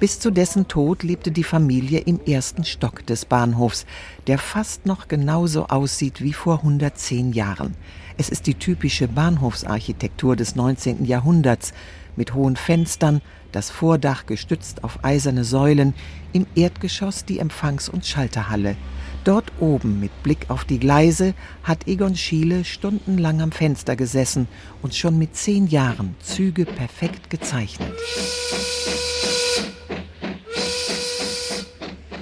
Bis 0.00 0.18
zu 0.18 0.30
dessen 0.30 0.66
Tod 0.66 1.02
lebte 1.02 1.30
die 1.30 1.44
Familie 1.44 1.98
im 1.98 2.20
ersten 2.24 2.64
Stock 2.64 3.04
des 3.04 3.26
Bahnhofs, 3.26 3.84
der 4.28 4.38
fast 4.38 4.86
noch 4.86 5.08
genauso 5.08 5.66
aussieht 5.66 6.22
wie 6.22 6.32
vor 6.32 6.60
110 6.60 7.34
Jahren. 7.34 7.74
Es 8.16 8.30
ist 8.30 8.46
die 8.46 8.54
typische 8.54 9.08
Bahnhofsarchitektur 9.08 10.36
des 10.36 10.56
19. 10.56 11.04
Jahrhunderts 11.04 11.74
mit 12.16 12.32
hohen 12.32 12.56
Fenstern, 12.56 13.20
das 13.52 13.70
Vordach 13.70 14.24
gestützt 14.24 14.84
auf 14.84 15.04
eiserne 15.04 15.44
Säulen, 15.44 15.92
im 16.32 16.46
Erdgeschoss 16.54 17.26
die 17.26 17.38
Empfangs- 17.38 17.90
und 17.90 18.06
Schalterhalle. 18.06 18.76
Dort 19.24 19.52
oben 19.60 20.00
mit 20.00 20.22
Blick 20.22 20.48
auf 20.48 20.64
die 20.64 20.78
Gleise 20.78 21.34
hat 21.62 21.86
Egon 21.86 22.16
Schiele 22.16 22.64
stundenlang 22.64 23.42
am 23.42 23.52
Fenster 23.52 23.96
gesessen 23.96 24.48
und 24.80 24.94
schon 24.94 25.18
mit 25.18 25.36
zehn 25.36 25.66
Jahren 25.66 26.14
Züge 26.20 26.64
perfekt 26.64 27.28
gezeichnet. 27.28 27.92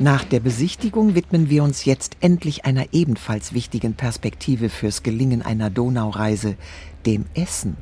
Nach 0.00 0.22
der 0.22 0.38
Besichtigung 0.38 1.16
widmen 1.16 1.50
wir 1.50 1.64
uns 1.64 1.84
jetzt 1.84 2.18
endlich 2.20 2.64
einer 2.64 2.86
ebenfalls 2.92 3.52
wichtigen 3.52 3.94
Perspektive 3.94 4.68
fürs 4.68 5.02
Gelingen 5.02 5.42
einer 5.42 5.70
Donaureise, 5.70 6.54
dem 7.04 7.24
Essen. 7.34 7.76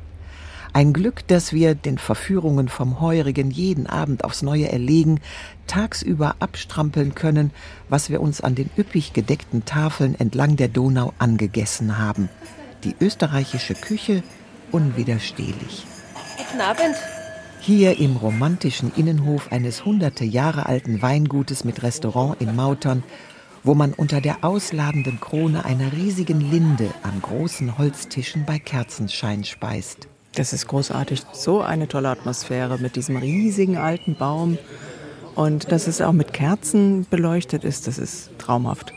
Ein 0.73 0.93
Glück, 0.93 1.27
dass 1.27 1.53
wir 1.53 1.75
den 1.75 1.99
Verführungen 1.99 2.69
vom 2.69 2.99
Heurigen 3.01 3.51
jeden 3.51 3.85
Abend 3.85 4.23
aufs 4.23 4.41
Neue 4.41 4.71
erlegen, 4.71 5.19
tagsüber 5.67 6.35
abstrampeln 6.39 7.13
können, 7.13 7.51
was 7.87 8.09
wir 8.09 8.19
uns 8.19 8.41
an 8.41 8.55
den 8.55 8.71
üppig 8.75 9.13
gedeckten 9.13 9.65
Tafeln 9.65 10.19
entlang 10.19 10.55
der 10.55 10.69
Donau 10.69 11.13
angegessen 11.19 11.99
haben. 11.99 12.29
Die 12.83 12.95
österreichische 12.99 13.75
Küche 13.75 14.23
unwiderstehlich. 14.71 15.85
Guten 16.37 16.61
Abend. 16.61 16.95
Hier 17.59 17.99
im 17.99 18.15
romantischen 18.15 18.91
Innenhof 18.95 19.51
eines 19.51 19.83
hunderte 19.83 20.23
Jahre 20.23 20.67
alten 20.67 21.01
Weingutes 21.01 21.63
mit 21.63 21.83
Restaurant 21.83 22.39
in 22.39 22.55
Mautern, 22.55 23.03
wo 23.63 23.73
man 23.73 23.93
unter 23.93 24.21
der 24.21 24.43
ausladenden 24.43 25.19
Krone 25.19 25.65
einer 25.65 25.91
riesigen 25.91 26.39
Linde 26.39 26.89
an 27.03 27.21
großen 27.21 27.77
Holztischen 27.77 28.45
bei 28.45 28.59
Kerzenschein 28.59 29.43
speist. 29.43 30.07
Das 30.35 30.53
ist 30.53 30.67
großartig. 30.67 31.23
So 31.33 31.61
eine 31.61 31.87
tolle 31.87 32.09
Atmosphäre 32.09 32.77
mit 32.77 32.95
diesem 32.95 33.17
riesigen 33.17 33.77
alten 33.77 34.15
Baum. 34.15 34.57
Und 35.35 35.71
dass 35.71 35.87
es 35.87 35.99
auch 36.01 36.13
mit 36.13 36.33
Kerzen 36.33 37.05
beleuchtet 37.09 37.63
ist, 37.63 37.87
das 37.87 37.97
ist 37.97 38.29
traumhaft. 38.37 38.93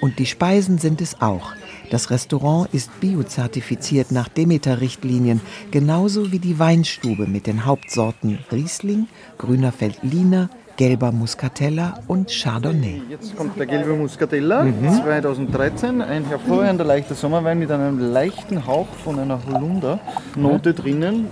Und 0.00 0.18
die 0.18 0.26
Speisen 0.26 0.78
sind 0.78 1.00
es 1.00 1.20
auch. 1.20 1.52
Das 1.90 2.10
Restaurant 2.10 2.72
ist 2.72 3.00
biozertifiziert 3.00 4.12
nach 4.12 4.28
Demeter-Richtlinien, 4.28 5.40
genauso 5.72 6.30
wie 6.30 6.38
die 6.38 6.60
Weinstube 6.60 7.26
mit 7.26 7.48
den 7.48 7.66
Hauptsorten 7.66 8.38
Riesling, 8.52 9.08
Grüner 9.38 9.72
Veltliner, 9.76 10.50
gelber 10.76 11.10
Muscatella 11.10 11.98
und 12.06 12.30
Chardonnay. 12.30 13.02
Jetzt 13.10 13.36
kommt 13.36 13.58
der 13.58 13.66
gelbe 13.66 13.94
Muscatella 13.94 14.62
mhm. 14.62 14.92
2013, 15.02 16.00
ein 16.00 16.24
hervorragender 16.24 16.84
leichter 16.84 17.16
Sommerwein 17.16 17.58
mit 17.58 17.72
einem 17.72 17.98
leichten 17.98 18.66
Hauch 18.66 18.88
von 19.04 19.18
einer 19.18 19.40
Holundernote 19.44 20.72
drinnen. 20.72 21.26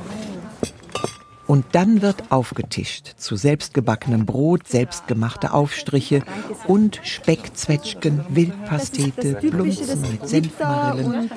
Und 1.48 1.64
dann 1.72 2.02
wird 2.02 2.30
aufgetischt 2.30 3.14
zu 3.16 3.34
selbstgebackenem 3.34 4.26
Brot, 4.26 4.68
selbstgemachte 4.68 5.54
Aufstriche 5.54 6.22
und 6.66 7.00
Speckzwetschgen, 7.02 8.20
Wildpastete, 8.28 9.38
Blunzen 9.40 10.02
mit 10.02 10.28
Senfmarillen. 10.28 11.30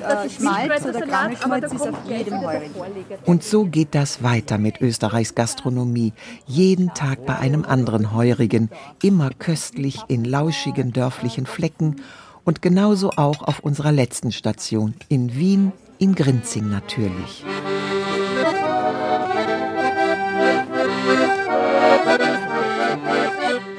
Und 3.24 3.42
so 3.42 3.64
geht 3.64 3.94
das 3.94 4.22
weiter 4.22 4.58
mit 4.58 4.82
Österreichs 4.82 5.34
Gastronomie. 5.34 6.12
Jeden 6.46 6.92
Tag 6.92 7.24
bei 7.24 7.38
einem 7.38 7.64
anderen 7.64 8.12
Heurigen, 8.12 8.68
immer 9.02 9.30
köstlich 9.30 9.98
in 10.08 10.26
lauschigen 10.26 10.92
dörflichen 10.92 11.46
Flecken 11.46 12.02
und 12.44 12.60
genauso 12.60 13.12
auch 13.12 13.40
auf 13.40 13.60
unserer 13.60 13.92
letzten 13.92 14.30
Station 14.30 14.92
in 15.08 15.34
Wien, 15.34 15.72
in 15.98 16.14
Grinzing 16.14 16.68
natürlich. 16.68 17.44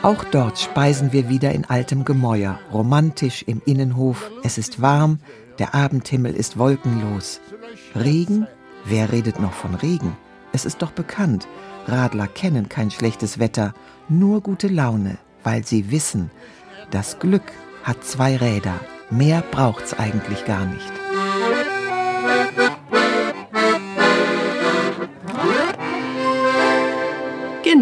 Auch 0.04 0.26
dort 0.26 0.60
speisen 0.60 1.14
wir 1.14 1.30
wieder 1.30 1.54
in 1.54 1.64
altem 1.64 2.04
Gemäuer, 2.04 2.60
romantisch 2.74 3.44
im 3.48 3.62
Innenhof. 3.66 4.30
Es 4.44 4.58
ist 4.58 4.82
warm, 4.82 5.20
der 5.60 5.74
Abendhimmel 5.74 6.36
ist 6.36 6.58
wolkenlos. 6.58 7.40
Regen? 7.96 8.46
Wer 8.84 9.14
redet 9.14 9.40
noch 9.40 9.54
von 9.54 9.76
Regen? 9.76 10.18
Es 10.52 10.66
ist 10.66 10.82
doch 10.82 10.92
bekannt, 10.92 11.48
Radler 11.88 12.28
kennen 12.28 12.68
kein 12.68 12.92
schlechtes 12.92 13.40
Wetter, 13.40 13.74
nur 14.10 14.42
gute 14.42 14.68
Laune, 14.68 15.18
weil 15.42 15.66
sie 15.66 15.90
wissen, 15.90 16.32
das 16.92 17.18
Glück 17.20 17.54
hat 17.84 18.04
zwei 18.04 18.36
Räder. 18.36 18.80
Mehr 19.10 19.42
braucht's 19.52 19.94
eigentlich 19.94 20.44
gar 20.44 20.66
nicht. 20.66 20.92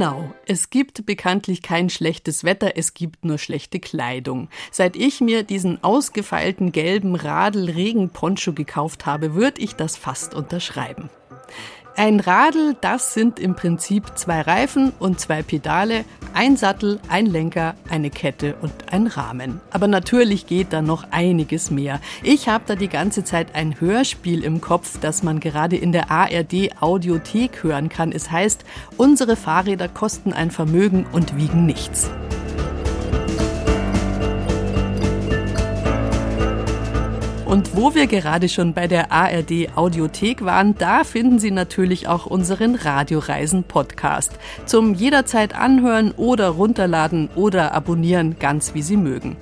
Genau, 0.01 0.33
es 0.47 0.71
gibt 0.71 1.05
bekanntlich 1.05 1.61
kein 1.61 1.91
schlechtes 1.91 2.43
Wetter, 2.43 2.71
es 2.75 2.95
gibt 2.95 3.23
nur 3.23 3.37
schlechte 3.37 3.79
Kleidung. 3.79 4.49
Seit 4.71 4.95
ich 4.95 5.21
mir 5.21 5.43
diesen 5.43 5.83
ausgefeilten 5.83 6.71
gelben 6.71 7.13
Radl-Regenponcho 7.13 8.53
gekauft 8.53 9.05
habe, 9.05 9.35
würde 9.35 9.61
ich 9.61 9.75
das 9.75 9.97
fast 9.97 10.33
unterschreiben. 10.33 11.11
Ein 11.95 12.19
Radl, 12.19 12.75
das 12.81 13.13
sind 13.13 13.37
im 13.37 13.55
Prinzip 13.55 14.17
zwei 14.17 14.41
Reifen 14.41 14.91
und 14.97 15.19
zwei 15.19 15.43
Pedale, 15.43 16.03
ein 16.33 16.57
Sattel, 16.57 16.99
ein 17.09 17.25
Lenker, 17.25 17.75
eine 17.89 18.09
Kette 18.09 18.55
und 18.61 18.71
ein 18.91 19.07
Rahmen. 19.07 19.61
Aber 19.71 19.87
natürlich 19.87 20.47
geht 20.47 20.73
da 20.73 20.81
noch 20.81 21.05
einiges 21.11 21.71
mehr. 21.71 21.99
Ich 22.23 22.47
habe 22.47 22.63
da 22.67 22.75
die 22.75 22.87
ganze 22.87 23.23
Zeit 23.23 23.55
ein 23.55 23.79
Hörspiel 23.79 24.43
im 24.43 24.61
Kopf, 24.61 24.99
das 24.99 25.23
man 25.23 25.39
gerade 25.39 25.75
in 25.75 25.91
der 25.91 26.11
ARD 26.11 26.81
Audiothek 26.81 27.63
hören 27.63 27.89
kann. 27.89 28.11
Es 28.11 28.31
heißt, 28.31 28.63
unsere 28.97 29.35
Fahrräder 29.35 29.87
kosten 29.87 30.33
ein 30.33 30.51
Vermögen 30.51 31.05
und 31.11 31.37
wiegen 31.37 31.65
nichts. 31.65 32.09
Wo 37.73 37.95
wir 37.95 38.05
gerade 38.07 38.49
schon 38.49 38.73
bei 38.73 38.87
der 38.87 39.13
ARD 39.13 39.69
Audiothek 39.75 40.43
waren, 40.43 40.75
da 40.77 41.05
finden 41.05 41.39
Sie 41.39 41.51
natürlich 41.51 42.05
auch 42.05 42.25
unseren 42.25 42.75
Radioreisen 42.75 43.63
Podcast. 43.63 44.33
Zum 44.65 44.93
jederzeit 44.93 45.55
anhören 45.55 46.11
oder 46.11 46.49
runterladen 46.49 47.29
oder 47.33 47.73
abonnieren, 47.73 48.35
ganz 48.39 48.73
wie 48.73 48.81
Sie 48.81 48.97
mögen. 48.97 49.37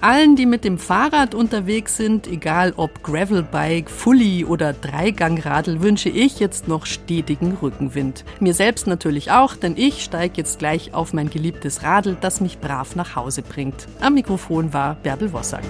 Allen, 0.00 0.36
die 0.36 0.46
mit 0.46 0.64
dem 0.64 0.78
Fahrrad 0.78 1.34
unterwegs 1.34 1.98
sind, 1.98 2.26
egal 2.26 2.72
ob 2.78 3.02
Gravelbike, 3.02 3.90
Fully 3.90 4.46
oder 4.46 4.72
Dreigangradl, 4.72 5.82
wünsche 5.82 6.08
ich 6.08 6.40
jetzt 6.40 6.68
noch 6.68 6.86
stetigen 6.86 7.58
Rückenwind. 7.60 8.24
Mir 8.40 8.54
selbst 8.54 8.86
natürlich 8.86 9.32
auch, 9.32 9.54
denn 9.54 9.74
ich 9.76 10.02
steige 10.02 10.38
jetzt 10.38 10.60
gleich 10.60 10.94
auf 10.94 11.12
mein 11.12 11.28
geliebtes 11.28 11.82
Radl, 11.82 12.16
das 12.22 12.40
mich 12.40 12.58
brav 12.58 12.96
nach 12.96 13.16
Hause 13.16 13.42
bringt. 13.42 13.86
Am 14.00 14.14
Mikrofon 14.14 14.72
war 14.72 14.94
Bärbel 15.02 15.30
Wossack. 15.34 15.64